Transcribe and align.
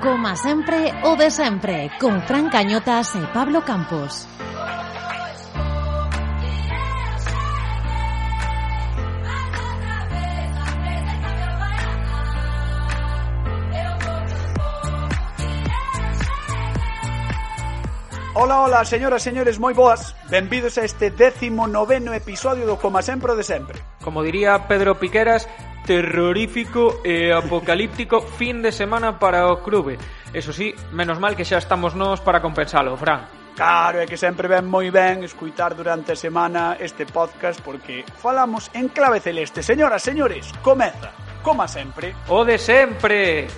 Coma 0.00 0.34
sempre, 0.34 0.94
o 1.04 1.14
de 1.14 1.30
sempre, 1.30 1.90
con 2.00 2.22
Fran 2.22 2.48
Cañotas 2.48 3.14
e 3.16 3.20
Pablo 3.36 3.60
Campos. 3.68 4.24
Ola, 18.32 18.60
ola, 18.62 18.84
señoras, 18.88 19.20
señores, 19.20 19.60
moi 19.60 19.76
boas 19.76 20.16
Benvidos 20.32 20.80
a 20.80 20.88
este 20.88 21.12
décimo 21.12 21.68
noveno 21.68 22.16
episodio 22.16 22.64
do 22.64 22.80
Coma 22.80 23.04
Sempre 23.04 23.32
o 23.32 23.36
de 23.36 23.44
Sempre 23.44 23.76
Como 24.00 24.24
diría 24.24 24.64
Pedro 24.64 24.96
Piqueras, 24.96 25.44
terrorífico 25.86 27.00
e 27.04 27.32
apocalíptico 27.32 28.20
fin 28.20 28.62
de 28.62 28.72
semana 28.72 29.18
para 29.18 29.48
o 29.48 29.62
clube. 29.62 29.98
Eso 30.32 30.52
sí, 30.52 30.74
menos 30.92 31.18
mal 31.18 31.34
que 31.34 31.44
xa 31.44 31.58
estamos 31.58 31.94
nós 31.94 32.20
para 32.20 32.40
compensalo, 32.40 32.96
Fran. 32.96 33.40
Claro, 33.56 34.00
é 34.00 34.06
que 34.06 34.16
sempre 34.16 34.48
ven 34.48 34.64
moi 34.64 34.88
ben 34.88 35.20
escuitar 35.26 35.74
durante 35.74 36.14
a 36.14 36.16
semana 36.16 36.80
este 36.80 37.04
podcast 37.04 37.60
porque 37.60 38.08
falamos 38.16 38.70
en 38.72 38.88
clave 38.88 39.20
celeste. 39.20 39.60
Señoras, 39.60 40.00
señores, 40.00 40.48
comeza, 40.62 41.12
coma 41.42 41.68
sempre. 41.68 42.14
O 42.30 42.46
de 42.46 42.56
sempre. 42.56 43.50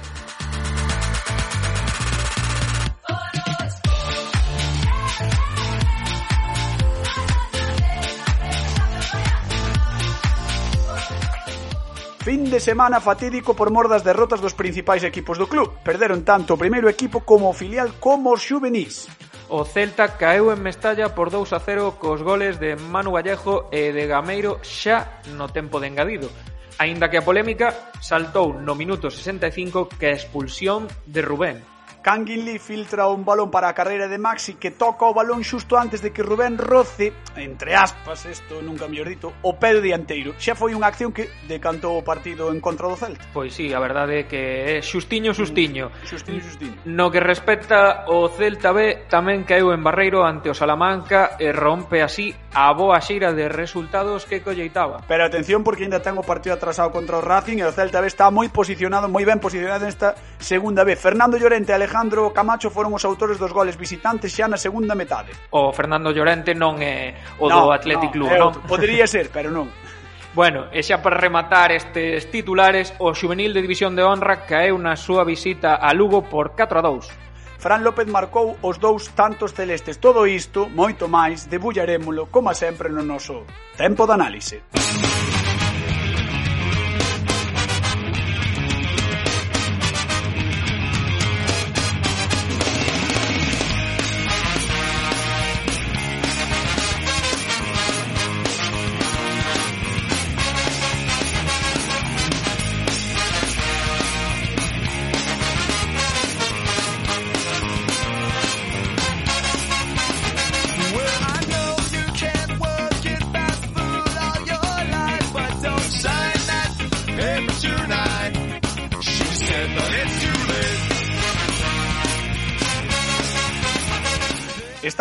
Fin 12.23 12.49
de 12.49 12.61
semana 12.61 13.01
fatídico 13.01 13.59
por 13.59 13.75
mor 13.75 13.91
das 13.91 14.07
derrotas 14.07 14.39
dos 14.39 14.55
principais 14.55 15.03
equipos 15.03 15.43
do 15.43 15.51
club. 15.51 15.75
Perderon 15.83 16.23
tanto 16.23 16.55
o 16.55 16.61
primeiro 16.63 16.87
equipo 16.87 17.27
como 17.27 17.51
o 17.51 17.57
filial 17.57 17.99
como 17.99 18.31
os 18.31 18.47
juvenis. 18.47 19.11
O 19.51 19.67
Celta 19.67 20.15
caeu 20.15 20.55
en 20.55 20.63
Mestalla 20.63 21.19
por 21.19 21.35
2 21.35 21.51
a 21.51 21.59
0 21.59 21.99
cos 21.99 22.23
goles 22.23 22.63
de 22.63 22.79
Manu 22.79 23.19
Vallejo 23.19 23.67
e 23.75 23.91
de 23.91 24.07
Gameiro 24.07 24.63
xa 24.63 25.19
no 25.35 25.51
tempo 25.51 25.83
de 25.83 25.91
engadido. 25.91 26.31
Aínda 26.79 27.11
que 27.11 27.19
a 27.19 27.27
polémica 27.27 27.91
saltou 27.99 28.55
no 28.55 28.79
minuto 28.79 29.11
65 29.11 29.91
que 29.99 30.15
a 30.15 30.15
expulsión 30.15 30.87
de 31.11 31.27
Rubén, 31.27 31.59
Canguinli 32.03 32.59
filtra 32.59 33.07
un 33.07 33.25
balón 33.25 33.51
para 33.51 33.71
a 33.71 33.75
carreira 33.79 34.11
de 34.11 34.19
Maxi 34.19 34.59
que 34.59 34.75
toca 34.75 35.07
o 35.07 35.15
balón 35.15 35.47
xusto 35.47 35.79
antes 35.79 36.03
de 36.03 36.11
que 36.11 36.27
Rubén 36.27 36.59
roce, 36.59 37.15
entre 37.39 37.79
aspas, 37.79 38.27
isto 38.27 38.59
nunca 38.61 38.91
mellor 38.91 39.07
dito, 39.09 39.33
o 39.47 39.55
pé 39.55 39.71
do 39.71 39.81
dianteiro. 39.81 40.35
Xa 40.35 40.59
foi 40.59 40.75
unha 40.75 40.91
acción 40.91 41.15
que 41.15 41.31
decantou 41.47 41.95
o 41.95 42.03
partido 42.03 42.51
en 42.51 42.59
contra 42.59 42.91
do 42.91 42.99
Celta. 42.99 43.23
Pois 43.31 43.55
sí, 43.55 43.71
a 43.71 43.79
verdade 43.79 44.27
é 44.27 44.29
que 44.29 44.43
é 44.77 44.83
xustiño, 44.83 45.31
xustiño. 45.31 45.95
Mm, 45.95 46.07
xustiño, 46.11 46.41
xustiño. 46.43 46.77
No 46.91 47.07
que 47.15 47.23
respecta 47.23 48.11
o 48.11 48.27
Celta 48.27 48.75
B, 48.75 49.07
tamén 49.07 49.47
caeu 49.47 49.71
en 49.71 49.87
Barreiro 49.87 50.27
ante 50.27 50.51
o 50.51 50.59
Salamanca 50.59 51.39
e 51.39 51.55
rompe 51.55 52.03
así 52.03 52.35
a 52.55 52.73
boa 52.77 53.01
xeira 53.01 53.33
de 53.33 53.49
resultados 53.49 54.29
que 54.29 54.45
colleitaba. 54.45 55.01
Pero 55.09 55.25
atención 55.25 55.65
porque 55.65 55.89
ainda 55.89 56.05
ten 56.05 56.21
o 56.21 56.25
partido 56.25 56.53
atrasado 56.53 56.93
contra 56.93 57.17
o 57.17 57.25
Racing 57.25 57.61
e 57.61 57.65
o 57.65 57.73
Celta 57.73 58.05
B 58.05 58.07
está 58.13 58.29
moi 58.29 58.53
posicionado, 58.53 59.09
moi 59.09 59.25
ben 59.25 59.41
posicionado 59.41 59.89
nesta 59.89 60.13
segunda 60.37 60.85
vez. 60.85 61.01
Fernando 61.01 61.41
Llorente 61.41 61.73
e 61.73 61.77
Alejandro 61.77 62.29
Camacho 62.37 62.69
foron 62.69 62.93
os 62.93 63.05
autores 63.09 63.41
dos 63.41 63.57
goles 63.57 63.81
visitantes 63.81 64.37
xa 64.37 64.49
na 64.53 64.61
segunda 64.61 64.93
metade. 64.93 65.33
O 65.49 65.73
Fernando 65.73 66.13
Llorente 66.13 66.53
non 66.53 66.77
é 66.85 67.17
o 67.41 67.49
no, 67.49 67.57
do 67.57 67.73
Athletic 67.73 68.13
no, 68.13 68.29
Club, 68.29 68.31
non? 68.37 68.53
Podería 68.69 69.09
ser, 69.09 69.33
pero 69.33 69.49
non. 69.49 69.73
Bueno, 70.33 70.73
e 70.73 70.81
xa 70.81 71.05
para 71.05 71.21
rematar 71.21 71.77
estes 71.77 72.33
titulares, 72.33 72.97
o 73.05 73.13
Xuvenil 73.13 73.53
de 73.53 73.61
División 73.61 73.93
de 73.93 74.01
Honra 74.01 74.49
caeu 74.49 74.81
na 74.81 74.97
súa 74.97 75.29
visita 75.29 75.77
a 75.77 75.93
Lugo 75.93 76.25
por 76.25 76.57
4 76.57 76.81
a 76.81 76.85
2. 76.89 77.32
Fran 77.63 77.87
López 77.87 78.09
marcou 78.11 78.59
os 78.61 78.77
dous 78.83 79.15
tantos 79.15 79.55
celestes. 79.55 80.03
Todo 80.03 80.27
isto, 80.27 80.67
moito 80.67 81.07
máis, 81.07 81.47
debullaremoslo, 81.47 82.27
como 82.27 82.51
sempre, 82.59 82.91
no 82.91 83.07
noso 83.07 83.47
Tempo 83.79 84.03
de 84.03 84.13
Análise. 84.19 84.57
Música 84.75 85.22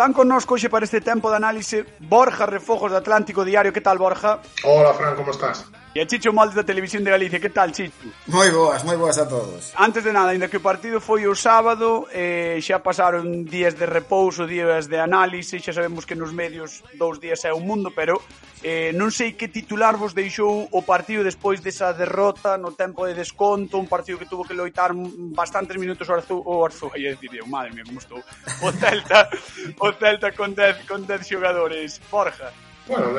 Están 0.02 0.18
connosco 0.18 0.54
hoxe 0.54 0.66
para 0.68 0.82
este 0.82 1.00
tempo 1.00 1.30
de 1.30 1.36
análise 1.36 1.86
Borja 2.00 2.44
Refojos 2.44 2.90
de 2.90 2.98
Atlántico 2.98 3.44
Diario. 3.44 3.72
Que 3.72 3.80
tal, 3.80 3.98
Borja? 3.98 4.40
Hola, 4.64 4.92
Fran, 4.94 5.14
como 5.14 5.30
estás? 5.30 5.70
E 5.94 6.00
a 6.00 6.06
Chicho 6.06 6.32
Moldes 6.32 6.56
da 6.56 6.64
Televisión 6.64 7.04
de 7.04 7.10
Galicia, 7.10 7.38
que 7.38 7.50
tal, 7.50 7.68
Chicho? 7.70 7.92
Moi 8.24 8.48
boas, 8.48 8.80
moi 8.80 8.96
boas 8.96 9.20
a 9.20 9.28
todos. 9.28 9.76
Antes 9.76 10.00
de 10.00 10.08
nada, 10.08 10.32
ainda 10.32 10.48
que 10.48 10.56
o 10.56 10.64
partido 10.64 11.04
foi 11.04 11.28
o 11.28 11.36
sábado, 11.36 12.08
eh, 12.08 12.56
xa 12.64 12.80
pasaron 12.80 13.44
días 13.44 13.76
de 13.76 13.84
repouso, 13.84 14.48
días 14.48 14.88
de 14.88 14.96
análise, 14.96 15.60
xa 15.60 15.76
sabemos 15.76 16.08
que 16.08 16.16
nos 16.16 16.32
medios 16.32 16.80
dous 16.96 17.20
días 17.20 17.44
é 17.44 17.52
o 17.52 17.60
mundo, 17.60 17.92
pero 17.92 18.24
eh, 18.64 18.88
non 18.96 19.12
sei 19.12 19.36
que 19.36 19.52
titular 19.52 20.00
vos 20.00 20.16
deixou 20.16 20.64
o 20.64 20.80
partido 20.80 21.20
despois 21.20 21.60
desa 21.60 21.92
derrota 21.92 22.56
no 22.56 22.72
tempo 22.72 23.04
de 23.04 23.12
desconto, 23.12 23.76
un 23.76 23.84
partido 23.84 24.16
que 24.16 24.24
tuvo 24.24 24.48
que 24.48 24.56
loitar 24.56 24.96
bastantes 25.36 25.76
minutos 25.76 26.08
o 26.08 26.16
Arzu, 26.16 26.40
o 26.40 26.64
Arzu, 26.64 26.88
aí 26.96 27.04
dicir, 27.20 27.36
eu, 27.36 27.44
madre 27.44 27.76
mía, 27.76 27.84
como 27.84 28.00
estou, 28.00 28.24
o 28.64 28.68
Celta, 28.72 29.28
o 29.76 29.92
Celta 29.92 30.32
con 30.32 30.56
10 30.56 30.88
con 30.88 31.04
10 31.04 31.20
xogadores, 31.20 32.00
Borja. 32.08 32.48
Bueno, 32.88 33.12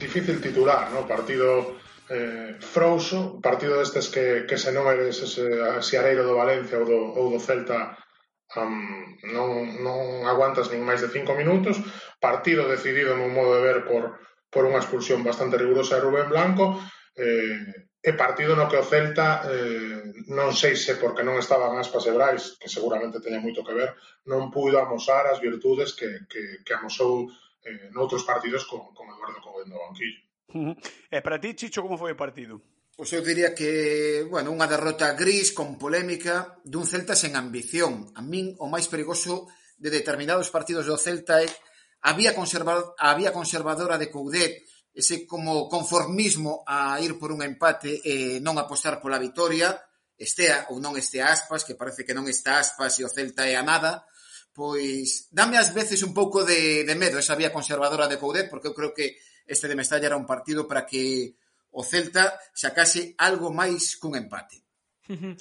difícil 0.00 0.40
titular, 0.40 0.88
¿no? 0.88 1.04
Partido 1.04 1.83
eh, 2.10 2.56
Frouxo, 2.60 3.40
partido 3.40 3.78
destes 3.80 4.08
que, 4.12 4.44
que 4.48 4.58
se 4.60 4.70
non 4.72 4.84
eres 4.92 5.22
ese 5.24 5.44
asiareiro 5.62 6.24
do 6.24 6.36
Valencia 6.36 6.80
ou 6.80 6.86
do, 6.86 7.00
ou 7.16 7.26
do 7.32 7.40
Celta 7.40 7.96
um, 8.56 9.16
non, 9.32 9.80
non 9.80 10.28
aguantas 10.28 10.68
nin 10.68 10.84
máis 10.84 11.00
de 11.00 11.08
cinco 11.08 11.32
minutos 11.32 11.80
partido 12.20 12.68
decidido 12.68 13.16
nun 13.16 13.32
modo 13.32 13.56
de 13.56 13.64
ver 13.64 13.88
por, 13.88 14.20
por 14.52 14.68
unha 14.68 14.80
expulsión 14.80 15.24
bastante 15.24 15.56
rigurosa 15.56 15.96
de 15.96 16.04
Rubén 16.04 16.28
Blanco 16.28 16.76
eh, 17.16 17.88
e 18.04 18.12
partido 18.12 18.52
no 18.52 18.68
que 18.68 18.76
o 18.76 18.84
Celta 18.84 19.48
eh, 19.48 20.04
non 20.28 20.52
sei 20.52 20.76
se 20.76 21.00
porque 21.00 21.24
non 21.24 21.40
estaban 21.40 21.72
aspas 21.80 22.04
e 22.04 22.12
Brais, 22.12 22.60
que 22.60 22.68
seguramente 22.68 23.24
teña 23.24 23.40
moito 23.40 23.64
que 23.64 23.72
ver, 23.72 23.96
non 24.28 24.52
puido 24.52 24.76
amosar 24.76 25.24
as 25.24 25.40
virtudes 25.40 25.96
que, 25.96 26.28
que, 26.28 26.60
que 26.60 26.72
amosou 26.76 27.32
eh, 27.64 27.88
noutros 27.96 28.28
partidos 28.28 28.68
con, 28.68 28.92
con 28.92 29.08
Eduardo 29.08 29.40
Cogoen 29.40 29.72
no 29.72 29.80
banquillo. 29.80 30.20
E 31.10 31.18
para 31.22 31.40
ti, 31.40 31.54
Chicho, 31.54 31.82
como 31.82 31.98
foi 31.98 32.12
o 32.12 32.20
partido? 32.20 32.60
Pois 32.94 33.10
eu 33.10 33.26
diría 33.26 33.54
que, 33.58 34.22
bueno, 34.30 34.54
unha 34.54 34.70
derrota 34.70 35.18
gris 35.18 35.50
con 35.50 35.74
polémica 35.74 36.62
dun 36.62 36.86
Celta 36.86 37.18
sen 37.18 37.34
ambición. 37.34 38.14
A 38.14 38.22
min 38.22 38.54
o 38.62 38.70
máis 38.70 38.86
perigoso 38.86 39.50
de 39.82 39.90
determinados 39.90 40.46
partidos 40.54 40.86
do 40.86 40.94
Celta 40.94 41.42
é 41.42 41.50
a 42.06 42.14
vía, 42.14 42.36
conservador, 42.38 42.94
a 42.94 43.16
vía 43.18 43.34
conservadora 43.34 43.98
de 43.98 44.14
Coudet, 44.14 44.62
ese 44.94 45.26
como 45.26 45.66
conformismo 45.66 46.62
a 46.68 47.00
ir 47.02 47.18
por 47.18 47.34
un 47.34 47.42
empate 47.42 47.98
e 48.06 48.38
non 48.38 48.62
apostar 48.62 49.02
pola 49.02 49.18
vitoria, 49.18 49.74
estea 50.14 50.70
ou 50.70 50.78
non 50.78 50.94
estea 50.94 51.34
aspas, 51.34 51.66
que 51.66 51.74
parece 51.74 52.06
que 52.06 52.14
non 52.14 52.30
está 52.30 52.62
aspas 52.62 53.02
e 53.02 53.02
o 53.02 53.10
Celta 53.10 53.42
é 53.50 53.58
a 53.58 53.66
nada, 53.66 54.06
pois 54.54 55.26
dame 55.34 55.58
ás 55.58 55.74
veces 55.74 56.06
un 56.06 56.14
pouco 56.14 56.46
de, 56.46 56.86
de 56.86 56.94
medo 56.94 57.18
esa 57.18 57.34
vía 57.34 57.50
conservadora 57.50 58.06
de 58.06 58.22
Coudet, 58.22 58.46
porque 58.46 58.70
eu 58.70 58.76
creo 58.78 58.94
que 58.94 59.18
este 59.46 59.68
de 59.68 59.76
Mestalla 59.76 60.06
era 60.06 60.16
un 60.16 60.26
partido 60.26 60.66
para 60.66 60.86
que 60.86 61.36
o 61.70 61.82
Celta 61.82 62.38
sacase 62.54 63.14
algo 63.18 63.52
máis 63.52 63.98
cun 64.00 64.16
empate. 64.16 64.63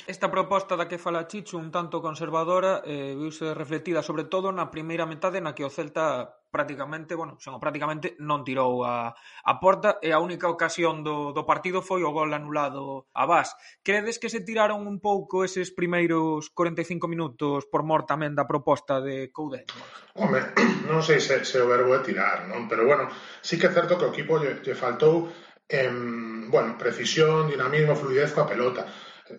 Esta 0.07 0.27
proposta 0.27 0.75
da 0.75 0.91
que 0.91 0.99
fala 0.99 1.23
Chicho 1.23 1.55
un 1.55 1.71
tanto 1.71 2.03
conservadora 2.03 2.83
eh, 2.83 3.15
viuse 3.15 3.55
reflectida 3.55 4.03
sobre 4.03 4.27
todo 4.27 4.51
na 4.51 4.67
primeira 4.67 5.07
metade 5.07 5.39
na 5.39 5.55
que 5.55 5.63
o 5.63 5.71
Celta 5.71 6.35
prácticamente, 6.51 7.15
bueno, 7.15 7.39
xa, 7.39 7.55
prácticamente 7.63 8.19
non 8.19 8.43
tirou 8.43 8.83
a, 8.83 9.15
a 9.15 9.53
porta 9.63 10.03
e 10.03 10.11
a 10.11 10.19
única 10.19 10.51
ocasión 10.51 10.99
do, 10.99 11.31
do 11.31 11.47
partido 11.47 11.79
foi 11.79 12.03
o 12.03 12.11
gol 12.11 12.35
anulado 12.35 13.07
a 13.15 13.23
Bas. 13.23 13.55
Credes 13.87 14.19
que 14.19 14.27
se 14.27 14.43
tiraron 14.43 14.83
un 14.83 14.99
pouco 14.99 15.47
eses 15.47 15.71
primeiros 15.71 16.51
45 16.51 17.07
minutos 17.07 17.63
por 17.71 17.87
mor 17.87 18.03
tamén 18.03 18.35
da 18.35 18.43
proposta 18.43 18.99
de 18.99 19.31
Coudet? 19.31 19.71
Home, 20.19 20.43
non 20.91 20.99
sei 20.99 21.23
se, 21.23 21.39
se 21.47 21.63
o 21.63 21.71
verbo 21.71 21.95
é 21.95 22.03
tirar, 22.03 22.51
non? 22.51 22.67
Pero 22.67 22.83
bueno, 22.83 23.07
sí 23.39 23.55
que 23.55 23.71
é 23.71 23.73
certo 23.73 23.95
que 23.95 24.11
o 24.11 24.11
equipo 24.11 24.35
lle, 24.43 24.59
lle 24.59 24.75
faltou 24.75 25.31
em, 25.71 26.51
bueno, 26.51 26.75
precisión, 26.75 27.47
dinamismo, 27.47 27.95
fluidez 27.95 28.35
coa 28.35 28.43
pelota 28.43 28.83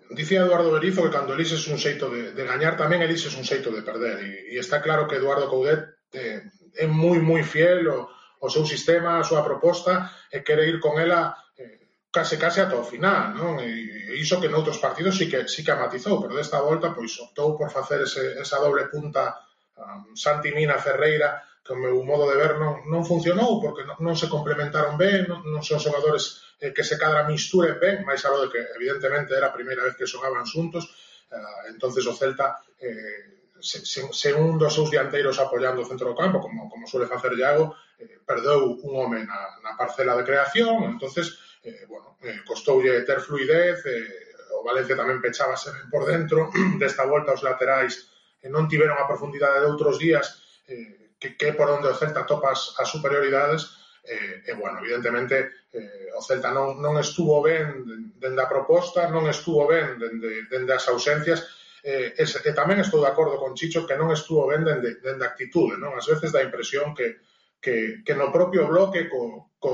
Dicía 0.09 0.41
Eduardo 0.41 0.71
Berizo 0.71 1.03
que 1.03 1.13
cando 1.13 1.33
elises 1.33 1.67
un 1.67 1.77
xeito 1.77 2.09
de, 2.09 2.31
de 2.31 2.43
gañar 2.45 2.75
tamén 2.75 3.03
elises 3.03 3.33
un 3.35 3.45
xeito 3.45 3.69
de 3.71 3.81
perder 3.81 4.17
e, 4.23 4.31
e 4.53 4.55
está 4.59 4.81
claro 4.81 5.07
que 5.07 5.17
Eduardo 5.17 5.49
Coudet 5.51 5.81
eh, 6.13 6.41
é 6.75 6.85
moi 6.87 7.19
moi 7.19 7.43
fiel 7.43 7.87
ao, 7.87 8.09
ao 8.41 8.49
seu 8.49 8.65
sistema, 8.65 9.17
a 9.17 9.27
súa 9.27 9.43
proposta 9.43 10.11
e 10.31 10.43
quere 10.43 10.67
ir 10.67 10.77
con 10.83 10.99
ela 10.99 11.35
eh, 11.57 12.07
case 12.11 12.35
case 12.35 12.59
ata 12.61 12.79
o 12.79 12.85
final 12.85 13.35
non? 13.35 13.59
E, 13.63 14.11
e 14.11 14.19
iso 14.19 14.39
que 14.39 14.51
noutros 14.51 14.79
partidos 14.79 15.15
sí 15.15 15.25
que, 15.31 15.47
sí 15.47 15.63
que 15.63 15.73
amatizou 15.73 16.19
pero 16.21 16.35
desta 16.35 16.59
volta 16.59 16.93
pois 16.95 17.11
optou 17.19 17.55
por 17.55 17.71
facer 17.71 18.03
ese, 18.03 18.39
esa 18.39 18.59
doble 18.59 18.87
punta 18.91 19.35
um, 19.79 20.15
Santi 20.15 20.51
Mina 20.51 20.77
Ferreira 20.79 21.43
que 21.65 21.73
o 21.73 21.81
meu 21.81 21.97
modo 22.05 22.29
de 22.29 22.37
ver 22.37 22.61
non, 22.61 22.85
non 22.85 23.01
funcionou 23.01 23.57
porque 23.57 23.81
non, 23.89 23.97
non 23.97 24.13
se 24.13 24.29
complementaron 24.29 25.01
ben, 25.01 25.25
non, 25.25 25.41
non 25.41 25.65
son 25.65 25.81
xogadores 25.81 26.45
eh, 26.61 26.69
que 26.69 26.85
se 26.85 26.93
cadra 27.01 27.25
misturen 27.25 27.81
ben, 27.81 28.05
máis 28.05 28.21
algo 28.21 28.45
de 28.45 28.53
que 28.53 28.61
evidentemente 28.77 29.33
era 29.33 29.49
a 29.49 29.57
primeira 29.57 29.81
vez 29.81 29.97
que 29.97 30.05
xogaban 30.05 30.45
xuntos, 30.45 30.85
eh, 31.33 31.73
entonces 31.73 32.05
o 32.05 32.13
Celta 32.13 32.61
eh, 32.77 33.49
se, 33.57 33.81
se, 33.81 34.05
se 34.13 34.29
un 34.37 34.61
dos 34.61 34.77
seus 34.77 34.93
dianteiros 34.93 35.41
apoiando 35.41 35.81
o 35.81 35.89
centro 35.89 36.13
do 36.13 36.19
campo, 36.21 36.37
como, 36.37 36.69
como 36.69 36.85
suele 36.85 37.09
facer 37.09 37.33
Iago, 37.33 37.73
eh, 37.97 38.21
perdeu 38.21 38.77
un 38.85 38.91
home 38.93 39.25
na, 39.25 39.57
na 39.65 39.73
parcela 39.73 40.13
de 40.13 40.21
creación, 40.21 40.85
entonces 40.85 41.33
eh, 41.65 41.89
bueno, 41.89 42.21
eh, 42.21 42.45
costoulle 42.45 43.01
ter 43.09 43.25
fluidez, 43.25 43.81
eh, 43.89 44.53
o 44.53 44.61
Valencia 44.61 44.93
tamén 44.93 45.17
pechábase 45.17 45.73
ben 45.73 45.89
por 45.89 46.05
dentro, 46.05 46.53
desta 46.77 47.09
volta 47.09 47.33
os 47.33 47.41
laterais 47.41 48.05
eh, 48.45 48.53
non 48.53 48.69
tiveron 48.69 49.01
a 49.01 49.09
profundidade 49.09 49.65
de 49.65 49.69
outros 49.73 49.97
días, 49.97 50.61
eh, 50.69 51.04
que, 51.19 51.35
que 51.37 51.53
por 51.53 51.69
onde 51.69 51.89
o 51.89 51.97
Celta 51.97 52.27
topas 52.27 52.75
as 52.79 52.87
superioridades 52.89 53.75
e, 54.05 54.45
e 54.45 54.51
bueno, 54.53 54.79
evidentemente 54.79 55.65
eh, 55.73 56.11
o 56.13 56.21
Celta 56.21 56.51
non, 56.51 56.77
non 56.79 56.99
estuvo 57.01 57.41
ben 57.41 58.13
dende 58.15 58.41
a 58.43 58.51
proposta, 58.51 59.09
non 59.09 59.25
estuvo 59.27 59.65
ben 59.65 59.97
dende, 59.97 60.45
dende 60.51 60.71
as 60.75 60.85
ausencias 60.91 61.43
eh, 61.81 62.13
e, 62.13 62.23
e 62.23 62.51
tamén 62.53 62.81
estou 62.81 63.01
de 63.01 63.09
acordo 63.09 63.39
con 63.41 63.57
Chicho 63.57 63.87
que 63.87 63.97
non 63.97 64.13
estuvo 64.13 64.45
ben 64.45 64.61
dende, 64.61 65.01
dende 65.01 65.23
a 65.25 65.31
actitude 65.33 65.79
non? 65.81 65.95
as 65.97 66.05
veces 66.05 66.29
dá 66.33 66.43
impresión 66.43 66.93
que, 66.93 67.21
que, 67.65 68.05
que 68.05 68.13
no 68.13 68.29
propio 68.29 68.69
bloque 68.69 69.09
co, 69.09 69.49
co, 69.57 69.73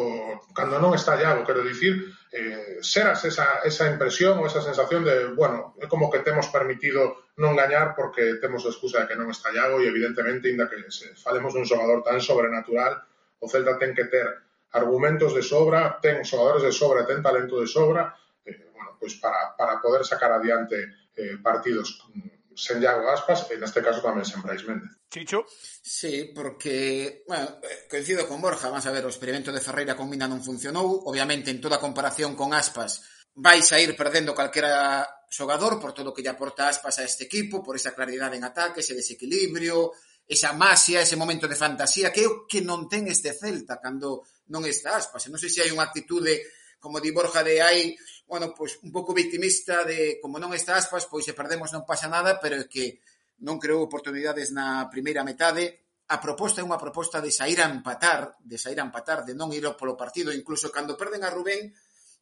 cando 0.56 0.80
non 0.80 0.96
está 0.96 1.20
Iago, 1.20 1.44
quero 1.44 1.60
dicir, 1.60 2.08
eh, 2.32 2.80
seras 2.80 3.20
esa, 3.28 3.60
esa 3.68 3.92
impresión 3.92 4.40
ou 4.40 4.48
esa 4.48 4.64
sensación 4.64 5.04
de, 5.04 5.36
bueno, 5.36 5.76
é 5.76 5.92
como 5.92 6.08
que 6.08 6.24
temos 6.24 6.48
permitido 6.48 7.28
non 7.36 7.52
gañar 7.52 7.92
porque 7.92 8.40
temos 8.40 8.64
a 8.64 8.72
excusa 8.72 9.04
de 9.04 9.12
que 9.12 9.20
non 9.20 9.28
está 9.28 9.52
Iago 9.52 9.84
e 9.84 9.92
evidentemente, 9.92 10.48
inda 10.48 10.72
que 10.72 10.80
se 10.88 11.12
falemos 11.20 11.52
dun 11.52 11.68
xogador 11.68 12.00
tan 12.00 12.24
sobrenatural, 12.24 13.04
o 13.44 13.52
Celta 13.52 13.76
ten 13.76 13.92
que 13.92 14.08
ter 14.08 14.24
argumentos 14.72 15.36
de 15.36 15.44
sobra, 15.44 16.00
ten 16.00 16.24
xogadores 16.24 16.64
de 16.64 16.72
sobra, 16.72 17.04
ten 17.04 17.20
talento 17.20 17.60
de 17.60 17.68
sobra, 17.68 18.16
eh, 18.48 18.72
bueno, 18.72 18.96
pois 18.96 19.20
para, 19.20 19.52
para 19.60 19.84
poder 19.84 20.08
sacar 20.08 20.32
adiante 20.32 21.12
eh, 21.20 21.36
partidos 21.44 22.08
mm, 22.16 22.56
sen 22.56 22.80
Iago 22.80 23.12
Aspas 23.12 23.52
e 23.52 23.60
neste 23.60 23.84
caso 23.84 24.00
tamén 24.00 24.24
sen 24.24 24.40
Brais 24.40 24.64
Méndez. 24.64 25.01
Chicho? 25.12 25.46
Sí, 25.84 26.32
porque, 26.34 27.26
bueno, 27.28 27.60
eh, 27.64 27.86
coincido 27.90 28.26
con 28.26 28.40
Borja, 28.40 28.70
vamos 28.70 28.86
a 28.86 28.96
ver, 28.96 29.04
o 29.04 29.12
experimento 29.12 29.52
de 29.52 29.60
Ferreira 29.60 30.00
con 30.00 30.08
Mina 30.08 30.24
non 30.24 30.40
funcionou, 30.40 30.88
obviamente 31.04 31.52
en 31.52 31.60
toda 31.60 31.84
comparación 31.84 32.32
con 32.32 32.56
Aspas 32.56 33.04
vais 33.36 33.68
a 33.72 33.80
ir 33.80 33.96
perdendo 33.96 34.36
calquera 34.36 35.04
xogador 35.28 35.80
por 35.80 35.92
todo 35.92 36.12
o 36.12 36.16
que 36.16 36.24
lle 36.24 36.32
aporta 36.32 36.72
Aspas 36.72 37.00
a 37.00 37.04
este 37.04 37.28
equipo, 37.28 37.60
por 37.60 37.76
esa 37.76 37.92
claridade 37.92 38.40
en 38.40 38.48
ataque, 38.48 38.80
ese 38.80 38.96
desequilibrio, 38.96 39.92
esa 40.24 40.56
masia, 40.56 41.04
ese 41.04 41.20
momento 41.20 41.44
de 41.44 41.60
fantasía, 41.60 42.12
que 42.16 42.24
é 42.24 42.28
o 42.32 42.48
que 42.48 42.64
non 42.64 42.88
ten 42.88 43.12
este 43.12 43.36
Celta 43.36 43.84
cando 43.84 44.24
non 44.48 44.64
está 44.64 44.96
Aspas. 44.96 45.28
E 45.28 45.32
non 45.32 45.40
sei 45.40 45.52
se 45.52 45.60
hai 45.60 45.76
unha 45.76 45.92
actitude 45.92 46.40
como 46.80 47.04
di 47.04 47.12
Borja 47.12 47.44
de 47.44 47.60
hai, 47.60 48.00
bueno, 48.32 48.56
pois 48.56 48.80
un 48.80 48.96
pouco 48.96 49.12
victimista 49.12 49.84
de 49.84 50.24
como 50.24 50.40
non 50.40 50.56
está 50.56 50.80
Aspas, 50.80 51.04
pois 51.12 51.28
se 51.28 51.36
perdemos 51.36 51.76
non 51.76 51.84
pasa 51.84 52.08
nada, 52.08 52.40
pero 52.40 52.64
é 52.64 52.68
que 52.68 53.04
non 53.42 53.58
creou 53.58 53.82
oportunidades 53.82 54.54
na 54.54 54.88
primeira 54.90 55.26
metade. 55.26 55.82
A 56.12 56.18
proposta 56.20 56.62
é 56.62 56.68
unha 56.68 56.82
proposta 56.82 57.24
de 57.24 57.32
sair 57.32 57.60
a 57.62 57.70
empatar, 57.70 58.38
de 58.42 58.58
sair 58.58 58.78
a 58.78 58.86
empatar, 58.86 59.26
de 59.26 59.34
non 59.34 59.50
ir 59.54 59.66
polo 59.78 59.98
partido, 59.98 60.30
incluso 60.34 60.70
cando 60.70 61.00
perden 61.00 61.26
a 61.26 61.34
Rubén, 61.34 61.72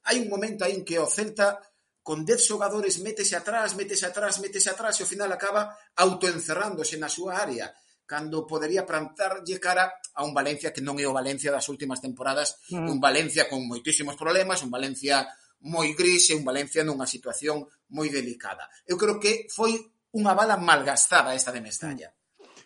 hai 0.08 0.18
un 0.24 0.32
momento 0.32 0.64
aí 0.64 0.76
en 0.78 0.86
que 0.88 1.02
o 1.02 1.08
Celta 1.10 1.60
con 2.00 2.24
10 2.24 2.42
xogadores 2.42 3.04
métese 3.04 3.36
atrás, 3.36 3.76
métese 3.76 4.08
atrás, 4.08 4.40
métese 4.40 4.70
atrás 4.72 4.98
e 4.98 5.04
ao 5.04 5.12
final 5.12 5.30
acaba 5.30 5.76
autoencerrándose 6.00 6.96
na 6.98 7.12
súa 7.12 7.38
área 7.38 7.70
cando 8.10 8.50
podería 8.50 8.90
plantarlle 8.90 9.62
cara 9.62 9.94
a 10.18 10.26
un 10.26 10.34
Valencia 10.34 10.74
que 10.74 10.82
non 10.82 10.98
é 10.98 11.06
o 11.06 11.14
Valencia 11.14 11.54
das 11.54 11.70
últimas 11.70 12.02
temporadas, 12.02 12.58
mm. 12.74 12.90
un 12.90 12.98
Valencia 12.98 13.46
con 13.46 13.62
moitísimos 13.70 14.18
problemas, 14.18 14.66
un 14.66 14.74
Valencia 14.74 15.30
moi 15.62 15.94
gris 15.94 16.34
e 16.34 16.34
un 16.34 16.42
Valencia 16.42 16.82
nunha 16.82 17.06
situación 17.06 17.70
moi 17.94 18.10
delicada. 18.10 18.66
Eu 18.90 18.98
creo 18.98 19.22
que 19.22 19.46
foi 19.54 19.78
unha 20.14 20.34
bala 20.34 20.58
malgastada 20.58 21.38
esta 21.38 21.54
de 21.54 21.62
Mestalla. 21.62 22.10
Mm. 22.10 22.20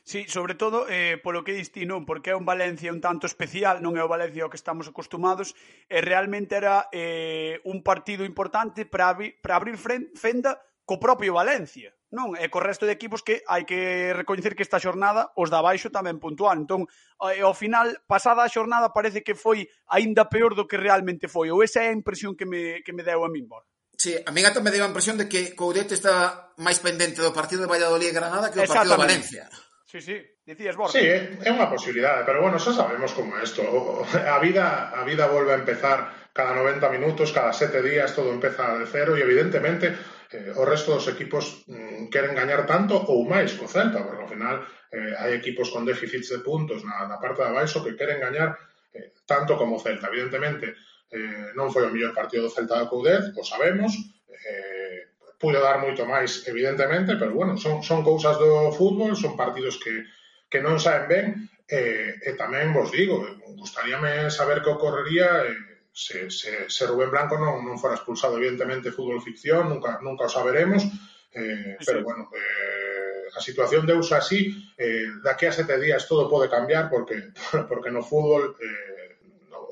Sí, 0.05 0.25
sobre 0.27 0.55
todo 0.55 0.85
eh, 0.89 1.17
polo 1.23 1.43
que 1.43 1.55
diste, 1.55 1.79
non? 1.87 2.03
Porque 2.03 2.31
é 2.31 2.35
un 2.35 2.43
Valencia 2.43 2.91
un 2.91 2.99
tanto 2.99 3.23
especial, 3.23 3.79
non 3.79 3.95
é 3.95 4.03
o 4.03 4.11
Valencia 4.11 4.43
ao 4.43 4.51
que 4.51 4.59
estamos 4.59 4.91
acostumados, 4.91 5.55
e 5.87 6.03
realmente 6.03 6.59
era 6.59 6.91
eh, 6.91 7.63
un 7.63 7.79
partido 7.87 8.27
importante 8.27 8.83
para 8.83 9.07
abri 9.07 9.39
abrir 9.47 9.79
fenda 9.79 10.59
co 10.83 10.99
propio 10.99 11.39
Valencia, 11.39 11.95
non? 12.11 12.35
E 12.35 12.51
co 12.51 12.59
resto 12.59 12.83
de 12.83 12.91
equipos 12.91 13.23
que 13.23 13.47
hai 13.47 13.63
que 13.63 14.11
recoñecer 14.11 14.59
que 14.59 14.67
esta 14.67 14.83
xornada 14.83 15.31
os 15.39 15.47
da 15.47 15.63
baixo 15.63 15.87
tamén 15.87 16.19
puntual. 16.19 16.59
Entón, 16.59 16.83
eh, 17.23 17.39
ao 17.39 17.55
final, 17.55 17.95
pasada 18.03 18.43
a 18.43 18.51
xornada 18.51 18.91
parece 18.91 19.23
que 19.23 19.39
foi 19.39 19.71
aínda 19.87 20.27
peor 20.27 20.51
do 20.51 20.67
que 20.67 20.75
realmente 20.75 21.31
foi, 21.31 21.47
ou 21.47 21.63
esa 21.63 21.79
é 21.79 21.91
a 21.91 21.95
impresión 21.95 22.35
que 22.35 22.43
me, 22.43 22.83
que 22.83 22.91
me 22.91 23.07
deu 23.07 23.23
a 23.23 23.31
min, 23.31 23.47
Borja. 23.47 23.72
Sí, 23.97 24.15
a 24.19 24.31
mí 24.31 24.41
me 24.41 24.71
deu 24.71 24.83
a 24.83 24.91
impresión 24.91 25.17
de 25.17 25.29
que 25.29 25.55
Coudete 25.55 25.93
está 25.93 26.51
máis 26.57 26.81
pendente 26.81 27.21
do 27.21 27.35
partido 27.35 27.63
de 27.63 27.71
Valladolid 27.71 28.09
e 28.09 28.17
Granada 28.17 28.49
que 28.49 28.59
do 28.59 28.67
partido 28.67 28.97
de 28.97 29.03
Valencia. 29.05 29.45
Sí, 29.93 30.01
sí, 30.01 30.17
dicías 30.45 30.75
Borja. 30.75 30.97
Sí, 30.97 31.05
é 31.05 31.49
unha 31.53 31.69
posibilidade, 31.69 32.25
pero 32.25 32.41
bueno, 32.41 32.57
xa 32.57 32.73
sabemos 32.73 33.13
como 33.13 33.37
é 33.37 33.45
isto. 33.45 33.61
A 34.09 34.41
vida, 34.41 34.89
a 34.89 35.05
vida 35.05 35.29
volve 35.29 35.53
a 35.53 35.61
empezar 35.61 36.09
cada 36.33 36.57
90 36.57 36.89
minutos, 36.89 37.29
cada 37.29 37.53
7 37.53 37.85
días, 37.85 38.09
todo 38.17 38.33
empeza 38.33 38.73
de 38.81 38.89
cero 38.89 39.13
e 39.13 39.21
evidentemente 39.21 39.93
eh, 40.33 40.49
o 40.57 40.65
resto 40.65 40.97
dos 40.97 41.05
equipos 41.05 41.61
mm, 41.69 42.09
queren 42.09 42.33
gañar 42.33 42.65
tanto 42.65 42.97
ou 42.97 43.21
máis 43.29 43.53
co 43.53 43.69
Celta, 43.69 44.01
porque 44.01 44.25
ao 44.25 44.33
final 44.33 44.65
eh, 44.89 45.13
hai 45.13 45.37
equipos 45.37 45.69
con 45.69 45.85
déficits 45.85 46.33
de 46.33 46.41
puntos 46.41 46.81
na, 46.81 47.05
na 47.05 47.21
parte 47.21 47.45
de 47.45 47.53
abaixo 47.53 47.85
que 47.85 47.93
queren 47.93 48.17
gañar 48.17 48.57
eh, 48.97 49.13
tanto 49.29 49.53
como 49.53 49.77
o 49.77 49.83
Celta. 49.85 50.09
Evidentemente, 50.09 50.73
eh, 51.13 51.53
non 51.53 51.69
foi 51.69 51.85
o 51.85 51.93
mellor 51.93 52.11
partido 52.17 52.49
do 52.49 52.53
Celta 52.53 52.81
da 52.81 52.89
Coudez, 52.89 53.29
o 53.37 53.45
sabemos, 53.45 53.93
eh, 54.27 55.13
puido 55.37 55.61
dar 55.61 55.77
moito 55.77 56.07
máis, 56.09 56.47
evidentemente, 56.49 57.13
pero 57.19 57.37
bueno, 57.37 57.53
son, 57.59 57.85
son 57.85 58.01
cousas 58.01 58.39
do 58.41 58.73
fútbol, 58.73 59.13
son 59.13 59.37
partidos 59.37 59.77
que, 59.77 60.09
que 60.49 60.59
non 60.63 60.81
saen 60.81 61.05
ben, 61.05 61.25
eh, 61.69 62.17
e 62.17 62.31
tamén 62.33 62.73
vos 62.73 62.89
digo, 62.89 63.21
gustaríame 63.53 64.33
saber 64.33 64.65
que 64.65 64.73
ocorrería 64.73 65.45
eh, 65.45 65.85
se, 65.93 66.33
se, 66.33 66.65
se 66.65 66.83
Rubén 66.89 67.13
Blanco 67.13 67.37
non, 67.37 67.61
non 67.61 67.77
fora 67.77 67.93
expulsado, 67.93 68.41
evidentemente, 68.41 68.95
fútbol 68.95 69.21
ficción, 69.21 69.69
nunca, 69.69 70.01
nunca 70.01 70.25
o 70.25 70.33
saberemos, 70.33 70.81
eh, 71.29 71.77
sí. 71.77 71.85
pero 71.85 72.01
bueno, 72.01 72.33
eh, 72.33 73.29
a 73.37 73.39
situación 73.43 73.85
de 73.85 73.93
uso 73.93 74.17
así, 74.17 74.49
eh, 74.79 75.21
daqui 75.21 75.45
a 75.45 75.53
sete 75.53 75.77
días 75.77 76.09
todo 76.09 76.25
pode 76.25 76.49
cambiar, 76.49 76.89
porque, 76.89 77.35
porque 77.69 77.93
no 77.93 78.01
fútbol... 78.01 78.57
Eh, 78.57 78.92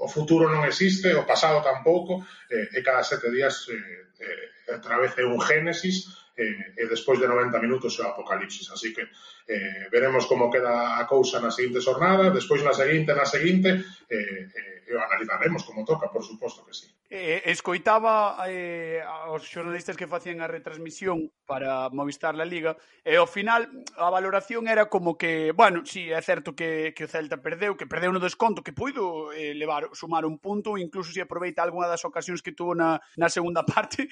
o 0.01 0.07
futuro 0.09 0.49
non 0.49 0.65
existe, 0.65 1.13
o 1.13 1.29
pasado 1.29 1.61
tampouco, 1.61 2.25
e, 2.49 2.73
e 2.73 2.81
cada 2.81 3.05
sete 3.05 3.29
días 3.29 3.69
eh, 3.69 4.09
eh, 4.19 4.45
atravece 4.73 5.23
un 5.23 5.39
Génesis 5.39 6.07
e, 6.35 6.43
eh, 6.43 6.81
e 6.81 6.83
despois 6.87 7.19
de 7.19 7.27
90 7.27 7.59
minutos 7.59 7.99
o 7.99 8.07
Apocalipsis. 8.07 8.71
Así 8.71 8.93
que 8.93 9.03
eh, 9.47 9.87
veremos 9.91 10.25
como 10.25 10.49
queda 10.49 10.97
a 10.97 11.03
cousa 11.05 11.43
na 11.43 11.51
seguinte 11.51 11.83
xornada, 11.83 12.31
despois 12.31 12.63
na 12.63 12.73
seguinte, 12.73 13.11
na 13.11 13.27
seguinte, 13.27 13.69
eh, 14.07 14.47
eh, 14.47 14.95
o 14.95 14.99
analizaremos 14.99 15.63
como 15.63 15.85
toca, 15.85 16.11
por 16.11 16.23
suposto 16.23 16.65
que 16.65 16.73
sí. 16.73 16.87
Eh, 17.09 17.43
escoitaba 17.51 18.39
eh, 18.47 19.03
aos 19.03 19.43
xornalistas 19.43 19.99
que 19.99 20.07
facían 20.07 20.39
a 20.39 20.47
retransmisión 20.47 21.31
para 21.43 21.91
Movistar 21.91 22.35
la 22.35 22.47
Liga 22.47 22.79
e 23.03 23.19
ao 23.19 23.27
final 23.27 23.67
a 23.99 24.07
valoración 24.07 24.71
era 24.71 24.87
como 24.87 25.19
que, 25.19 25.51
bueno, 25.51 25.83
sí, 25.83 26.07
é 26.07 26.21
certo 26.23 26.55
que, 26.55 26.95
que 26.95 27.03
o 27.03 27.11
Celta 27.11 27.43
perdeu, 27.43 27.75
que 27.75 27.83
perdeu 27.83 28.15
no 28.15 28.23
desconto, 28.23 28.63
que 28.63 28.71
puido 28.71 29.35
eh, 29.35 29.51
levar, 29.51 29.91
sumar 29.91 30.23
un 30.23 30.39
punto, 30.39 30.79
incluso 30.79 31.11
se 31.11 31.19
aproveita 31.19 31.59
algunha 31.59 31.91
das 31.91 32.07
ocasións 32.07 32.39
que 32.39 32.55
tuvo 32.55 32.79
na, 32.79 33.03
na 33.19 33.27
segunda 33.27 33.67
parte, 33.71 34.07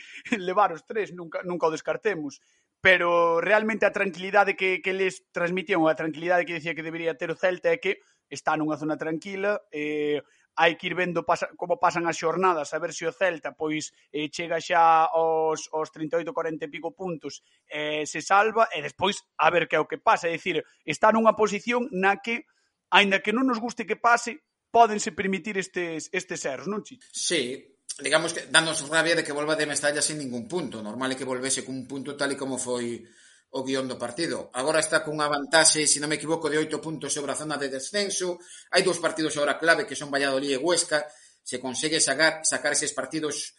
levar 0.49 0.73
os 0.73 0.81
tres, 0.89 1.13
nunca, 1.13 1.45
nunca 1.45 1.69
o 1.69 1.73
descartemos 1.73 2.41
pero 2.81 3.41
realmente 3.41 3.85
a 3.85 3.91
tranquilidade 3.91 4.55
que, 4.55 4.81
que 4.81 4.93
les 4.93 5.27
transmitían, 5.31 5.83
a 5.87 5.99
tranquilidade 5.99 6.45
que 6.47 6.55
decía 6.55 6.75
que 6.75 6.83
debería 6.83 7.19
ter 7.19 7.27
o 7.31 7.35
Celta 7.35 7.75
é 7.75 7.77
que 7.77 7.99
está 8.31 8.55
nunha 8.55 8.79
zona 8.79 8.95
tranquila, 8.95 9.59
eh, 9.73 10.23
hai 10.55 10.75
que 10.79 10.87
ir 10.87 10.95
vendo 10.95 11.27
pasa, 11.27 11.51
como 11.59 11.79
pasan 11.79 12.07
as 12.07 12.15
xornadas, 12.15 12.71
a 12.71 12.79
ver 12.79 12.95
se 12.95 13.03
o 13.03 13.11
Celta 13.11 13.51
pois 13.51 13.91
eh, 14.15 14.31
chega 14.31 14.63
xa 14.63 15.11
aos, 15.11 15.67
aos 15.75 15.91
38, 15.91 16.31
40 16.31 16.67
e 16.67 16.71
pico 16.71 16.95
puntos, 16.95 17.43
eh, 17.67 18.07
se 18.07 18.23
salva 18.23 18.71
e 18.71 18.79
despois 18.79 19.27
a 19.35 19.51
ver 19.51 19.67
que 19.67 19.75
é 19.75 19.81
o 19.81 19.89
que 19.89 19.99
pasa. 19.99 20.31
É 20.31 20.35
dicir, 20.39 20.63
está 20.87 21.11
nunha 21.11 21.35
posición 21.35 21.91
na 21.91 22.23
que, 22.23 22.47
aínda 22.95 23.19
que 23.19 23.35
non 23.35 23.43
nos 23.43 23.59
guste 23.59 23.83
que 23.83 23.99
pase, 23.99 24.39
pódense 24.71 25.11
permitir 25.11 25.59
estes, 25.59 26.07
estes 26.15 26.47
erros, 26.47 26.71
non, 26.71 26.85
Chicho? 26.85 27.11
Sí, 27.11 27.59
digamos 28.01 28.33
que 28.33 28.47
danos 28.47 28.81
rabia 28.87 29.15
de 29.15 29.23
que 29.23 29.35
volva 29.35 29.55
de 29.55 29.67
Mestalla 29.67 30.01
sin 30.01 30.17
ningún 30.17 30.47
punto. 30.47 30.81
Normal 30.81 31.11
é 31.11 31.17
que 31.19 31.27
volvese 31.27 31.63
cun 31.67 31.83
punto 31.85 32.15
tal 32.15 32.31
e 32.31 32.39
como 32.39 32.55
foi 32.55 33.03
o 33.51 33.65
guión 33.65 33.89
do 33.89 33.97
partido. 33.97 34.53
Agora 34.53 34.79
está 34.79 35.01
cunha 35.01 35.27
vantaxe, 35.27 35.89
se 35.89 35.97
non 35.97 36.09
me 36.09 36.21
equivoco, 36.21 36.47
de 36.47 36.61
oito 36.61 36.77
puntos 36.77 37.13
sobre 37.13 37.33
a 37.33 37.39
zona 37.39 37.57
de 37.57 37.67
descenso. 37.67 38.37
Hai 38.69 38.85
dous 38.85 39.01
partidos 39.01 39.33
agora 39.35 39.57
clave 39.57 39.89
que 39.89 39.97
son 39.97 40.13
Valladolid 40.13 40.53
e 40.53 40.61
Huesca. 40.61 41.05
Se 41.41 41.57
consegue 41.57 41.97
sacar, 41.97 42.45
sacar 42.45 42.77
eses 42.77 42.93
partidos 42.93 43.57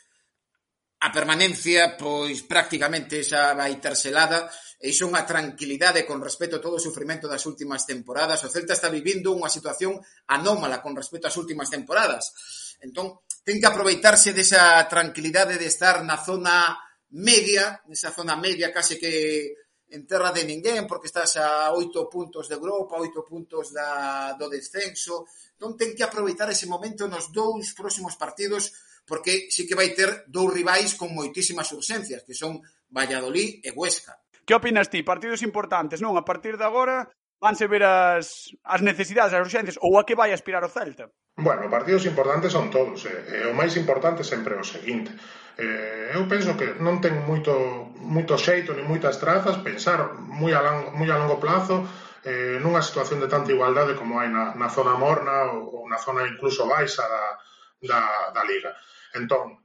a 1.00 1.08
permanencia 1.08 1.96
pois 1.96 2.44
prácticamente 2.44 3.24
xa 3.24 3.56
vai 3.56 3.80
ter 3.80 3.96
selada 3.96 4.52
e 4.76 4.92
iso 4.92 5.08
é 5.08 5.10
unha 5.12 5.24
tranquilidade 5.24 6.04
con 6.04 6.20
respecto 6.20 6.60
a 6.60 6.64
todo 6.64 6.76
o 6.76 6.84
sufrimento 6.84 7.24
das 7.28 7.44
últimas 7.48 7.88
temporadas. 7.88 8.44
O 8.44 8.52
Celta 8.52 8.76
está 8.76 8.92
vivindo 8.92 9.32
unha 9.32 9.48
situación 9.48 9.96
anómala 10.28 10.84
con 10.84 10.92
respecto 10.92 11.28
ás 11.28 11.40
últimas 11.40 11.72
temporadas. 11.72 12.32
Entón, 12.84 13.24
ten 13.44 13.60
que 13.60 13.68
aproveitarse 13.68 14.36
desa 14.36 14.80
tranquilidade 14.88 15.56
de 15.56 15.68
estar 15.68 16.04
na 16.04 16.20
zona 16.20 16.76
media, 17.12 17.80
nesa 17.88 18.12
zona 18.12 18.36
media 18.36 18.72
case 18.72 19.00
que 19.00 19.56
en 19.90 20.06
terra 20.06 20.30
de 20.30 20.44
ninguén, 20.44 20.86
porque 20.86 21.08
estás 21.08 21.34
a 21.40 21.72
oito 21.76 22.08
puntos 22.12 22.46
de 22.46 22.56
Europa, 22.60 23.00
oito 23.00 23.24
puntos 23.24 23.72
da, 23.72 24.32
do 24.36 24.52
descenso. 24.52 25.28
Entón, 25.56 25.76
ten 25.80 25.96
que 25.96 26.04
aproveitar 26.04 26.48
ese 26.52 26.68
momento 26.68 27.08
nos 27.08 27.32
dous 27.32 27.72
próximos 27.72 28.16
partidos 28.20 28.72
porque 29.06 29.48
sí 29.50 29.66
que 29.66 29.78
vai 29.78 29.92
ter 29.92 30.24
dous 30.26 30.50
rivais 30.52 30.94
con 30.94 31.12
moitísimas 31.14 31.70
urxencias, 31.72 32.24
que 32.24 32.34
son 32.34 32.60
Valladolid 32.90 33.62
e 33.62 33.70
Huesca. 33.70 34.18
Que 34.44 34.54
opinas 34.54 34.90
ti? 34.90 35.02
Partidos 35.06 35.42
importantes, 35.46 36.02
non? 36.02 36.18
A 36.18 36.24
partir 36.26 36.58
de 36.58 36.66
agora 36.66 37.06
vanse 37.40 37.66
ver 37.66 37.82
as, 37.82 38.52
as 38.62 38.80
necesidades, 38.84 39.32
as 39.32 39.40
urxencias, 39.40 39.80
ou 39.80 39.96
a 39.96 40.04
que 40.04 40.18
vai 40.18 40.32
aspirar 40.32 40.62
o 40.64 40.68
Celta? 40.68 41.08
Bueno, 41.40 41.70
partidos 41.72 42.04
importantes 42.04 42.52
son 42.52 42.68
todos, 42.68 43.08
eh? 43.08 43.46
e 43.46 43.48
o 43.48 43.56
máis 43.56 43.72
importante 43.80 44.20
sempre 44.20 44.60
o 44.60 44.64
seguinte. 44.66 45.08
Eh, 45.56 46.12
eu 46.12 46.28
penso 46.28 46.52
que 46.52 46.76
non 46.84 47.00
ten 47.00 47.16
moito, 47.24 47.52
moito 47.96 48.36
xeito 48.36 48.76
ni 48.76 48.84
moitas 48.84 49.16
trazas 49.16 49.56
pensar 49.64 50.20
moi 50.20 50.52
a 50.52 50.60
longo, 50.60 50.92
moi 50.92 51.08
a 51.08 51.16
longo 51.16 51.40
plazo 51.40 51.88
eh, 52.24 52.60
nunha 52.60 52.84
situación 52.84 53.24
de 53.24 53.28
tanta 53.32 53.52
igualdade 53.56 53.96
como 53.96 54.20
hai 54.20 54.28
na, 54.28 54.52
na 54.52 54.68
zona 54.68 54.92
morna 55.00 55.56
ou, 55.56 55.80
ou 55.80 55.82
na 55.88 55.96
zona 55.96 56.28
incluso 56.28 56.68
baixa 56.68 57.04
da, 57.08 57.24
da, 57.80 58.30
da 58.34 58.42
Liga. 58.44 58.76
Entón, 59.14 59.58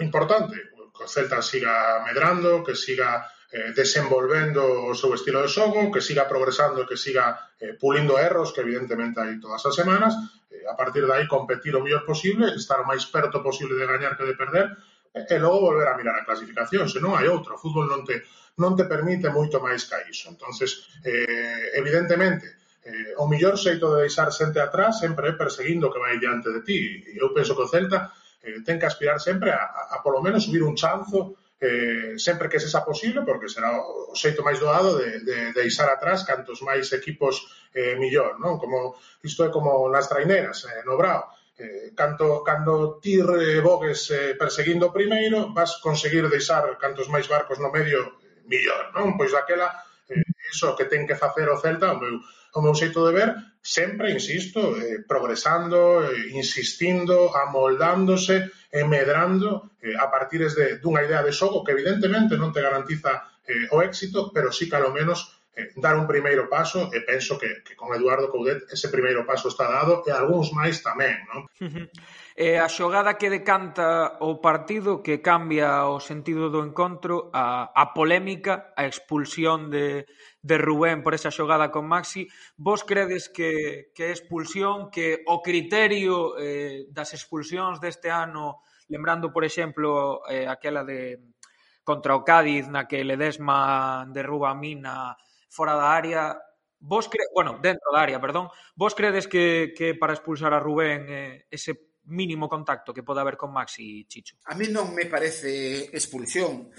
importante, 0.00 0.56
que 0.96 1.04
o 1.04 1.08
Celta 1.08 1.42
siga 1.42 2.04
medrando, 2.04 2.64
que 2.64 2.74
siga 2.74 3.28
eh, 3.52 3.72
desenvolvendo 3.72 4.90
o 4.90 4.94
seu 4.94 5.14
estilo 5.14 5.42
de 5.42 5.48
xogo, 5.48 5.92
que 5.92 6.00
siga 6.00 6.28
progresando 6.28 6.82
e 6.82 6.88
que 6.88 6.96
siga 6.98 7.52
eh, 7.60 7.74
pulindo 7.78 8.18
erros, 8.18 8.52
que 8.52 8.64
evidentemente 8.64 9.20
hai 9.20 9.38
todas 9.38 9.62
as 9.64 9.74
semanas, 9.76 10.12
eh, 10.50 10.64
a 10.66 10.74
partir 10.74 11.04
de 11.06 11.12
aí 11.12 11.26
competir 11.28 11.72
o 11.76 11.82
mellor 11.84 12.04
posible, 12.04 12.52
estar 12.56 12.80
o 12.80 12.88
máis 12.88 13.06
perto 13.06 13.40
posible 13.44 13.78
de 13.78 13.86
gañar 13.86 14.16
que 14.16 14.26
de 14.26 14.34
perder, 14.34 14.66
eh, 15.14 15.24
e 15.30 15.36
logo 15.38 15.72
volver 15.72 15.88
a 15.88 15.96
mirar 15.96 16.16
a 16.18 16.26
clasificación, 16.26 16.90
senón 16.90 17.14
hai 17.14 17.30
outra, 17.30 17.56
o 17.56 17.62
fútbol 17.62 17.86
non 17.86 18.02
te, 18.02 18.26
non 18.58 18.74
te 18.74 18.84
permite 18.84 19.30
moito 19.30 19.62
máis 19.62 19.86
que 19.86 19.96
iso. 20.10 20.28
entonces 20.28 20.90
eh, 21.06 21.76
evidentemente, 21.78 22.65
eh, 22.86 23.18
o 23.18 23.26
mellor 23.26 23.58
xeito 23.58 23.90
de 23.90 24.06
deixar 24.06 24.30
xente 24.30 24.62
atrás 24.62 25.02
sempre 25.02 25.34
é 25.34 25.34
perseguindo 25.34 25.90
o 25.90 25.92
que 25.92 25.98
vai 25.98 26.22
diante 26.22 26.54
de 26.54 26.62
ti. 26.62 26.80
E 27.10 27.18
eu 27.18 27.34
penso 27.34 27.58
que 27.58 27.66
o 27.66 27.70
Celta 27.70 28.14
eh, 28.46 28.62
ten 28.62 28.78
que 28.78 28.86
aspirar 28.86 29.18
sempre 29.18 29.50
a, 29.50 29.58
a, 29.58 29.82
a 29.98 30.02
polo 30.06 30.22
menos 30.22 30.46
subir 30.46 30.62
un 30.62 30.78
chanzo 30.78 31.34
eh, 31.60 32.14
sempre 32.16 32.48
que 32.48 32.60
sexa 32.60 32.84
posible, 32.84 33.24
porque 33.24 33.48
será 33.48 33.72
o 33.80 34.14
xeito 34.14 34.44
máis 34.44 34.60
doado 34.60 35.00
de, 35.00 35.24
de, 35.24 35.36
de 35.56 35.60
deixar 35.66 35.88
atrás 35.88 36.22
cantos 36.22 36.60
máis 36.60 36.92
equipos 36.92 37.66
eh, 37.72 37.96
millor, 37.96 38.38
non? 38.38 38.60
Como, 38.60 38.94
isto 39.24 39.42
é 39.42 39.48
como 39.48 39.88
nas 39.88 40.06
traineras, 40.06 40.68
eh, 40.68 40.84
no 40.84 41.00
Brao. 41.00 41.32
Eh, 41.56 41.96
canto, 41.96 42.44
cando 42.44 43.00
ti 43.00 43.16
rebogues 43.24 44.12
eh, 44.12 44.36
perseguindo 44.36 44.92
primeiro, 44.92 45.56
vas 45.56 45.80
conseguir 45.80 46.28
deixar 46.28 46.76
cantos 46.76 47.08
máis 47.08 47.24
barcos 47.24 47.56
no 47.56 47.72
medio 47.72 48.20
eh, 48.20 48.44
millor, 48.44 48.92
non? 48.92 49.16
Pois 49.16 49.32
daquela, 49.32 49.72
eh, 50.12 50.20
iso 50.52 50.76
que 50.76 50.84
ten 50.84 51.08
que 51.08 51.16
facer 51.16 51.48
o 51.48 51.56
Celta, 51.56 51.96
o 51.96 51.98
meu, 51.98 52.20
o 52.56 52.64
meu 52.64 52.72
xeito 52.72 53.04
de 53.04 53.12
ver, 53.12 53.30
sempre, 53.60 54.16
insisto, 54.16 54.80
eh, 54.80 55.04
progresando, 55.04 56.00
eh, 56.08 56.32
insistindo, 56.32 57.28
amoldándose, 57.36 58.48
e 58.76 58.84
medrando 58.84 59.70
eh, 59.80 59.96
a 59.96 60.10
partir 60.10 60.44
de, 60.44 60.76
dunha 60.82 61.04
idea 61.04 61.22
de 61.22 61.32
xogo 61.32 61.64
que 61.64 61.72
evidentemente 61.72 62.36
non 62.36 62.52
te 62.52 62.60
garantiza 62.60 63.24
eh, 63.48 63.72
o 63.72 63.80
éxito, 63.80 64.34
pero 64.34 64.52
sí 64.52 64.68
que 64.68 64.76
ao 64.76 64.92
menos 64.92 65.40
eh, 65.56 65.72
dar 65.80 65.96
un 65.96 66.04
primeiro 66.04 66.50
paso 66.52 66.92
e 66.92 67.00
penso 67.00 67.40
que, 67.40 67.64
que 67.64 67.72
con 67.72 67.94
Eduardo 67.96 68.28
Coudet 68.28 68.68
ese 68.68 68.92
primeiro 68.92 69.24
paso 69.24 69.48
está 69.48 69.70
dado 69.70 70.04
e 70.04 70.12
algúns 70.12 70.52
máis 70.52 70.84
tamén, 70.84 71.16
non? 71.32 71.48
Eh, 72.36 72.60
a 72.60 72.68
xogada 72.68 73.16
que 73.16 73.32
decanta 73.32 74.20
o 74.20 74.44
partido 74.44 75.00
que 75.00 75.24
cambia 75.24 75.88
o 75.88 76.04
sentido 76.04 76.52
do 76.52 76.60
encontro 76.60 77.32
a, 77.32 77.72
a 77.72 77.96
polémica, 77.96 78.76
a 78.76 78.84
expulsión 78.84 79.72
de, 79.72 80.04
de 80.46 80.58
Rubén 80.62 81.02
por 81.02 81.18
esa 81.18 81.34
xogada 81.34 81.74
con 81.74 81.90
Maxi. 81.90 82.30
Vos 82.54 82.86
credes 82.86 83.26
que, 83.28 83.90
que 83.90 84.14
expulsión, 84.14 84.94
que 84.94 85.26
o 85.26 85.42
criterio 85.42 86.38
eh, 86.38 86.86
das 86.94 87.18
expulsións 87.18 87.82
deste 87.82 88.14
ano, 88.14 88.62
lembrando, 88.86 89.34
por 89.34 89.42
exemplo, 89.42 90.22
eh, 90.30 90.46
aquela 90.46 90.86
de 90.86 91.34
contra 91.82 92.14
o 92.14 92.22
Cádiz, 92.22 92.70
na 92.70 92.86
que 92.86 93.02
Ledesma 93.02 94.06
derruba 94.10 94.50
a 94.50 94.58
mina 94.58 95.14
fora 95.50 95.74
da 95.74 95.90
área, 95.94 96.34
vos 96.78 97.06
cre... 97.10 97.26
bueno, 97.34 97.58
dentro 97.62 97.90
da 97.90 98.02
área, 98.02 98.22
perdón, 98.22 98.50
vos 98.74 98.94
credes 98.94 99.26
que, 99.26 99.74
que 99.74 99.94
para 99.94 100.14
expulsar 100.14 100.54
a 100.54 100.62
Rubén 100.62 101.06
eh, 101.10 101.46
ese 101.50 101.98
mínimo 102.06 102.48
contacto 102.48 102.94
que 102.94 103.02
pode 103.02 103.18
haber 103.18 103.34
con 103.34 103.50
Maxi 103.50 104.02
e 104.02 104.06
Chicho? 104.06 104.38
A 104.46 104.54
mí 104.54 104.70
non 104.70 104.94
me 104.94 105.10
parece 105.10 105.90
expulsión. 105.90 106.70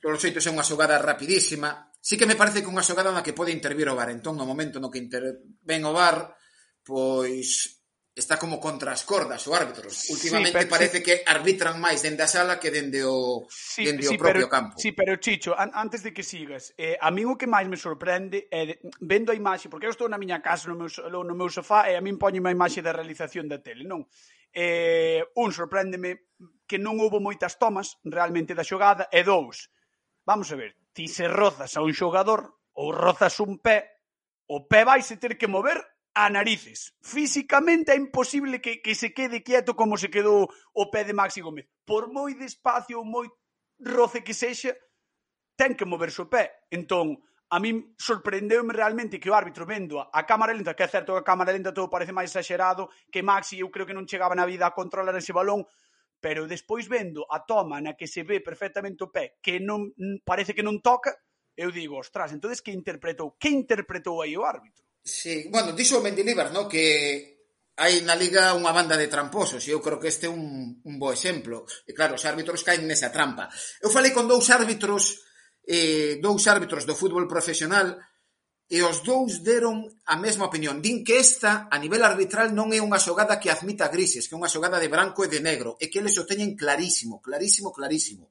Todos 0.00 0.16
os 0.16 0.22
xeitos 0.22 0.44
é 0.44 0.52
unha 0.52 0.64
xogada 0.64 1.00
rapidísima, 1.00 1.88
Sí 2.08 2.16
que 2.16 2.24
me 2.24 2.40
parece 2.40 2.64
que 2.64 2.72
unha 2.72 2.80
xogada 2.80 3.12
na 3.12 3.20
que 3.20 3.36
pode 3.36 3.52
intervir 3.52 3.84
o 3.84 3.92
VAR. 3.92 4.08
Entón, 4.08 4.40
no 4.40 4.48
momento 4.48 4.80
no 4.80 4.88
que 4.88 4.96
interven 4.96 5.84
o 5.84 5.92
VAR, 5.92 6.32
pois 6.80 7.84
está 8.16 8.40
como 8.40 8.56
contra 8.56 8.96
as 8.96 9.04
cordas 9.04 9.44
o 9.44 9.52
árbitro. 9.52 9.92
Últimamente 9.92 10.56
sí, 10.56 10.64
pero, 10.64 10.72
parece 10.72 10.98
sí. 10.98 11.04
que 11.04 11.14
arbitran 11.28 11.76
máis 11.76 12.00
dende 12.00 12.24
a 12.24 12.30
sala 12.32 12.56
que 12.56 12.72
dende 12.72 13.04
o, 13.04 13.44
sí, 13.52 13.84
dende 13.84 14.08
sí, 14.08 14.16
o 14.16 14.24
propio 14.24 14.48
pero, 14.48 14.48
campo. 14.48 14.80
Sí, 14.80 14.96
pero 14.96 15.20
Chicho, 15.20 15.52
an 15.52 15.68
antes 15.76 16.00
de 16.00 16.16
que 16.16 16.24
sigas, 16.24 16.72
eh, 16.80 16.96
a 16.96 17.12
min 17.12 17.28
o 17.28 17.36
que 17.36 17.44
máis 17.44 17.68
me 17.68 17.76
sorprende 17.76 18.48
é 18.48 18.72
eh, 18.72 18.80
vendo 19.04 19.28
a 19.28 19.36
imaxe, 19.36 19.68
porque 19.68 19.84
eu 19.84 19.92
estou 19.92 20.08
na 20.08 20.16
miña 20.16 20.40
casa, 20.40 20.72
no 20.72 20.80
meu, 20.80 20.88
no 20.88 21.36
meu 21.36 21.52
sofá, 21.52 21.92
e 21.92 21.92
eh, 21.92 22.00
a 22.00 22.02
min 22.02 22.16
poñe 22.16 22.40
a 22.40 22.48
imaxe 22.48 22.80
da 22.80 22.96
realización 22.96 23.52
da 23.52 23.60
tele, 23.60 23.84
non? 23.84 24.08
Eh, 24.56 25.28
un, 25.36 25.52
sorpréndeme 25.52 26.24
que 26.64 26.80
non 26.80 26.96
houbo 27.04 27.20
moitas 27.20 27.60
tomas 27.60 28.00
realmente 28.00 28.56
da 28.56 28.64
xogada, 28.64 29.12
e 29.12 29.20
dous, 29.20 29.68
vamos 30.24 30.48
a 30.48 30.56
ver, 30.56 30.72
ti 30.98 31.06
se 31.06 31.28
rozas 31.30 31.78
a 31.78 31.80
un 31.86 31.94
xogador 31.94 32.58
ou 32.74 32.90
rozas 32.90 33.38
un 33.38 33.62
pé, 33.62 34.02
o 34.50 34.66
pé 34.66 34.82
vaise 34.82 35.14
ter 35.14 35.38
que 35.38 35.46
mover 35.46 35.78
a 36.10 36.26
narices. 36.26 36.98
Físicamente 36.98 37.94
é 37.94 37.96
imposible 38.02 38.58
que, 38.58 38.82
que 38.82 38.98
se 38.98 39.14
quede 39.14 39.46
quieto 39.46 39.78
como 39.78 39.94
se 39.94 40.10
quedou 40.10 40.50
o 40.50 40.84
pé 40.90 41.06
de 41.06 41.14
Maxi 41.14 41.38
Gómez. 41.38 41.70
Por 41.86 42.10
moi 42.10 42.34
despacio 42.34 42.98
ou 42.98 43.06
moi 43.06 43.30
roce 43.78 44.26
que 44.26 44.34
sexa, 44.34 44.74
ten 45.54 45.78
que 45.78 45.86
moverse 45.86 46.18
o 46.18 46.26
pé. 46.26 46.66
Entón, 46.74 47.22
a 47.46 47.62
min 47.62 47.94
sorprendeume 47.94 48.74
realmente 48.74 49.22
que 49.22 49.30
o 49.30 49.38
árbitro 49.38 49.70
vendo 49.70 50.02
a 50.02 50.26
cámara 50.26 50.50
lenta, 50.50 50.74
que 50.74 50.82
é 50.82 50.90
certo 50.90 51.14
que 51.14 51.22
a 51.22 51.30
cámara 51.30 51.54
lenta 51.54 51.70
todo 51.70 51.86
parece 51.86 52.10
máis 52.10 52.34
exagerado, 52.34 52.90
que 53.06 53.22
Maxi 53.22 53.62
eu 53.62 53.70
creo 53.70 53.86
que 53.86 53.94
non 53.94 54.10
chegaba 54.10 54.34
na 54.34 54.50
vida 54.50 54.66
a 54.66 54.74
controlar 54.74 55.14
ese 55.14 55.30
balón, 55.30 55.62
pero 56.20 56.50
despois 56.50 56.90
vendo 56.90 57.26
a 57.30 57.46
toma 57.46 57.78
na 57.80 57.94
que 57.94 58.10
se 58.10 58.26
ve 58.26 58.42
perfectamente 58.42 59.06
o 59.06 59.12
pé 59.12 59.38
que 59.38 59.62
non 59.62 59.94
parece 60.26 60.54
que 60.54 60.66
non 60.66 60.82
toca, 60.82 61.14
eu 61.58 61.70
digo, 61.70 61.98
ostras, 61.98 62.30
entonces 62.34 62.62
que 62.62 62.74
interpretou? 62.74 63.34
Que 63.38 63.50
interpretou 63.50 64.22
aí 64.22 64.34
o 64.38 64.46
árbitro? 64.46 64.86
Sí, 65.02 65.48
bueno, 65.50 65.72
dixo 65.72 65.98
o 65.98 66.04
Mendilibar, 66.04 66.52
no? 66.52 66.68
que 66.68 67.38
hai 67.78 68.02
na 68.02 68.18
liga 68.18 68.58
unha 68.58 68.74
banda 68.74 68.98
de 68.98 69.06
tramposos 69.06 69.62
e 69.66 69.70
eu 69.70 69.78
creo 69.78 70.02
que 70.02 70.10
este 70.10 70.26
é 70.26 70.32
un, 70.32 70.82
un 70.82 70.94
bo 70.98 71.14
exemplo. 71.14 71.62
E 71.86 71.94
claro, 71.94 72.18
os 72.18 72.26
árbitros 72.26 72.66
caen 72.66 72.82
nesa 72.90 73.14
trampa. 73.14 73.46
Eu 73.78 73.90
falei 73.90 74.10
con 74.10 74.26
dous 74.26 74.50
árbitros 74.50 75.22
eh, 75.62 76.18
dous 76.18 76.42
árbitros 76.50 76.82
do 76.82 76.98
fútbol 76.98 77.30
profesional 77.30 77.94
e 78.68 78.84
os 78.84 79.00
dous 79.00 79.40
deron 79.40 79.88
a 80.04 80.20
mesma 80.20 80.44
opinión. 80.52 80.84
Din 80.84 81.00
que 81.00 81.16
esta, 81.16 81.72
a 81.72 81.76
nivel 81.80 82.04
arbitral, 82.04 82.52
non 82.52 82.68
é 82.76 82.84
unha 82.84 83.00
xogada 83.00 83.40
que 83.40 83.48
admita 83.48 83.88
grises, 83.88 84.28
que 84.28 84.36
é 84.36 84.40
unha 84.40 84.52
xogada 84.52 84.76
de 84.76 84.92
branco 84.92 85.24
e 85.24 85.32
de 85.32 85.40
negro, 85.40 85.80
e 85.80 85.88
que 85.88 86.04
eles 86.04 86.20
o 86.20 86.28
teñen 86.28 86.52
clarísimo, 86.52 87.24
clarísimo, 87.24 87.72
clarísimo. 87.72 88.28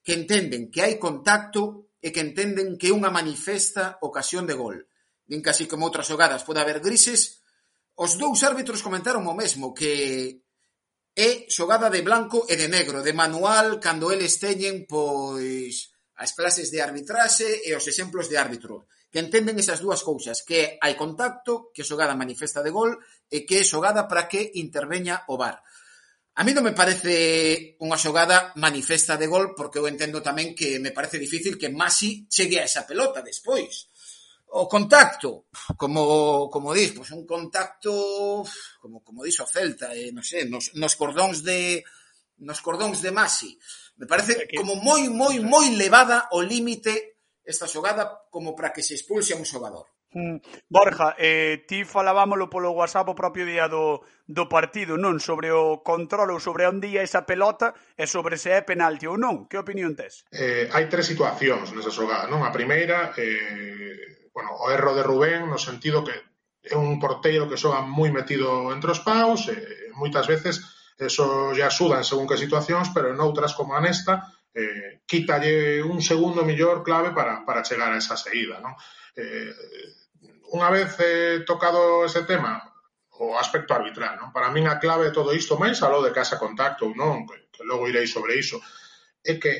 Que 0.00 0.16
entenden 0.16 0.72
que 0.72 0.80
hai 0.80 0.96
contacto 0.96 1.92
e 2.00 2.08
que 2.08 2.24
entenden 2.24 2.80
que 2.80 2.88
é 2.88 2.96
unha 2.96 3.12
manifesta 3.12 4.00
ocasión 4.00 4.48
de 4.48 4.56
gol. 4.56 4.80
Din 5.28 5.44
que 5.44 5.52
así 5.52 5.68
como 5.68 5.84
outras 5.84 6.08
xogadas 6.08 6.40
pode 6.40 6.64
haber 6.64 6.80
grises, 6.80 7.44
os 8.00 8.16
dous 8.16 8.40
árbitros 8.48 8.80
comentaron 8.80 9.28
o 9.28 9.36
mesmo, 9.36 9.76
que 9.76 10.40
é 11.12 11.44
xogada 11.52 11.92
de 11.92 12.00
blanco 12.00 12.48
e 12.48 12.56
de 12.56 12.72
negro, 12.72 13.04
de 13.04 13.12
manual, 13.12 13.76
cando 13.76 14.08
eles 14.08 14.40
teñen, 14.40 14.88
pois, 14.88 15.92
as 16.16 16.32
clases 16.32 16.72
de 16.72 16.80
arbitraxe 16.80 17.60
e 17.60 17.76
os 17.76 17.84
exemplos 17.84 18.32
de 18.32 18.40
árbitro 18.40 18.88
que 19.10 19.22
entenden 19.22 19.58
esas 19.58 19.80
dúas 19.80 20.02
cousas, 20.02 20.42
que 20.42 20.76
hai 20.82 20.94
contacto, 20.98 21.70
que 21.72 21.86
xogada 21.86 22.18
manifesta 22.18 22.60
de 22.60 22.74
gol 22.74 22.98
e 23.30 23.46
que 23.46 23.62
é 23.62 23.64
xogada 23.64 24.04
para 24.10 24.26
que 24.26 24.52
interveña 24.58 25.24
o 25.30 25.38
VAR. 25.38 25.62
A 26.36 26.44
mí 26.44 26.52
non 26.52 26.68
me 26.68 26.76
parece 26.76 27.80
unha 27.80 27.96
xogada 27.96 28.52
manifesta 28.60 29.16
de 29.16 29.24
gol, 29.24 29.56
porque 29.56 29.80
eu 29.80 29.88
entendo 29.88 30.20
tamén 30.20 30.52
que 30.52 30.76
me 30.76 30.92
parece 30.92 31.16
difícil 31.16 31.56
que 31.56 31.72
Masi 31.72 32.28
chegue 32.28 32.60
a 32.60 32.68
esa 32.68 32.84
pelota 32.84 33.24
despois. 33.24 33.88
O 34.52 34.68
contacto, 34.68 35.48
como, 35.80 36.52
como 36.52 36.76
dis, 36.76 36.92
pois 36.92 37.08
un 37.16 37.24
contacto, 37.24 38.44
como, 38.84 39.00
como 39.00 39.24
dis 39.24 39.40
o 39.40 39.48
Celta, 39.48 39.96
eh, 39.96 40.12
non 40.12 40.20
sei, 40.20 40.44
nos, 40.44 40.76
nos 40.76 40.92
cordóns 40.92 41.40
de 41.40 41.80
nos 42.44 42.60
cordóns 42.60 43.00
de 43.00 43.16
Masi. 43.16 43.56
Me 43.96 44.04
parece 44.04 44.44
como 44.52 44.76
moi, 44.76 45.08
moi, 45.08 45.40
moi 45.40 45.72
levada 45.72 46.28
o 46.36 46.44
límite 46.44 47.15
esta 47.46 47.70
xogada 47.70 48.26
como 48.28 48.58
para 48.58 48.74
que 48.74 48.82
se 48.82 48.98
expulse 48.98 49.32
a 49.32 49.40
un 49.40 49.46
xogador. 49.46 49.86
Mm. 50.16 50.38
Borja, 50.68 51.14
eh, 51.18 51.64
ti 51.68 51.84
falábamolo 51.84 52.48
polo 52.48 52.72
WhatsApp 52.72 53.08
o 53.12 53.14
propio 53.14 53.44
día 53.44 53.68
do, 53.68 54.00
do 54.26 54.48
partido, 54.48 54.96
non? 54.96 55.20
Sobre 55.20 55.52
o 55.52 55.84
control 55.84 56.34
ou 56.34 56.40
sobre 56.40 56.64
onde 56.66 56.88
ia 56.88 57.04
esa 57.04 57.28
pelota 57.28 57.76
e 57.94 58.08
sobre 58.08 58.40
se 58.40 58.50
é 58.50 58.64
penalti 58.64 59.04
ou 59.04 59.20
non. 59.20 59.44
Que 59.44 59.60
opinión 59.60 59.92
tes? 59.92 60.24
Eh, 60.32 60.72
hai 60.72 60.88
tres 60.88 61.06
situacións 61.12 61.70
nesa 61.76 61.92
xogada, 61.92 62.30
non? 62.32 62.42
A 62.42 62.50
primeira, 62.54 63.12
eh, 63.18 64.30
bueno, 64.32 64.56
o 64.56 64.72
erro 64.72 64.96
de 64.96 65.04
Rubén 65.04 65.46
no 65.52 65.60
sentido 65.60 66.00
que 66.00 66.16
é 66.66 66.74
un 66.74 66.98
porteiro 66.98 67.46
que 67.46 67.60
xoga 67.60 67.84
moi 67.84 68.08
metido 68.08 68.72
entre 68.72 68.96
os 68.96 69.04
paus, 69.04 69.46
e 69.52 69.54
eh, 69.54 69.92
moitas 69.94 70.26
veces 70.26 70.64
eso 70.96 71.52
ya 71.52 71.68
en 71.68 72.04
según 72.08 72.24
que 72.24 72.40
situacións, 72.40 72.88
pero 72.96 73.12
en 73.12 73.20
outras 73.20 73.52
como 73.52 73.76
a 73.76 73.84
nesta, 73.84 74.32
eh, 74.56 75.04
quítalle 75.04 75.84
un 75.84 76.00
segundo 76.00 76.40
mellor 76.40 76.80
clave 76.80 77.12
para, 77.12 77.44
para 77.44 77.62
chegar 77.62 77.92
a 77.92 78.00
esa 78.00 78.16
saída, 78.16 78.56
non? 78.64 78.72
Eh, 79.12 79.52
unha 80.56 80.72
vez 80.72 80.96
eh, 81.04 81.44
tocado 81.44 82.08
ese 82.08 82.24
tema, 82.24 82.64
o 83.20 83.36
aspecto 83.36 83.76
arbitral, 83.76 84.16
non? 84.16 84.32
Para 84.32 84.48
min 84.48 84.64
a 84.64 84.80
clave 84.80 85.12
de 85.12 85.16
todo 85.16 85.36
isto, 85.36 85.60
máis 85.60 85.76
aló 85.84 86.00
de 86.00 86.16
casa 86.16 86.40
contacto 86.40 86.88
ou 86.88 86.96
non, 86.96 87.28
que, 87.28 87.52
que 87.52 87.62
logo 87.68 87.84
irei 87.84 88.08
sobre 88.08 88.40
iso, 88.40 88.56
é 89.20 89.36
que 89.36 89.52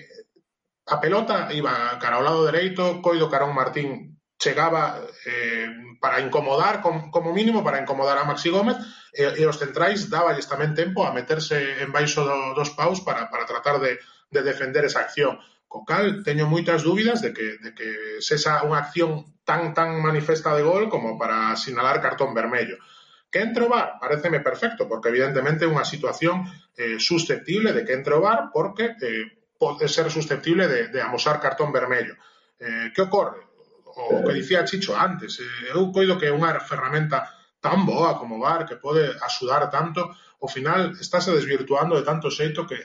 a 0.89 0.97
pelota 0.97 1.53
iba 1.53 2.01
cara 2.01 2.17
ao 2.17 2.25
lado 2.25 2.49
dereito, 2.49 3.05
Coido 3.05 3.29
Carón 3.29 3.53
Martín 3.53 4.17
chegaba 4.41 5.01
eh, 5.29 5.69
para 6.01 6.21
incomodar, 6.21 6.81
com, 6.81 7.11
como 7.13 7.37
mínimo 7.37 7.65
para 7.65 7.81
incomodar 7.81 8.17
a 8.17 8.25
Maxi 8.25 8.49
Gómez, 8.49 8.81
e, 9.13 9.25
e 9.41 9.43
os 9.45 9.61
centrais 9.61 10.09
dáballes 10.09 10.49
tamén 10.49 10.73
tempo 10.73 11.05
a 11.05 11.13
meterse 11.13 11.85
en 11.85 11.93
baixo 11.93 12.25
do, 12.25 12.57
dos 12.57 12.73
paus 12.73 13.05
para, 13.05 13.29
para 13.33 13.49
tratar 13.49 13.81
de, 13.81 13.97
de 14.31 14.43
defender 14.43 14.85
esa 14.85 15.01
acción. 15.01 15.39
Co 15.69 15.85
cal, 15.85 16.23
teño 16.23 16.47
moitas 16.47 16.83
dúbidas 16.87 17.21
de 17.21 17.35
que, 17.35 17.59
de 17.59 17.71
que 17.75 17.89
sexa 18.23 18.63
unha 18.63 18.79
acción 18.79 19.37
tan 19.43 19.75
tan 19.75 19.99
manifesta 20.03 20.55
de 20.55 20.63
gol 20.63 20.87
como 20.91 21.19
para 21.19 21.55
sinalar 21.59 21.99
cartón 21.99 22.35
vermello. 22.35 22.79
Que 23.31 23.43
entre 23.43 23.67
o 23.67 23.69
VAR, 23.69 23.99
pareceme 23.99 24.41
perfecto, 24.41 24.87
porque 24.87 25.11
evidentemente 25.11 25.67
é 25.67 25.71
unha 25.71 25.85
situación 25.85 26.47
eh, 26.79 26.99
susceptible 27.03 27.75
de 27.75 27.83
que 27.83 27.95
entre 27.99 28.15
o 28.15 28.23
VAR 28.23 28.55
porque 28.55 28.95
eh, 28.95 29.27
pode 29.59 29.91
ser 29.91 30.11
susceptible 30.11 30.71
de, 30.71 30.89
de 30.89 31.01
amosar 31.03 31.43
cartón 31.43 31.75
vermello. 31.75 32.15
Eh, 32.59 32.95
que 32.95 33.03
ocorre? 33.03 33.43
O 33.97 34.23
que 34.23 34.37
dicía 34.37 34.65
Chicho 34.65 34.95
antes, 34.95 35.41
eh, 35.41 35.75
eu 35.75 35.91
coido 35.91 36.17
que 36.17 36.31
é 36.31 36.33
unha 36.33 36.55
ferramenta 36.63 37.27
tan 37.59 37.83
boa 37.83 38.15
como 38.15 38.39
VAR 38.39 38.63
que 38.69 38.79
pode 38.79 39.03
axudar 39.19 39.67
tanto, 39.73 40.15
ao 40.39 40.49
final 40.49 40.95
estáse 41.01 41.35
desvirtuando 41.35 41.97
de 41.97 42.07
tanto 42.07 42.31
xeito 42.31 42.69
que 42.69 42.79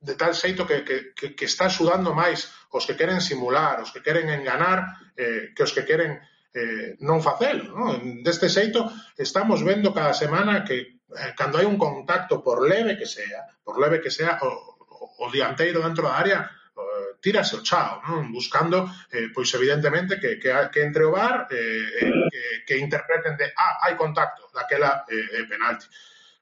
de 0.00 0.14
tal 0.14 0.34
xeito 0.34 0.66
que, 0.66 0.84
que, 0.84 1.34
que 1.34 1.46
está 1.46 1.66
axudando 1.66 2.14
máis 2.14 2.52
os 2.70 2.84
que 2.84 2.96
queren 2.96 3.20
simular, 3.24 3.80
os 3.80 3.90
que 3.90 4.04
queren 4.04 4.28
enganar, 4.28 5.00
eh, 5.16 5.52
que 5.56 5.62
os 5.64 5.72
que 5.72 5.84
queren 5.88 6.20
eh, 6.56 6.96
non 7.04 7.20
facelo. 7.20 7.72
Non? 7.76 8.24
Deste 8.24 8.48
xeito, 8.48 8.88
estamos 9.16 9.60
vendo 9.60 9.92
cada 9.92 10.16
semana 10.16 10.64
que 10.64 11.00
eh, 11.12 11.32
cando 11.36 11.60
hai 11.60 11.66
un 11.68 11.76
contacto, 11.76 12.40
por 12.40 12.64
leve 12.64 12.96
que 12.96 13.08
sea, 13.08 13.44
por 13.64 13.76
leve 13.76 14.00
que 14.00 14.10
sea, 14.10 14.40
o, 14.40 14.48
o, 14.80 15.24
o 15.24 15.32
dianteiro 15.32 15.84
dentro 15.84 16.08
da 16.08 16.16
área 16.16 16.38
eh, 16.48 17.20
tirase 17.20 17.56
o 17.56 17.64
chao, 17.64 18.00
non? 18.08 18.32
buscando, 18.32 18.88
eh, 19.12 19.28
pois 19.32 19.52
evidentemente, 19.52 20.20
que, 20.20 20.40
que, 20.40 20.50
que 20.72 20.80
entre 20.80 21.04
o 21.04 21.12
bar, 21.12 21.48
eh, 21.52 22.04
eh 22.04 22.12
que, 22.32 22.44
que 22.64 22.74
interpreten 22.80 23.36
de, 23.36 23.52
ah, 23.52 23.84
hai 23.84 23.94
contacto, 23.96 24.48
daquela 24.52 25.04
eh, 25.08 25.40
eh 25.40 25.44
penalti. 25.48 25.86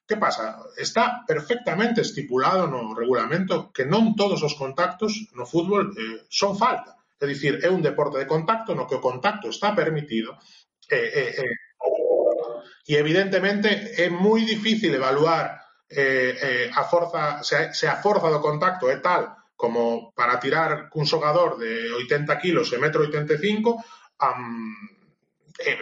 Que 0.07 0.17
pasa? 0.17 0.61
Está 0.77 1.25
perfectamente 1.27 2.05
estipulado 2.05 2.69
no 2.69 2.93
regulamento 2.93 3.73
que 3.73 3.89
non 3.89 4.13
todos 4.13 4.45
os 4.45 4.53
contactos 4.53 5.33
no 5.33 5.49
fútbol 5.49 5.97
eh, 5.97 6.29
son 6.29 6.53
falta. 6.61 7.01
É 7.17 7.25
dicir, 7.25 7.65
é 7.65 7.73
un 7.73 7.81
deporte 7.81 8.21
de 8.21 8.29
contacto 8.29 8.77
no 8.77 8.85
que 8.85 9.01
o 9.01 9.05
contacto 9.05 9.49
está 9.49 9.73
permitido 9.73 10.37
eh, 10.93 11.09
eh, 11.09 11.33
eh, 11.41 11.57
e 12.85 12.93
evidentemente 13.01 13.97
é 13.97 14.13
moi 14.13 14.45
difícil 14.45 14.93
evaluar 14.93 15.65
eh, 15.89 16.37
eh, 16.37 16.67
a 16.69 16.85
forza, 16.85 17.41
se, 17.41 17.73
se 17.73 17.87
a 17.89 17.97
forza 17.97 18.29
do 18.29 18.45
contacto 18.45 18.93
é 18.93 19.01
tal 19.01 19.49
como 19.57 20.13
para 20.13 20.37
tirar 20.37 20.93
cun 20.93 21.09
xogador 21.09 21.57
de 21.57 21.89
80 21.97 22.29
kilos 22.45 22.69
e 22.75 22.77
metro 22.77 23.09
85 23.09 23.73
um, 24.21 24.94
é, 25.59 25.73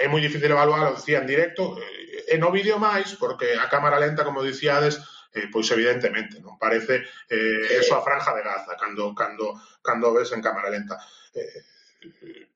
é 0.00 0.06
moi 0.08 0.20
difícil 0.22 0.48
evaluar 0.48 0.88
o 0.92 1.00
CIA 1.00 1.20
en 1.20 1.28
directo 1.28 1.76
eh, 1.76 2.32
e 2.32 2.36
no 2.40 2.48
vídeo 2.48 2.80
máis 2.80 3.12
porque 3.20 3.56
a 3.56 3.68
cámara 3.68 4.00
lenta 4.00 4.24
como 4.24 4.40
dicíades 4.40 4.96
eh, 5.36 5.48
pois 5.52 5.68
evidentemente 5.68 6.40
non 6.40 6.56
parece 6.56 7.04
eh, 7.28 7.80
eso 7.80 7.92
a 7.96 8.04
franja 8.04 8.32
de 8.32 8.44
Gaza 8.44 8.80
cando 8.80 9.12
cando 9.12 9.56
cando 9.84 10.16
ves 10.16 10.32
en 10.32 10.40
cámara 10.40 10.72
lenta 10.72 10.96
eh, 11.36 11.68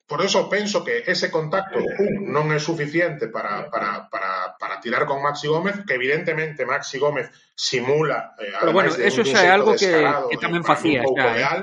por 0.06 0.20
eso 0.20 0.48
penso 0.48 0.84
que 0.84 1.04
ese 1.06 1.30
contacto 1.30 1.80
un, 1.80 2.32
non 2.32 2.52
é 2.52 2.60
suficiente 2.60 3.32
para, 3.32 3.72
para, 3.72 4.12
para, 4.12 4.60
para 4.60 4.76
tirar 4.76 5.08
con 5.08 5.24
Maxi 5.24 5.48
Gómez, 5.48 5.88
que 5.88 5.96
evidentemente 5.96 6.68
Maxi 6.68 7.00
Gómez 7.00 7.32
simula 7.56 8.36
eh, 8.36 8.52
Pero 8.60 8.76
bueno, 8.76 8.92
eso 8.92 9.24
xa 9.24 9.40
é 9.40 9.48
algo 9.48 9.72
que, 9.72 9.88
que 9.88 10.36
tamén 10.36 10.68
facía, 10.68 11.00
xa, 11.00 11.16
eh? 11.16 11.32
real, 11.32 11.60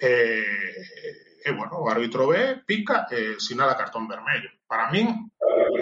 eh, 0.00 1.21
e, 1.42 1.50
bueno, 1.52 1.82
o 1.82 1.90
árbitro 1.90 2.30
ve, 2.30 2.62
pica 2.62 3.10
e 3.10 3.42
sinala 3.42 3.74
cartón 3.74 4.06
vermello. 4.06 4.50
Para 4.70 4.88
min, 4.94 5.10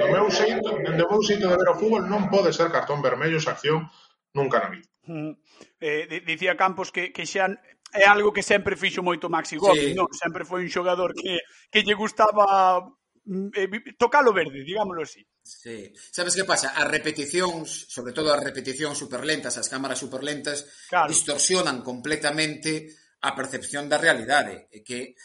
no 0.00 0.06
meu 0.08 0.26
xeito, 0.32 0.80
dende 0.80 1.04
meu 1.04 1.20
xeito 1.20 1.46
de 1.46 1.56
ver 1.60 1.68
o 1.68 1.78
fútbol, 1.78 2.08
non 2.08 2.32
pode 2.32 2.50
ser 2.56 2.72
cartón 2.72 3.04
vermello 3.04 3.36
esa 3.36 3.52
acción 3.52 3.84
nunca 4.32 4.58
na 4.58 4.72
vida. 4.72 4.88
Mm. 5.06 5.32
Eh, 5.80 6.22
dicía 6.24 6.56
Campos 6.56 6.88
que, 6.90 7.12
que 7.12 7.28
xa 7.28 7.50
é 7.92 8.06
algo 8.06 8.32
que 8.32 8.42
sempre 8.42 8.78
fixo 8.78 9.02
moito 9.02 9.28
Maxi 9.28 9.58
Gómez, 9.58 9.92
sí. 9.92 9.98
non? 9.98 10.06
Sempre 10.14 10.46
foi 10.46 10.62
un 10.62 10.70
xogador 10.70 11.10
que, 11.12 11.42
que 11.68 11.82
lle 11.82 11.98
gustaba 11.98 12.78
mm, 13.26 13.50
eh, 13.50 13.68
tocalo 13.98 14.30
verde, 14.30 14.62
digámoslo 14.62 15.02
así. 15.02 15.26
Sí. 15.42 15.90
Sabes 15.94 16.38
que 16.38 16.46
pasa? 16.46 16.70
As 16.70 16.86
repeticións, 16.86 17.90
sobre 17.90 18.14
todo 18.14 18.30
as 18.30 18.38
repeticións 18.38 18.94
superlentas, 18.94 19.58
as 19.58 19.66
cámaras 19.66 19.98
superlentas, 19.98 20.86
claro. 20.86 21.10
distorsionan 21.10 21.82
completamente 21.82 22.94
a 23.26 23.34
percepción 23.34 23.90
da 23.90 23.98
realidade. 23.98 24.70
E 24.70 24.86
que 24.86 25.18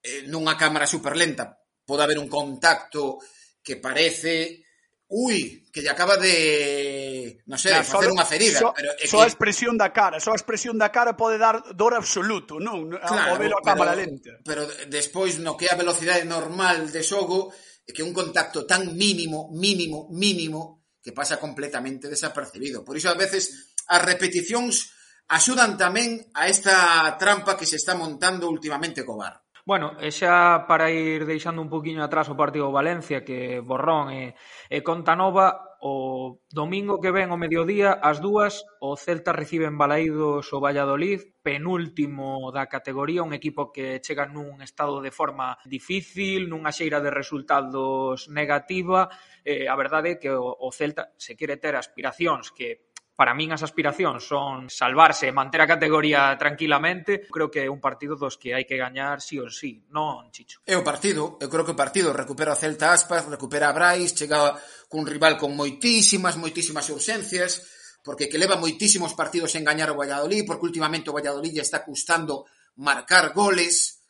Eh, 0.00 0.24
nunha 0.32 0.56
cámara 0.56 0.88
superlenta 0.88 1.60
pode 1.84 2.02
haber 2.02 2.16
un 2.16 2.28
contacto 2.28 3.20
que 3.60 3.76
parece 3.76 4.64
ui, 5.10 5.66
que 5.72 5.82
lle 5.82 5.90
acaba 5.90 6.14
de, 6.16 7.42
non 7.50 7.58
sei, 7.58 7.74
claro, 7.74 7.90
facer 7.90 8.08
unha 8.14 8.22
ferida. 8.22 8.62
Só, 8.62 8.70
pero 8.70 8.94
é 8.94 9.06
só 9.10 9.18
que... 9.18 9.26
a 9.26 9.28
expresión 9.28 9.74
da 9.74 9.90
cara, 9.90 10.22
só 10.22 10.30
a 10.30 10.38
expresión 10.38 10.78
da 10.78 10.94
cara 10.94 11.18
pode 11.18 11.34
dar 11.34 11.74
dor 11.74 11.98
absoluto, 11.98 12.62
non? 12.62 12.94
Claro, 12.94 13.34
ao 13.34 13.40
velo 13.42 13.58
a 13.58 13.66
cámara 13.66 13.98
lenta. 13.98 14.38
Pero 14.46 14.70
despois, 14.86 15.42
no 15.42 15.58
que 15.58 15.66
é 15.66 15.74
a 15.74 15.80
velocidade 15.80 16.22
normal 16.22 16.88
de 16.94 17.02
xogo, 17.02 17.50
é 17.82 17.90
que 17.90 18.06
un 18.06 18.14
contacto 18.14 18.62
tan 18.70 18.94
mínimo, 18.94 19.50
mínimo, 19.50 20.06
mínimo, 20.14 20.86
que 21.02 21.10
pasa 21.10 21.42
completamente 21.42 22.06
desapercibido. 22.06 22.86
Por 22.86 22.94
iso, 22.94 23.10
a 23.10 23.18
veces, 23.18 23.74
as 23.90 24.00
repeticións 24.06 24.94
axudan 25.26 25.74
tamén 25.74 26.22
a 26.38 26.46
esta 26.46 27.18
trampa 27.18 27.58
que 27.58 27.66
se 27.66 27.82
está 27.82 27.98
montando 27.98 28.46
últimamente 28.46 29.02
co 29.02 29.18
bar. 29.18 29.42
Bueno, 29.70 29.94
e 30.02 30.10
xa 30.10 30.66
para 30.66 30.90
ir 30.90 31.30
deixando 31.30 31.62
un 31.62 31.70
poquinho 31.70 32.02
atrás 32.02 32.26
o 32.26 32.34
partido 32.34 32.66
do 32.66 32.74
Valencia, 32.74 33.22
que 33.22 33.62
Borrón 33.62 34.10
e, 34.10 34.34
e 34.66 34.82
Contanova, 34.82 35.78
o 35.78 36.42
domingo 36.50 36.98
que 36.98 37.14
ven 37.14 37.30
o 37.30 37.38
mediodía, 37.38 37.94
ás 38.02 38.18
dúas, 38.18 38.66
o 38.82 38.98
Celta 38.98 39.30
recibe 39.30 39.70
en 39.70 39.78
Balaídos 39.78 40.50
o 40.50 40.58
Valladolid, 40.58 41.22
penúltimo 41.46 42.50
da 42.50 42.66
categoría, 42.66 43.22
un 43.22 43.30
equipo 43.30 43.70
que 43.70 44.02
chega 44.02 44.26
nun 44.26 44.58
estado 44.58 44.98
de 44.98 45.14
forma 45.14 45.54
difícil, 45.62 46.50
nunha 46.50 46.74
xeira 46.74 46.98
de 46.98 47.14
resultados 47.14 48.26
negativa, 48.26 49.06
eh, 49.46 49.70
a 49.70 49.76
verdade 49.78 50.18
é 50.18 50.20
que 50.20 50.34
o, 50.34 50.50
o 50.50 50.74
Celta 50.74 51.14
se 51.14 51.38
quere 51.38 51.62
ter 51.62 51.78
aspiracións 51.78 52.50
que 52.50 52.89
para 53.20 53.36
min 53.36 53.52
as 53.52 53.60
aspiracións 53.60 54.24
son 54.24 54.72
salvarse 54.72 55.28
e 55.28 55.36
manter 55.36 55.60
a 55.60 55.68
categoría 55.68 56.32
tranquilamente. 56.40 57.28
Creo 57.28 57.52
que 57.52 57.60
é 57.60 57.68
un 57.68 57.76
partido 57.76 58.16
dos 58.16 58.40
que 58.40 58.56
hai 58.56 58.64
que 58.64 58.80
gañar 58.80 59.20
sí 59.20 59.36
ou 59.36 59.52
sí, 59.52 59.84
non 59.92 60.32
Chicho. 60.32 60.64
É 60.64 60.72
o 60.72 60.80
partido, 60.80 61.36
eu 61.36 61.52
creo 61.52 61.68
que 61.68 61.76
o 61.76 61.82
partido 61.84 62.16
recupera 62.16 62.56
o 62.56 62.60
Celta 62.60 62.96
Aspas, 62.96 63.28
recupera 63.28 63.68
a 63.68 63.76
Brais, 63.76 64.16
chega 64.16 64.56
cun 64.88 65.04
rival 65.04 65.36
con 65.36 65.52
moitísimas, 65.52 66.40
moitísimas 66.40 66.88
urxencias, 66.88 67.60
porque 68.00 68.24
que 68.24 68.40
leva 68.40 68.56
moitísimos 68.56 69.12
partidos 69.12 69.52
en 69.52 69.68
gañar 69.68 69.92
o 69.92 70.00
Valladolid, 70.00 70.48
porque 70.48 70.72
últimamente 70.72 71.12
o 71.12 71.16
Valladolid 71.20 71.60
está 71.60 71.84
custando 71.84 72.48
marcar 72.80 73.36
goles. 73.36 74.00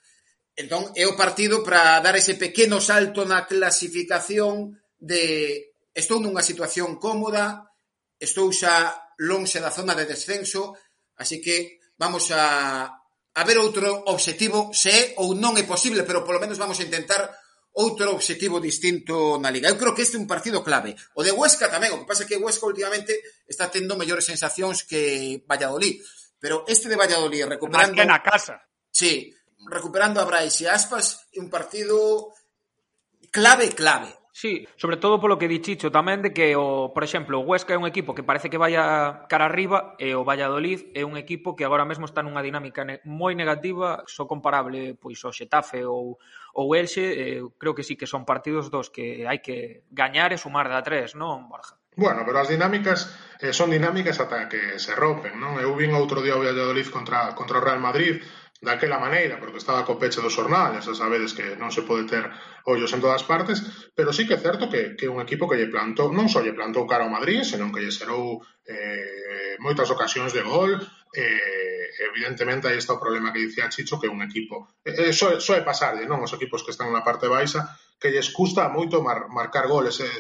Entón, 0.55 0.87
é 0.95 1.11
o 1.11 1.19
partido 1.19 1.67
para 1.67 1.99
dar 1.99 2.15
ese 2.15 2.39
pequeno 2.39 2.79
salto 2.79 3.27
na 3.27 3.43
clasificación 3.43 4.79
de 5.03 5.75
estou 5.99 6.23
nunha 6.23 6.47
situación 6.47 6.95
cómoda, 7.03 7.70
estou 8.21 8.53
xa 8.53 8.93
lonxe 9.19 9.59
da 9.59 9.73
zona 9.73 9.97
de 9.97 10.05
descenso, 10.05 10.77
así 11.17 11.41
que 11.41 11.81
vamos 11.97 12.29
a, 12.31 12.87
a 13.35 13.43
ver 13.45 13.57
outro 13.59 14.05
obxectivo, 14.07 14.71
se 14.77 14.93
é 14.93 15.03
ou 15.17 15.33
non 15.33 15.57
é 15.57 15.65
posible, 15.65 16.05
pero 16.05 16.23
polo 16.23 16.41
menos 16.41 16.61
vamos 16.61 16.77
a 16.79 16.87
intentar 16.87 17.33
outro 17.73 18.13
obxectivo 18.13 18.61
distinto 18.61 19.41
na 19.41 19.51
Liga. 19.51 19.73
Eu 19.73 19.81
creo 19.81 19.95
que 19.95 20.03
este 20.03 20.19
é 20.19 20.23
un 20.23 20.29
partido 20.29 20.61
clave. 20.61 20.97
O 21.17 21.25
de 21.25 21.33
Huesca 21.33 21.73
tamén, 21.73 21.97
o 21.97 22.05
que 22.05 22.09
pasa 22.09 22.25
é 22.25 22.29
que 22.29 22.41
Huesca 22.41 22.69
últimamente 22.69 23.17
está 23.49 23.73
tendo 23.73 23.97
mellores 23.97 24.29
sensacións 24.29 24.85
que 24.85 25.43
Valladolid, 25.49 26.05
pero 26.37 26.65
este 26.69 26.89
de 26.89 27.01
Valladolid 27.01 27.47
recuperando... 27.47 27.97
Más 27.97 28.01
que 28.01 28.09
na 28.09 28.21
casa. 28.21 28.61
Sí, 28.91 29.33
recuperando 29.69 30.21
a 30.21 30.29
Brais 30.29 30.61
e 30.61 30.67
Aspas, 30.69 31.31
un 31.39 31.49
partido 31.49 32.35
clave, 33.31 33.71
clave. 33.71 34.20
Sí, 34.33 34.69
sobre 34.77 34.97
todo 34.97 35.19
polo 35.19 35.39
que 35.39 35.51
di 35.51 35.59
Chicho 35.59 35.91
tamén 35.91 36.23
de 36.23 36.31
que, 36.31 36.55
o, 36.55 36.95
por 36.95 37.03
exemplo, 37.03 37.43
o 37.43 37.47
Huesca 37.47 37.75
é 37.75 37.81
un 37.81 37.87
equipo 37.87 38.15
que 38.15 38.23
parece 38.23 38.47
que 38.47 38.63
vai 38.63 38.79
a 38.79 39.27
cara 39.27 39.51
arriba 39.51 39.99
e 39.99 40.15
o 40.15 40.23
Valladolid 40.23 40.95
é 40.95 41.03
un 41.03 41.19
equipo 41.19 41.59
que 41.59 41.67
agora 41.67 41.83
mesmo 41.83 42.07
está 42.07 42.23
nunha 42.23 42.39
dinámica 42.39 42.87
ne 42.87 43.03
moi 43.03 43.35
negativa, 43.35 44.07
só 44.07 44.31
comparable 44.31 44.95
pois 44.95 45.19
ao 45.27 45.35
Xetafe 45.35 45.83
ou 45.83 46.23
o 46.55 46.65
Elxe, 46.79 47.03
eh, 47.03 47.43
creo 47.59 47.75
que 47.75 47.83
sí 47.83 47.99
que 47.99 48.07
son 48.07 48.23
partidos 48.23 48.71
dos 48.71 48.87
que 48.91 49.27
hai 49.27 49.43
que 49.43 49.83
gañar 49.91 50.31
e 50.31 50.39
sumar 50.39 50.71
da 50.71 50.87
tres, 50.87 51.19
non, 51.19 51.51
Borja? 51.51 51.75
Bueno, 51.99 52.23
pero 52.23 52.39
as 52.39 52.47
dinámicas 52.47 53.11
eh, 53.43 53.53
son 53.53 53.75
dinámicas 53.75 54.23
ata 54.23 54.47
que 54.47 54.79
se 54.79 54.95
rompen, 54.95 55.43
non? 55.43 55.59
Eu 55.59 55.75
vin 55.75 55.91
outro 55.99 56.23
día 56.23 56.39
o 56.39 56.43
Valladolid 56.43 56.87
contra, 56.87 57.35
contra 57.35 57.59
o 57.59 57.65
Real 57.67 57.83
Madrid, 57.83 58.23
daquela 58.61 59.01
maneira, 59.01 59.41
porque 59.41 59.57
estaba 59.57 59.85
co 59.89 59.97
peche 59.97 60.21
do 60.21 60.29
xornal, 60.29 60.77
xa 60.85 60.93
sabedes 60.93 61.33
que 61.33 61.57
non 61.57 61.73
se 61.73 61.81
pode 61.89 62.05
ter 62.05 62.29
ollos 62.69 62.93
en 62.93 63.01
todas 63.01 63.25
partes, 63.25 63.65
pero 63.97 64.13
sí 64.13 64.29
que 64.29 64.37
é 64.37 64.45
certo 64.45 64.69
que, 64.69 65.01
que 65.01 65.09
un 65.09 65.25
equipo 65.25 65.49
que 65.49 65.57
lle 65.57 65.73
plantou, 65.73 66.13
non 66.13 66.29
só 66.29 66.45
lle 66.45 66.53
plantou 66.53 66.85
cara 66.85 67.09
ao 67.09 67.15
Madrid, 67.17 67.41
senón 67.41 67.73
que 67.73 67.81
lle 67.81 67.89
serou 67.89 68.45
eh, 68.69 69.57
moitas 69.65 69.89
ocasións 69.89 70.37
de 70.37 70.45
gol, 70.45 70.77
eh, 71.17 71.89
evidentemente 72.13 72.69
aí 72.69 72.77
está 72.77 72.93
o 72.93 73.01
problema 73.01 73.33
que 73.33 73.41
dicía 73.49 73.73
Chicho, 73.73 73.97
que 73.97 74.13
un 74.13 74.21
equipo, 74.21 74.69
eh, 74.85 75.17
só, 75.17 75.41
só 75.41 75.57
é 75.57 75.65
pasarlle, 75.65 76.05
non, 76.05 76.21
os 76.21 76.37
equipos 76.37 76.61
que 76.61 76.77
están 76.77 76.93
na 76.93 77.01
parte 77.01 77.33
baixa, 77.33 77.65
que 77.97 78.13
lles 78.13 78.29
custa 78.29 78.69
moito 78.69 79.01
mar, 79.01 79.33
marcar 79.33 79.73
goles, 79.73 80.05
eh, 80.05 80.13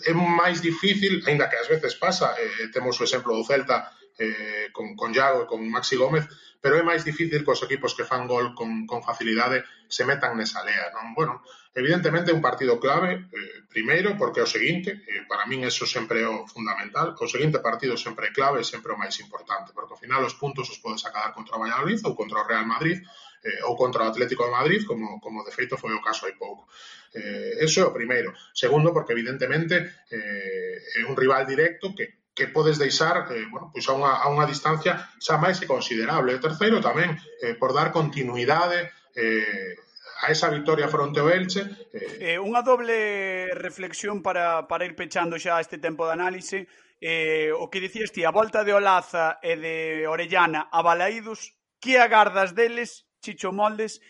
é 0.00 0.12
máis 0.16 0.64
difícil, 0.64 1.20
aínda 1.28 1.52
que 1.52 1.60
ás 1.60 1.68
veces 1.68 1.92
pasa, 2.00 2.32
eh, 2.40 2.72
temos 2.72 2.96
o 2.96 3.04
exemplo 3.04 3.36
do 3.36 3.44
Celta 3.44 3.92
eh, 4.18 4.70
con, 4.72 4.94
con 4.96 5.12
Iago 5.14 5.44
e 5.44 5.48
con 5.50 5.60
Maxi 5.68 5.96
Gómez, 5.96 6.26
pero 6.64 6.80
é 6.80 6.82
máis 6.86 7.04
difícil 7.04 7.44
que 7.44 7.52
os 7.52 7.60
equipos 7.60 7.92
que 7.92 8.08
fan 8.08 8.24
gol 8.24 8.56
con, 8.56 8.88
con 8.88 9.04
facilidade 9.04 9.68
se 9.90 10.08
metan 10.08 10.38
nesa 10.38 10.64
lea. 10.64 10.88
Non? 10.96 11.12
Bueno, 11.12 11.44
evidentemente 11.76 12.32
é 12.32 12.36
un 12.36 12.40
partido 12.40 12.80
clave, 12.80 13.28
eh, 13.28 13.68
primeiro, 13.68 14.16
porque 14.16 14.40
é 14.40 14.44
o 14.46 14.48
seguinte, 14.48 15.04
eh, 15.04 15.28
para 15.28 15.44
min 15.44 15.66
eso 15.68 15.84
sempre 15.84 16.24
é 16.24 16.28
o 16.30 16.48
fundamental, 16.48 17.12
o 17.18 17.28
seguinte 17.28 17.60
partido 17.60 18.00
sempre 18.00 18.30
é 18.30 18.34
clave 18.34 18.62
e 18.62 18.64
sempre 18.64 18.94
o 18.94 19.00
máis 19.00 19.18
importante, 19.20 19.76
porque 19.76 19.92
ao 19.92 20.00
final 20.00 20.24
os 20.24 20.38
puntos 20.40 20.70
os 20.72 20.80
podes 20.80 21.04
acabar 21.04 21.36
contra 21.36 21.58
o 21.58 21.60
Valladolid 21.60 22.00
ou 22.08 22.16
contra 22.16 22.40
o 22.40 22.46
Real 22.48 22.64
Madrid, 22.64 23.04
eh, 23.44 23.60
ou 23.68 23.76
contra 23.76 24.04
o 24.04 24.08
Atlético 24.08 24.48
de 24.48 24.56
Madrid, 24.56 24.82
como, 24.88 25.20
como 25.20 25.44
de 25.44 25.52
feito 25.52 25.76
foi 25.76 25.92
o 25.92 26.00
caso 26.00 26.24
hai 26.24 26.32
pouco. 26.32 26.64
Eh, 27.12 27.60
eso 27.60 27.76
é 27.80 27.84
o 27.84 27.92
primeiro. 27.92 28.32
Segundo, 28.56 28.88
porque 28.96 29.12
evidentemente 29.12 29.76
eh, 30.08 30.80
é 30.96 31.02
un 31.04 31.12
rival 31.12 31.44
directo 31.44 31.92
que 31.92 32.23
que 32.34 32.48
podes 32.48 32.78
deixar 32.78 33.30
eh, 33.30 33.46
bueno, 33.50 33.70
pois 33.70 33.86
a, 33.88 33.94
unha, 33.94 34.12
a 34.18 34.26
unha 34.26 34.44
distancia 34.44 34.98
xa 35.22 35.38
máis 35.38 35.62
que 35.62 35.70
considerable. 35.70 36.34
E 36.34 36.42
terceiro 36.42 36.82
tamén 36.82 37.14
eh, 37.40 37.54
por 37.54 37.70
dar 37.70 37.94
continuidade 37.94 38.90
eh, 39.14 39.78
a 40.26 40.30
esa 40.34 40.50
victoria 40.50 40.90
fronte 40.90 41.22
ao 41.22 41.30
Elche. 41.30 41.62
Eh... 41.94 42.34
eh 42.34 42.38
unha 42.42 42.66
doble 42.66 43.54
reflexión 43.54 44.18
para, 44.20 44.66
para 44.66 44.82
ir 44.82 44.98
pechando 44.98 45.38
xa 45.38 45.62
este 45.62 45.78
tempo 45.78 46.04
de 46.10 46.14
análise. 46.18 46.58
Eh, 46.98 47.52
o 47.54 47.68
que 47.70 47.84
dicías 47.84 48.10
ti, 48.10 48.24
a 48.26 48.32
volta 48.32 48.64
de 48.64 48.72
Olaza 48.72 49.38
e 49.44 49.54
de 49.60 49.76
Orellana 50.10 50.72
a 50.72 50.80
Balaídos, 50.80 51.54
que 51.78 52.00
agardas 52.00 52.56
deles, 52.56 53.04
Chicho 53.20 53.52
Moldes, 53.52 54.00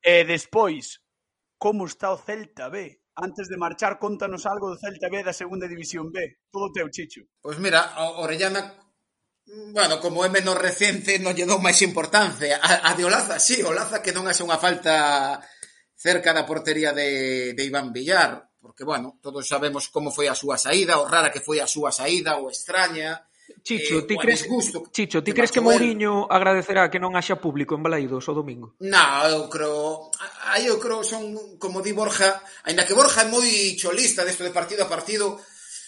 e 0.00 0.24
despois, 0.24 1.02
como 1.58 1.84
está 1.84 2.14
o 2.14 2.20
Celta 2.20 2.70
B? 2.70 3.03
Antes 3.14 3.46
de 3.46 3.56
marchar, 3.56 3.98
contanos 3.98 4.46
algo 4.46 4.70
do 4.70 4.78
Celta 4.78 5.06
B 5.06 5.22
da 5.22 5.32
segunda 5.32 5.70
división 5.70 6.10
B. 6.10 6.42
Todo 6.50 6.74
teu, 6.74 6.90
Chicho. 6.90 7.22
Pois 7.38 7.58
mira, 7.62 7.94
Orellana 8.18 8.84
Bueno, 9.46 10.00
como 10.00 10.24
é 10.24 10.32
menos 10.32 10.56
recente, 10.56 11.20
non 11.20 11.36
lle 11.36 11.44
dou 11.44 11.60
máis 11.60 11.84
importancia. 11.84 12.56
A, 12.64 12.88
a 12.88 12.90
de 12.96 13.04
Olaza, 13.04 13.36
sí, 13.36 13.60
Olaza 13.60 14.00
que 14.00 14.16
non 14.16 14.24
haxe 14.24 14.40
unha 14.40 14.56
falta 14.56 15.36
cerca 15.92 16.32
da 16.32 16.48
portería 16.48 16.96
de, 16.96 17.52
de 17.52 17.62
Iván 17.68 17.92
Villar, 17.92 18.48
porque, 18.56 18.88
bueno, 18.88 19.20
todos 19.20 19.44
sabemos 19.44 19.92
como 19.92 20.08
foi 20.08 20.32
a 20.32 20.38
súa 20.38 20.56
saída, 20.56 20.96
o 20.96 21.04
rara 21.04 21.28
que 21.28 21.44
foi 21.44 21.60
a 21.60 21.68
súa 21.68 21.92
saída, 21.92 22.40
o 22.40 22.48
extraña, 22.48 23.28
Chicho, 23.64 23.98
eh, 23.98 24.06
ti 24.08 24.16
crees 24.16 24.42
disgusto, 24.42 24.84
Chicho, 24.92 25.22
ti 25.22 25.32
crees 25.32 25.52
que 25.52 25.60
Mourinho 25.60 26.28
el... 26.28 26.36
agradecerá 26.36 26.88
que 26.92 27.00
non 27.00 27.16
haxa 27.16 27.40
público 27.40 27.76
en 27.76 27.84
Balaídos 27.84 28.28
o 28.28 28.36
domingo? 28.36 28.76
Na, 28.80 29.24
eu 29.28 29.48
creo, 29.48 30.12
aí 30.52 30.68
eu 30.68 30.76
creo 30.76 31.00
son 31.00 31.56
como 31.60 31.80
di 31.80 31.96
Borja, 31.96 32.40
aínda 32.64 32.84
que 32.84 32.96
Borja 32.96 33.24
é 33.24 33.28
moi 33.28 33.48
cholista 33.76 34.24
desto 34.24 34.44
de 34.44 34.52
partido 34.52 34.84
a 34.84 34.92
partido, 34.92 35.40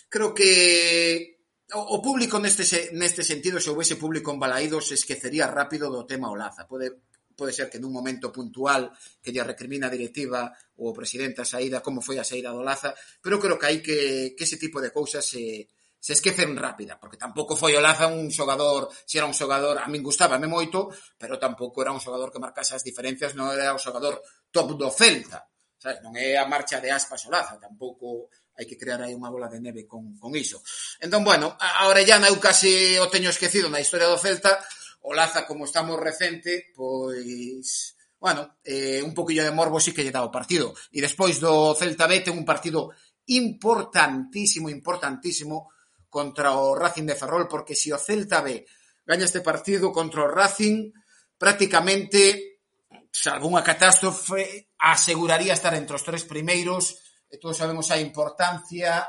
creo 0.08 0.32
que 0.32 1.36
o, 1.72 1.96
o 1.96 1.98
público 2.00 2.40
neste 2.40 2.64
neste 2.96 3.20
sentido 3.24 3.60
se 3.60 3.72
houvese 3.72 4.00
público 4.00 4.32
en 4.32 4.40
Balaídos 4.40 4.88
se 4.88 4.96
esquecería 4.96 5.48
rápido 5.48 5.92
do 5.92 6.08
tema 6.08 6.32
Olaza. 6.32 6.64
Pode 6.64 7.04
pode 7.36 7.52
ser 7.52 7.68
que 7.68 7.76
nun 7.76 7.92
momento 7.92 8.32
puntual 8.32 8.88
que 9.20 9.32
lle 9.32 9.44
recrimina 9.44 9.86
a 9.88 9.94
directiva 9.94 10.48
ou 10.80 10.92
o 10.92 10.96
presidente 10.96 11.44
a 11.44 11.46
saída, 11.46 11.84
como 11.84 12.00
foi 12.00 12.16
a 12.16 12.24
saída 12.24 12.48
do 12.52 12.64
Olaza, 12.64 12.96
pero 13.20 13.36
creo 13.36 13.60
que 13.60 13.68
hai 13.68 13.78
que, 13.84 14.32
que 14.32 14.44
ese 14.48 14.56
tipo 14.56 14.80
de 14.80 14.88
cousas 14.88 15.20
se, 15.20 15.68
se 16.06 16.12
esquecen 16.12 16.54
rápida, 16.54 17.00
porque 17.00 17.16
tampouco 17.18 17.58
foi 17.58 17.74
o 17.74 17.82
Laza 17.82 18.06
un 18.06 18.30
xogador, 18.30 18.86
se 19.02 19.18
era 19.18 19.26
un 19.26 19.34
xogador, 19.34 19.82
a 19.82 19.90
min 19.90 20.06
gustábame 20.06 20.46
moito, 20.46 20.94
pero 21.18 21.34
tampouco 21.34 21.82
era 21.82 21.90
un 21.90 21.98
xogador 21.98 22.30
que 22.30 22.38
marcase 22.38 22.78
as 22.78 22.86
diferencias, 22.86 23.34
non 23.34 23.50
era 23.50 23.74
o 23.74 23.82
xogador 23.82 24.22
top 24.54 24.78
do 24.78 24.86
Celta, 24.94 25.50
sabes? 25.74 26.06
non 26.06 26.14
é 26.14 26.38
a 26.38 26.46
marcha 26.46 26.78
de 26.78 26.94
aspas 26.94 27.26
o 27.26 27.30
Laza, 27.34 27.58
tampouco 27.58 28.30
hai 28.54 28.70
que 28.70 28.78
crear 28.78 29.02
aí 29.02 29.18
unha 29.18 29.34
bola 29.34 29.50
de 29.50 29.58
neve 29.58 29.82
con, 29.82 30.14
con 30.22 30.30
iso. 30.38 30.62
Entón, 31.02 31.26
bueno, 31.26 31.58
a 31.58 31.90
Orellana 31.90 32.30
eu 32.30 32.38
casi 32.38 32.94
o 33.02 33.10
teño 33.10 33.34
esquecido 33.34 33.66
na 33.66 33.82
historia 33.82 34.06
do 34.06 34.14
Celta, 34.14 34.62
o 35.02 35.10
Laza 35.10 35.42
como 35.42 35.66
estamos 35.66 35.98
recente, 35.98 36.70
pois 36.70 37.98
bueno, 38.22 38.62
eh, 38.62 39.02
un 39.02 39.10
poquillo 39.10 39.42
de 39.42 39.50
morbo 39.50 39.82
sí 39.82 39.90
que 39.90 40.06
lle 40.06 40.14
dá 40.14 40.22
o 40.22 40.30
partido. 40.30 40.70
E 40.94 41.02
despois 41.02 41.42
do 41.42 41.74
Celta 41.74 42.06
B 42.06 42.22
ten 42.22 42.38
un 42.38 42.46
partido 42.46 42.94
importantísimo, 43.26 44.70
importantísimo 44.70 45.74
contra 46.16 46.56
o 46.56 46.72
Racing 46.72 47.04
de 47.04 47.12
Ferrol, 47.12 47.44
porque 47.44 47.76
se 47.76 47.92
o 47.92 48.00
Celta 48.00 48.40
B 48.40 48.64
gaña 49.04 49.28
este 49.28 49.44
partido 49.44 49.92
contra 49.92 50.24
o 50.24 50.32
Racing, 50.32 50.88
prácticamente, 51.36 52.64
salvo 53.12 53.52
unha 53.52 53.60
catástrofe, 53.60 54.72
aseguraría 54.80 55.52
estar 55.52 55.76
entre 55.76 56.00
os 56.00 56.02
tres 56.02 56.24
primeiros, 56.24 56.96
e 57.28 57.36
todos 57.36 57.60
sabemos 57.60 57.92
a 57.92 58.00
importancia 58.00 59.04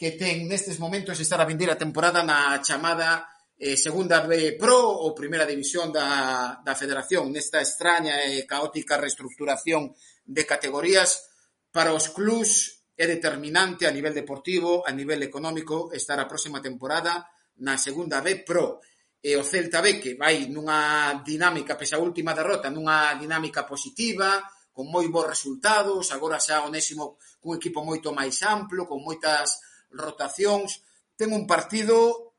que 0.00 0.16
ten 0.16 0.48
nestes 0.48 0.80
momentos 0.80 1.20
estar 1.20 1.36
a 1.36 1.46
vender 1.46 1.68
a 1.68 1.76
temporada 1.76 2.24
na 2.24 2.64
chamada 2.64 3.28
eh, 3.60 3.76
segunda 3.76 4.24
B 4.24 4.56
Pro 4.56 5.04
ou 5.04 5.12
primeira 5.12 5.44
división 5.44 5.92
da, 5.92 6.58
da 6.64 6.74
federación 6.74 7.28
nesta 7.28 7.60
extraña 7.60 8.24
e 8.24 8.48
caótica 8.48 8.96
reestructuración 8.96 9.92
de 10.24 10.48
categorías 10.48 11.28
para 11.68 11.92
os 11.92 12.08
clubs 12.08 12.77
É 12.98 13.06
determinante 13.06 13.86
a 13.86 13.94
nivel 13.94 14.10
deportivo, 14.10 14.82
a 14.82 14.90
nivel 14.90 15.22
económico, 15.22 15.94
estar 15.94 16.18
a 16.18 16.26
próxima 16.26 16.58
temporada 16.58 17.30
na 17.62 17.78
segunda 17.78 18.18
B 18.18 18.42
Pro. 18.42 18.82
E 19.22 19.38
o 19.38 19.46
Celta 19.46 19.78
B 19.78 20.02
que 20.02 20.18
vai 20.18 20.50
nunha 20.50 21.22
dinámica, 21.22 21.78
pese 21.78 21.94
a 21.94 22.02
última 22.02 22.34
derrota, 22.34 22.74
nunha 22.74 23.14
dinámica 23.14 23.62
positiva, 23.62 24.42
con 24.74 24.90
moi 24.90 25.06
bons 25.06 25.30
resultados, 25.30 26.10
agora 26.10 26.42
xa 26.42 26.66
onésimo 26.66 27.22
cun 27.38 27.54
equipo 27.54 27.86
moito 27.86 28.10
máis 28.10 28.42
amplo, 28.42 28.86
con 28.90 29.02
moitas 29.02 29.62
rotacións. 29.94 30.82
Ten 31.14 31.30
un 31.34 31.46
partido 31.46 32.34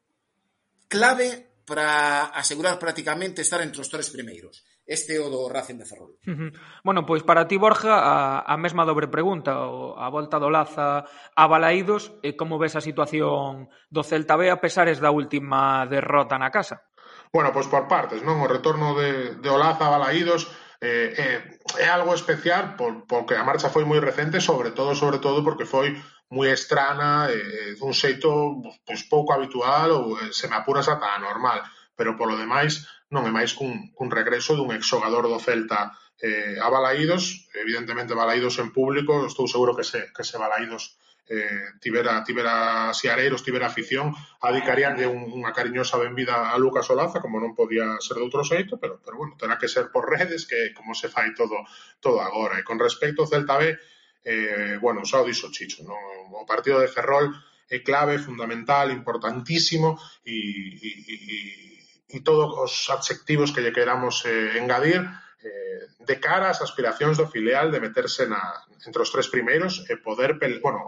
clave 0.91 1.63
para 1.67 2.31
asegurar 2.35 2.75
prácticamente 2.79 3.43
estar 3.43 3.63
entre 3.63 3.79
os 3.79 3.91
tres 3.91 4.11
primeiros 4.11 4.63
este 4.89 5.21
o 5.21 5.29
do 5.29 5.45
Racing 5.45 5.77
de 5.77 5.85
Ferrol. 5.85 6.17
Uh 6.25 6.33
-huh. 6.33 6.51
Bueno, 6.81 7.05
pois 7.05 7.21
para 7.21 7.45
ti, 7.45 7.61
Borja, 7.61 7.93
a, 7.93 8.41
a 8.41 8.55
mesma 8.57 8.89
dobre 8.89 9.05
pregunta, 9.05 9.69
o, 9.69 9.93
a 9.93 10.09
volta 10.09 10.41
do 10.41 10.49
Laza 10.49 11.05
a 11.37 11.43
Balaídos, 11.45 12.09
e 12.25 12.33
como 12.33 12.57
ves 12.57 12.73
a 12.73 12.81
situación 12.81 13.69
do 13.93 14.01
Celta 14.01 14.33
B 14.33 14.49
a 14.49 14.57
pesares 14.57 14.97
da 14.97 15.13
última 15.13 15.85
derrota 15.85 16.41
na 16.41 16.49
casa? 16.49 16.89
Bueno, 17.29 17.53
pois 17.53 17.69
por 17.69 17.85
partes, 17.85 18.25
non? 18.25 18.41
O 18.41 18.49
retorno 18.49 18.97
de, 18.97 19.37
de 19.37 19.49
Olaza 19.53 19.85
a 19.85 19.93
Balaídos 19.93 20.49
eh, 20.81 21.13
eh, 21.13 21.39
é 21.77 21.87
algo 21.93 22.17
especial 22.17 22.73
por, 22.73 23.05
porque 23.05 23.37
a 23.37 23.45
marcha 23.45 23.69
foi 23.69 23.85
moi 23.85 24.01
recente, 24.01 24.41
sobre 24.41 24.73
todo, 24.73 24.97
sobre 24.97 25.21
todo, 25.21 25.45
porque 25.45 25.69
foi 25.69 25.93
moi 26.33 26.49
estrana, 26.49 27.29
eh, 27.29 27.37
eh 27.37 27.71
dun 27.77 27.93
xeito 27.93 28.57
pois, 28.81 29.05
pouco 29.05 29.37
habitual 29.37 29.93
ou 29.93 30.17
eh, 30.17 30.33
se 30.33 30.49
me 30.49 30.57
apuras 30.57 30.89
ata 30.89 31.13
anormal. 31.13 31.61
Pero 31.93 32.15
polo 32.15 32.39
demais, 32.39 32.87
non 33.09 33.25
é 33.25 33.31
máis 33.33 33.57
cun, 33.57 33.89
cun 33.97 34.09
regreso 34.13 34.53
dun 34.53 34.69
exxogador 34.73 35.25
do 35.25 35.41
Celta 35.41 35.97
eh, 36.21 36.57
a 36.61 36.67
Balaídos, 36.69 37.49
evidentemente 37.57 38.13
Balaídos 38.13 38.61
en 38.61 38.69
público, 38.69 39.25
estou 39.25 39.49
seguro 39.49 39.73
que 39.73 39.83
se, 39.83 40.13
que 40.13 40.23
se 40.23 40.37
Balaídos 40.37 40.99
eh, 41.29 41.73
tivera, 41.79 42.23
tivera 42.23 42.93
siareiros, 42.93 43.43
tivera 43.43 43.67
afición, 43.67 44.13
adicaríanlle 44.41 45.05
un, 45.05 45.29
unha 45.29 45.53
cariñosa 45.53 46.01
benvida 46.01 46.49
a 46.49 46.57
Lucas 46.57 46.89
Olaza, 46.89 47.21
como 47.21 47.37
non 47.37 47.53
podía 47.53 47.85
ser 48.01 48.17
de 48.17 48.25
outro 48.25 48.41
xeito, 48.41 48.81
pero, 48.81 48.97
pero 48.97 49.15
bueno, 49.17 49.37
terá 49.37 49.61
que 49.61 49.69
ser 49.69 49.93
por 49.93 50.09
redes, 50.09 50.49
que 50.49 50.73
como 50.73 50.97
se 50.97 51.07
fai 51.07 51.31
todo 51.37 51.61
todo 52.01 52.19
agora. 52.21 52.57
E 52.57 52.65
con 52.65 52.81
respecto 52.81 53.21
ao 53.21 53.29
Celta 53.29 53.61
B, 53.61 53.77
eh, 54.25 54.81
bueno, 54.81 55.05
xa 55.05 55.21
o 55.21 55.27
dixo 55.29 55.53
Chicho, 55.53 55.85
no? 55.85 55.95
o 56.33 56.49
partido 56.49 56.81
de 56.81 56.89
Ferrol 56.89 57.29
é 57.69 57.85
clave, 57.85 58.17
fundamental, 58.17 58.89
importantísimo, 58.89 60.01
e, 60.25 60.33
e, 60.81 60.89
e 61.05 61.68
e 62.09 62.25
todos 62.25 62.49
os 62.57 62.73
adxectivos 62.89 63.53
que 63.53 63.61
lle 63.61 63.75
queramos 63.75 64.25
eh, 64.25 64.57
engadir 64.57 65.05
eh, 65.45 65.93
de 66.01 66.15
cara 66.17 66.49
ás 66.49 66.59
aspiracións 66.65 67.21
do 67.21 67.29
filial 67.29 67.69
de 67.69 67.79
meterse 67.79 68.25
na, 68.25 68.41
entre 68.83 69.01
os 69.05 69.13
tres 69.13 69.29
primeiros 69.29 69.85
e 69.85 69.93
eh, 69.93 70.01
poder, 70.01 70.41
bueno, 70.59 70.81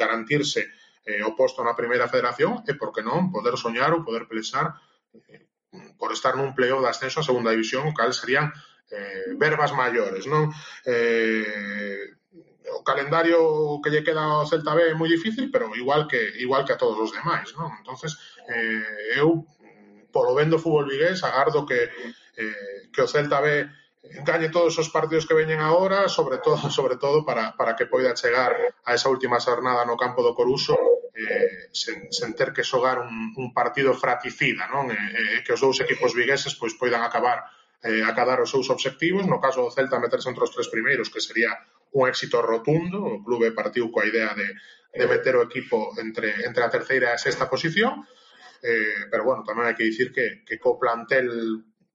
garantirse 0.00 0.72
eh, 1.04 1.20
o 1.22 1.36
posto 1.36 1.60
na 1.60 1.76
primeira 1.76 2.08
federación 2.08 2.64
e, 2.64 2.72
por 2.74 2.90
que 2.94 3.04
non, 3.04 3.28
poder 3.28 3.60
soñar 3.60 3.92
ou 3.92 4.06
poder 4.06 4.24
pelexar 4.24 4.80
eh, 5.12 5.44
por 6.00 6.10
estar 6.16 6.34
nun 6.40 6.56
playoff 6.56 6.80
de 6.80 6.90
ascenso 6.90 7.20
a 7.20 7.28
segunda 7.28 7.52
división, 7.52 7.84
o 7.84 7.96
cal 7.96 8.16
serían 8.16 8.48
eh, 8.88 9.36
verbas 9.36 9.76
maiores, 9.76 10.24
non? 10.24 10.48
Eh, 10.88 12.16
o 12.72 12.80
calendario 12.80 13.78
que 13.82 13.90
lle 13.90 14.06
queda 14.06 14.24
ao 14.24 14.48
Celta 14.48 14.72
B 14.72 14.92
é 14.92 14.96
moi 14.96 15.10
difícil, 15.10 15.52
pero 15.52 15.68
igual 15.76 16.08
que 16.08 16.20
igual 16.40 16.64
que 16.64 16.72
a 16.72 16.80
todos 16.80 16.96
os 16.96 17.12
demais, 17.12 17.50
non? 17.58 17.68
Entonces, 17.76 18.16
eh, 18.48 19.20
eu 19.20 19.44
polo 20.12 20.36
vendo 20.36 20.60
fútbol 20.60 20.86
vigués, 20.86 21.24
agardo 21.24 21.64
que, 21.64 21.90
eh, 22.36 22.92
que 22.92 23.00
o 23.02 23.08
Celta 23.08 23.40
B 23.40 23.66
gañe 24.02 24.50
todos 24.50 24.76
os 24.78 24.90
partidos 24.90 25.26
que 25.26 25.34
veñen 25.34 25.60
agora, 25.60 26.08
sobre 26.08 26.38
todo 26.38 26.58
sobre 26.78 26.96
todo 26.96 27.24
para, 27.24 27.56
para 27.56 27.74
que 27.76 27.86
poida 27.86 28.14
chegar 28.14 28.52
a 28.84 28.90
esa 28.94 29.08
última 29.08 29.40
xornada 29.40 29.86
no 29.86 29.96
campo 29.96 30.20
do 30.22 30.34
Coruso 30.34 30.76
eh, 31.14 31.70
sen, 31.72 32.10
sen 32.10 32.34
ter 32.34 32.52
que 32.52 32.66
xogar 32.66 32.98
un, 32.98 33.32
un 33.36 33.48
partido 33.54 33.92
fraticida, 33.94 34.66
non? 34.68 34.90
E, 34.90 34.96
eh, 34.96 35.38
eh, 35.38 35.38
que 35.44 35.54
os 35.54 35.62
dous 35.62 35.78
equipos 35.84 36.12
vigueses 36.12 36.56
pois 36.58 36.74
poidan 36.74 37.04
acabar 37.04 37.46
eh, 37.82 38.02
acadar 38.02 38.38
os 38.40 38.50
seus 38.50 38.70
obxectivos, 38.70 39.26
no 39.26 39.38
caso 39.38 39.62
do 39.62 39.74
Celta 39.74 40.02
meterse 40.02 40.30
entre 40.30 40.44
os 40.44 40.54
tres 40.54 40.68
primeiros, 40.70 41.10
que 41.10 41.22
sería 41.22 41.52
un 41.92 42.08
éxito 42.08 42.40
rotundo, 42.40 42.98
o 42.98 43.22
clube 43.22 43.52
partiu 43.52 43.92
coa 43.92 44.08
idea 44.08 44.32
de, 44.34 44.48
de 44.98 45.06
meter 45.06 45.36
o 45.36 45.44
equipo 45.46 45.92
entre, 46.00 46.46
entre 46.46 46.62
a 46.64 46.72
terceira 46.72 47.12
e 47.12 47.14
a 47.14 47.22
sexta 47.22 47.46
posición, 47.46 48.02
eh, 48.62 49.10
pero 49.10 49.26
bueno, 49.26 49.42
tamén 49.42 49.66
hai 49.66 49.76
que 49.76 49.88
dicir 49.90 50.14
que, 50.14 50.46
que 50.46 50.56
co 50.62 50.78
plantel 50.78 51.28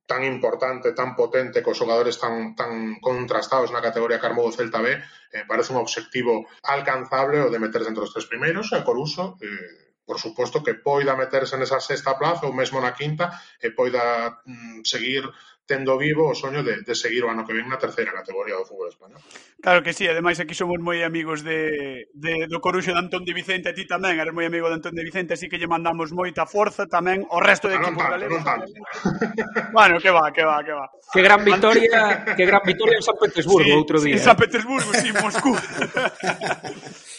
tan 0.08 0.24
importante, 0.24 0.94
tan 0.96 1.16
potente, 1.16 1.64
cos 1.64 1.80
xogadores 1.80 2.16
tan, 2.16 2.56
tan 2.56 3.00
contrastados 3.04 3.72
na 3.72 3.84
categoría 3.84 4.24
Carmo 4.24 4.44
do 4.44 4.56
Celta 4.56 4.80
B, 4.80 4.96
eh, 4.96 5.44
parece 5.48 5.76
un 5.76 5.84
obxectivo 5.84 6.48
alcanzable 6.64 7.44
o 7.44 7.52
de 7.52 7.60
meterse 7.60 7.92
entre 7.92 8.08
os 8.08 8.14
tres 8.16 8.28
primeiros, 8.32 8.72
e 8.72 8.80
Coruso, 8.88 9.36
eh, 9.44 9.88
por 10.08 10.24
suposto 10.24 10.64
que 10.64 10.80
poida 10.80 11.20
meterse 11.20 11.60
nesa 11.60 11.84
sexta 11.84 12.16
plaza 12.16 12.48
ou 12.48 12.56
mesmo 12.56 12.80
na 12.80 12.96
quinta 12.96 13.36
e 13.60 13.76
poida 13.76 14.40
mm, 14.48 14.88
seguir 14.88 15.28
tendo 15.68 15.98
vivo 16.00 16.32
o 16.32 16.34
soño 16.34 16.64
de, 16.64 16.82
de 16.82 16.96
seguir 16.96 17.28
o 17.28 17.30
ano 17.30 17.44
que 17.44 17.52
ven 17.52 17.68
na 17.68 17.76
terceira 17.76 18.16
categoría 18.16 18.56
do 18.56 18.64
fútbol 18.64 18.88
español. 18.88 19.20
Claro 19.60 19.84
que 19.84 19.92
sí, 19.92 20.08
ademais 20.08 20.40
aquí 20.40 20.56
somos 20.56 20.80
moi 20.80 21.04
amigos 21.04 21.44
de, 21.44 22.08
de 22.16 22.48
do 22.48 22.64
Coruxo 22.64 22.96
de 22.96 23.00
Antón 23.04 23.28
de 23.28 23.36
Vicente, 23.36 23.68
a 23.68 23.76
ti 23.76 23.84
tamén 23.84 24.16
eres 24.16 24.32
moi 24.32 24.48
amigo 24.48 24.72
de 24.72 24.80
Antón 24.80 24.96
de 24.96 25.04
Vicente, 25.04 25.36
así 25.36 25.52
que 25.52 25.60
lle 25.60 25.68
mandamos 25.68 26.16
moita 26.16 26.48
forza 26.48 26.88
tamén 26.88 27.28
ao 27.28 27.44
resto 27.44 27.68
de 27.68 27.76
ah, 27.76 27.84
equipos 27.84 28.08
galegos. 28.08 28.42
Bueno, 29.76 30.00
que 30.00 30.10
va, 30.10 30.32
que 30.32 30.44
va, 30.48 30.64
que 30.64 30.72
va. 30.72 30.88
Que 31.12 31.22
gran 31.22 31.44
victoria, 31.44 32.24
que 32.34 32.46
gran 32.48 32.64
victoria 32.64 32.96
en 32.96 33.04
San 33.04 33.20
Petersburgo 33.20 33.68
sí, 33.68 33.76
outro 33.76 34.00
día. 34.00 34.16
En 34.16 34.24
eh. 34.24 34.24
San 34.24 34.40
Petersburgo, 34.40 34.90
eh? 34.96 35.02
sí, 35.04 35.12
Moscú. 35.12 35.52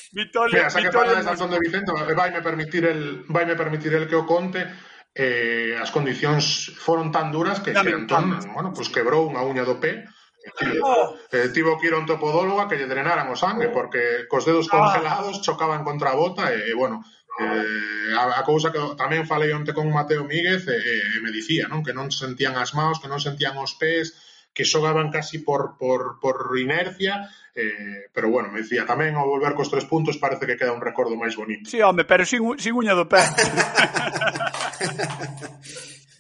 Vitoria, 0.09 0.65
Mira, 0.65 0.73
xa 0.73 0.81
que 0.81 0.89
parada 0.89 1.21
de 1.21 1.29
Antón 1.29 1.53
de 1.53 1.61
Vicente 1.61 1.93
vai 1.93 2.33
me 2.33 2.41
permitir 2.41 2.89
el 2.89 3.29
vai 3.29 3.45
me 3.45 3.55
permitir 3.61 3.93
el 3.93 4.09
que 4.09 4.17
o 4.17 4.25
conte 4.25 4.65
eh, 5.15 5.77
as 5.79 5.91
condicións 5.95 6.73
foron 6.77 7.13
tan 7.13 7.33
duras 7.33 7.61
que, 7.61 7.73
que 7.73 7.93
entón, 7.95 8.39
bueno, 8.53 8.73
pues 8.73 8.89
quebrou 8.93 9.29
unha 9.29 9.45
uña 9.45 9.65
do 9.65 9.81
pé 9.81 10.09
Tivo, 10.57 11.17
eh, 11.33 11.49
tivo 11.53 11.79
que 11.79 11.89
ir 11.89 11.95
a 11.95 11.99
un 11.99 12.07
topodólogo 12.07 12.67
que 12.69 12.79
lle 12.79 12.89
drenaran 12.89 13.29
o 13.29 13.37
sangue 13.37 13.69
ah. 13.69 13.75
porque 13.75 14.25
cos 14.31 14.47
dedos 14.47 14.71
ah. 14.71 14.79
congelados 14.79 15.43
chocaban 15.43 15.85
contra 15.85 16.15
a 16.15 16.17
bota 16.17 16.55
e, 16.55 16.71
e 16.71 16.75
bueno, 16.75 17.05
eh, 17.43 18.15
a, 18.17 18.41
a 18.41 18.43
cousa 18.47 18.73
que 18.73 18.81
tamén 18.97 19.29
falei 19.29 19.53
onte 19.53 19.75
con 19.75 19.91
Mateo 19.91 20.25
Míguez 20.25 20.65
e, 20.71 20.79
e, 20.79 20.95
e 21.15 21.19
me 21.21 21.35
dicía, 21.35 21.69
non, 21.69 21.85
que 21.85 21.93
non 21.93 22.09
sentían 22.09 22.57
as 22.57 22.73
maos, 22.73 23.03
que 23.03 23.11
non 23.11 23.21
sentían 23.21 23.59
os 23.61 23.77
pés, 23.77 24.15
que 24.55 24.65
xogaban 24.65 25.13
casi 25.13 25.43
por, 25.43 25.77
por, 25.79 26.19
por 26.19 26.51
inercia, 26.59 27.29
eh, 27.55 28.11
pero 28.15 28.31
bueno, 28.31 28.51
me 28.51 28.63
dicía 28.63 28.87
tamén 28.87 29.15
ao 29.15 29.29
volver 29.29 29.55
cos 29.55 29.71
tres 29.71 29.87
puntos 29.87 30.19
parece 30.19 30.47
que 30.47 30.57
queda 30.57 30.75
un 30.75 30.83
recordo 30.83 31.19
máis 31.19 31.35
bonito. 31.39 31.69
Sí, 31.69 31.83
home, 31.83 32.07
pero 32.07 32.25
sin, 32.25 32.43
sin 32.59 32.75
uña 32.75 32.95
do 32.95 33.07
pé. 33.07 33.23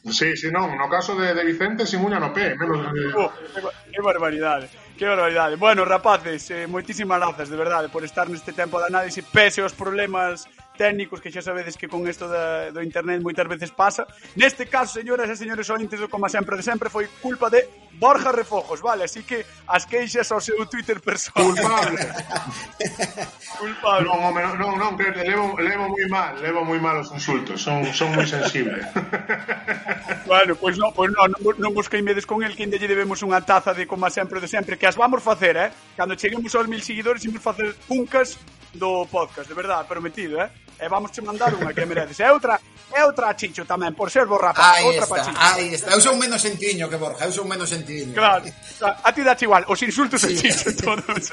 Sí, 0.09 0.37
sí, 0.37 0.49
non, 0.51 0.73
no 0.79 0.89
caso 0.89 1.13
de, 1.19 1.35
de 1.35 1.45
Vicente 1.45 1.85
sin 1.85 2.01
uña 2.01 2.17
no 2.19 2.33
pé, 2.33 2.57
menos 2.57 2.81
de... 2.81 3.13
Oh, 3.13 3.29
que 3.93 4.01
barbaridade, 4.01 4.71
que 4.97 5.05
barbaridade. 5.05 5.57
Bueno, 5.57 5.85
rapaces, 5.85 6.49
eh, 6.51 6.67
moitísimas 6.67 7.21
grazas, 7.21 7.51
de 7.51 7.59
verdade, 7.59 7.93
por 7.93 8.07
estar 8.07 8.25
neste 8.31 8.57
tempo 8.57 8.81
de 8.81 8.89
análise, 8.89 9.21
pese 9.21 9.61
aos 9.61 9.77
problemas 9.77 10.49
técnicos 10.79 11.19
que 11.19 11.35
xa 11.35 11.43
sabedes 11.43 11.75
que 11.75 11.91
con 11.91 12.07
isto 12.07 12.31
da, 12.31 12.71
do 12.71 12.79
internet 12.79 13.19
moitas 13.19 13.51
veces 13.51 13.75
pasa. 13.75 14.07
Neste 14.39 14.71
caso, 14.71 14.95
señoras 15.03 15.27
e 15.27 15.35
señores 15.35 15.67
ointes, 15.75 15.99
como 16.07 16.31
sempre 16.31 16.55
de 16.55 16.63
sempre, 16.63 16.87
foi 16.87 17.11
culpa 17.19 17.51
de 17.51 17.67
Borja 17.99 18.31
Refojos, 18.31 18.81
vale? 18.81 19.05
Así 19.05 19.27
que 19.27 19.43
as 19.67 19.85
queixas 19.85 20.31
ao 20.31 20.41
seu 20.41 20.63
Twitter 20.71 21.03
personal. 21.03 21.51
Culpable. 21.51 21.99
Culpable. 23.59 24.07
Non, 24.07 24.19
home, 24.23 24.41
non, 24.55 24.73
non, 24.79 24.95
que 24.95 25.11
levo, 25.11 25.59
levo 25.59 25.91
moi 25.91 26.07
mal, 26.07 26.39
levo 26.39 26.63
moi 26.63 26.79
mal 26.79 27.03
os 27.03 27.11
insultos, 27.11 27.59
son, 27.59 27.83
son 27.91 28.15
moi 28.15 28.25
sensible. 28.25 28.79
bueno, 30.31 30.55
pois 30.55 30.79
pues 30.79 30.79
non, 30.79 30.95
pois 30.95 31.11
pues 31.11 31.19
non, 31.19 31.35
non, 31.35 31.55
non 31.59 31.75
vos 31.75 31.91
queimedes 31.91 32.23
con 32.23 32.47
el, 32.47 32.55
que 32.55 32.63
ainda 32.63 32.79
lle 32.79 32.87
debemos 32.87 33.19
unha 33.27 33.43
taza 33.43 33.75
de 33.75 33.91
como 33.91 34.07
sempre 34.15 34.39
de 34.39 34.47
sempre, 34.47 34.79
que 34.79 34.87
as 34.87 34.95
vamos 34.95 35.19
facer, 35.19 35.59
eh? 35.59 35.69
Cando 35.99 36.15
cheguemos 36.15 36.55
aos 36.55 36.71
mil 36.71 36.81
seguidores, 36.87 37.27
imos 37.27 37.43
facer 37.43 37.75
puncas 37.91 38.39
do 38.79 39.11
podcast, 39.11 39.51
de 39.51 39.57
verdade, 39.59 39.91
prometido, 39.91 40.39
eh? 40.39 40.68
e 40.77 40.87
vamos 40.89 41.11
che 41.11 41.25
mandar 41.25 41.55
unha 41.57 41.73
que 41.73 41.89
mereces. 41.89 42.21
E 42.21 42.29
outra, 42.29 42.61
e 42.93 43.01
outra 43.01 43.33
a 43.33 43.35
Chicho 43.35 43.65
tamén, 43.65 43.97
por 43.97 44.13
ser 44.13 44.29
borrapa. 44.29 44.61
Aí 44.61 44.85
outra 44.85 45.09
está, 45.09 45.19
Chicho. 45.25 45.41
aí 45.41 45.69
está. 45.75 45.89
Eu 45.95 46.01
son 46.01 46.21
menos 46.21 46.43
sentiño 46.43 46.91
que 46.93 47.01
Borja, 47.01 47.25
eu 47.25 47.33
son 47.33 47.49
menos 47.49 47.69
sentiño. 47.69 48.13
Claro, 48.13 48.45
a 48.83 49.11
ti 49.11 49.23
dache 49.25 49.49
igual, 49.49 49.65
os 49.67 49.81
insultos 49.81 50.21
sí. 50.21 50.35
a 50.35 50.41
Chicho 50.41 50.71
todos. 50.77 51.33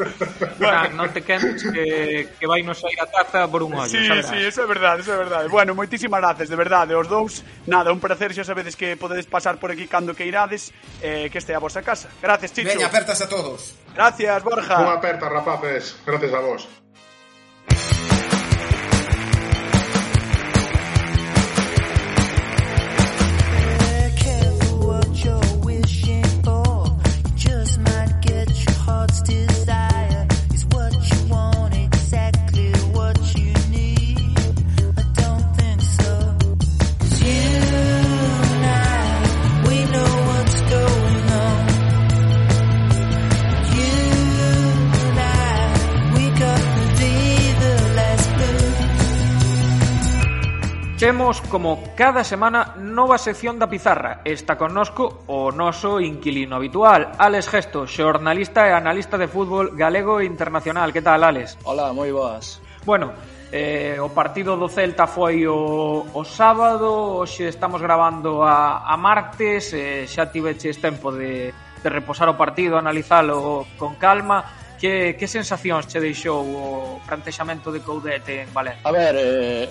bueno. 0.58 0.88
non 0.96 1.08
te 1.12 1.22
quentes 1.22 1.62
que, 1.62 2.28
que 2.38 2.46
vai 2.46 2.62
nos 2.62 2.80
sair 2.80 2.96
a 3.00 3.06
taza 3.06 3.48
por 3.48 3.62
un 3.62 3.74
ollo. 3.74 3.88
Sí, 3.88 4.00
saberás. 4.06 4.32
sí, 4.32 4.38
eso 4.40 4.64
é 4.64 4.68
verdade, 4.68 5.00
eso 5.02 5.12
é 5.12 5.18
verdade. 5.18 5.46
Bueno, 5.48 5.74
moitísimas 5.76 6.20
gracias, 6.20 6.48
de 6.48 6.56
verdade, 6.56 6.94
os 6.96 7.08
dous. 7.08 7.44
Nada, 7.68 7.92
un 7.92 8.00
placer, 8.00 8.32
xa 8.32 8.44
sabedes 8.44 8.76
que 8.76 8.96
podedes 8.96 9.26
pasar 9.28 9.60
por 9.60 9.70
aquí 9.70 9.86
cando 9.86 10.16
que 10.16 10.24
irades, 10.24 10.72
eh, 11.04 11.28
que 11.28 11.38
este 11.38 11.54
a 11.54 11.60
vosa 11.60 11.82
casa. 11.82 12.08
Gracias, 12.20 12.52
Chicho. 12.52 12.72
Veña, 12.72 12.88
apertas 12.88 13.20
a 13.20 13.28
todos. 13.28 13.76
Gracias, 13.94 14.40
Borja. 14.42 14.80
Unha 14.80 14.96
aperta, 14.96 15.28
rapaces. 15.28 16.00
Gracias 16.06 16.32
a 16.32 16.40
vos. 16.40 16.79
Chemos 51.00 51.40
como 51.40 51.82
cada 51.96 52.24
semana 52.24 52.76
nova 52.76 53.16
sección 53.16 53.56
da 53.56 53.72
Pizarra. 53.72 54.20
Está 54.20 54.60
connosco 54.60 55.24
o 55.32 55.48
noso 55.48 55.96
inquilino 55.96 56.60
habitual, 56.60 57.16
Alex 57.16 57.48
Gesto, 57.48 57.88
xornalista 57.88 58.68
e 58.68 58.76
analista 58.76 59.16
de 59.16 59.24
fútbol 59.24 59.72
galego 59.72 60.20
e 60.20 60.28
internacional. 60.28 60.92
Que 60.92 61.00
tal, 61.00 61.24
Alex? 61.24 61.56
Hola, 61.64 61.96
moi 61.96 62.12
boas. 62.12 62.60
Bueno, 62.84 63.16
eh, 63.48 63.96
o 63.96 64.12
partido 64.12 64.60
do 64.60 64.68
Celta 64.68 65.08
foi 65.08 65.48
o, 65.48 66.04
o 66.04 66.22
sábado, 66.28 67.24
hoxe 67.24 67.48
estamos 67.48 67.80
grabando 67.80 68.44
a, 68.44 68.84
a 68.84 68.92
martes, 69.00 69.72
eh, 69.72 70.04
xa 70.04 70.28
tiveches 70.28 70.84
tempo 70.84 71.08
de, 71.16 71.48
de 71.80 71.88
reposar 71.88 72.28
o 72.28 72.36
partido, 72.36 72.76
analizalo 72.76 73.64
con 73.80 73.96
calma, 73.96 74.76
que, 74.76 75.16
que 75.16 75.24
sensacións 75.24 75.88
che 75.88 75.96
deixou 75.96 76.44
o 76.44 77.00
plantexamento 77.08 77.72
de 77.72 77.80
Coudete 77.80 78.44
en 78.44 78.52
Valencia? 78.52 78.84
A 78.84 78.92
ver, 78.92 79.16
eh, 79.16 79.64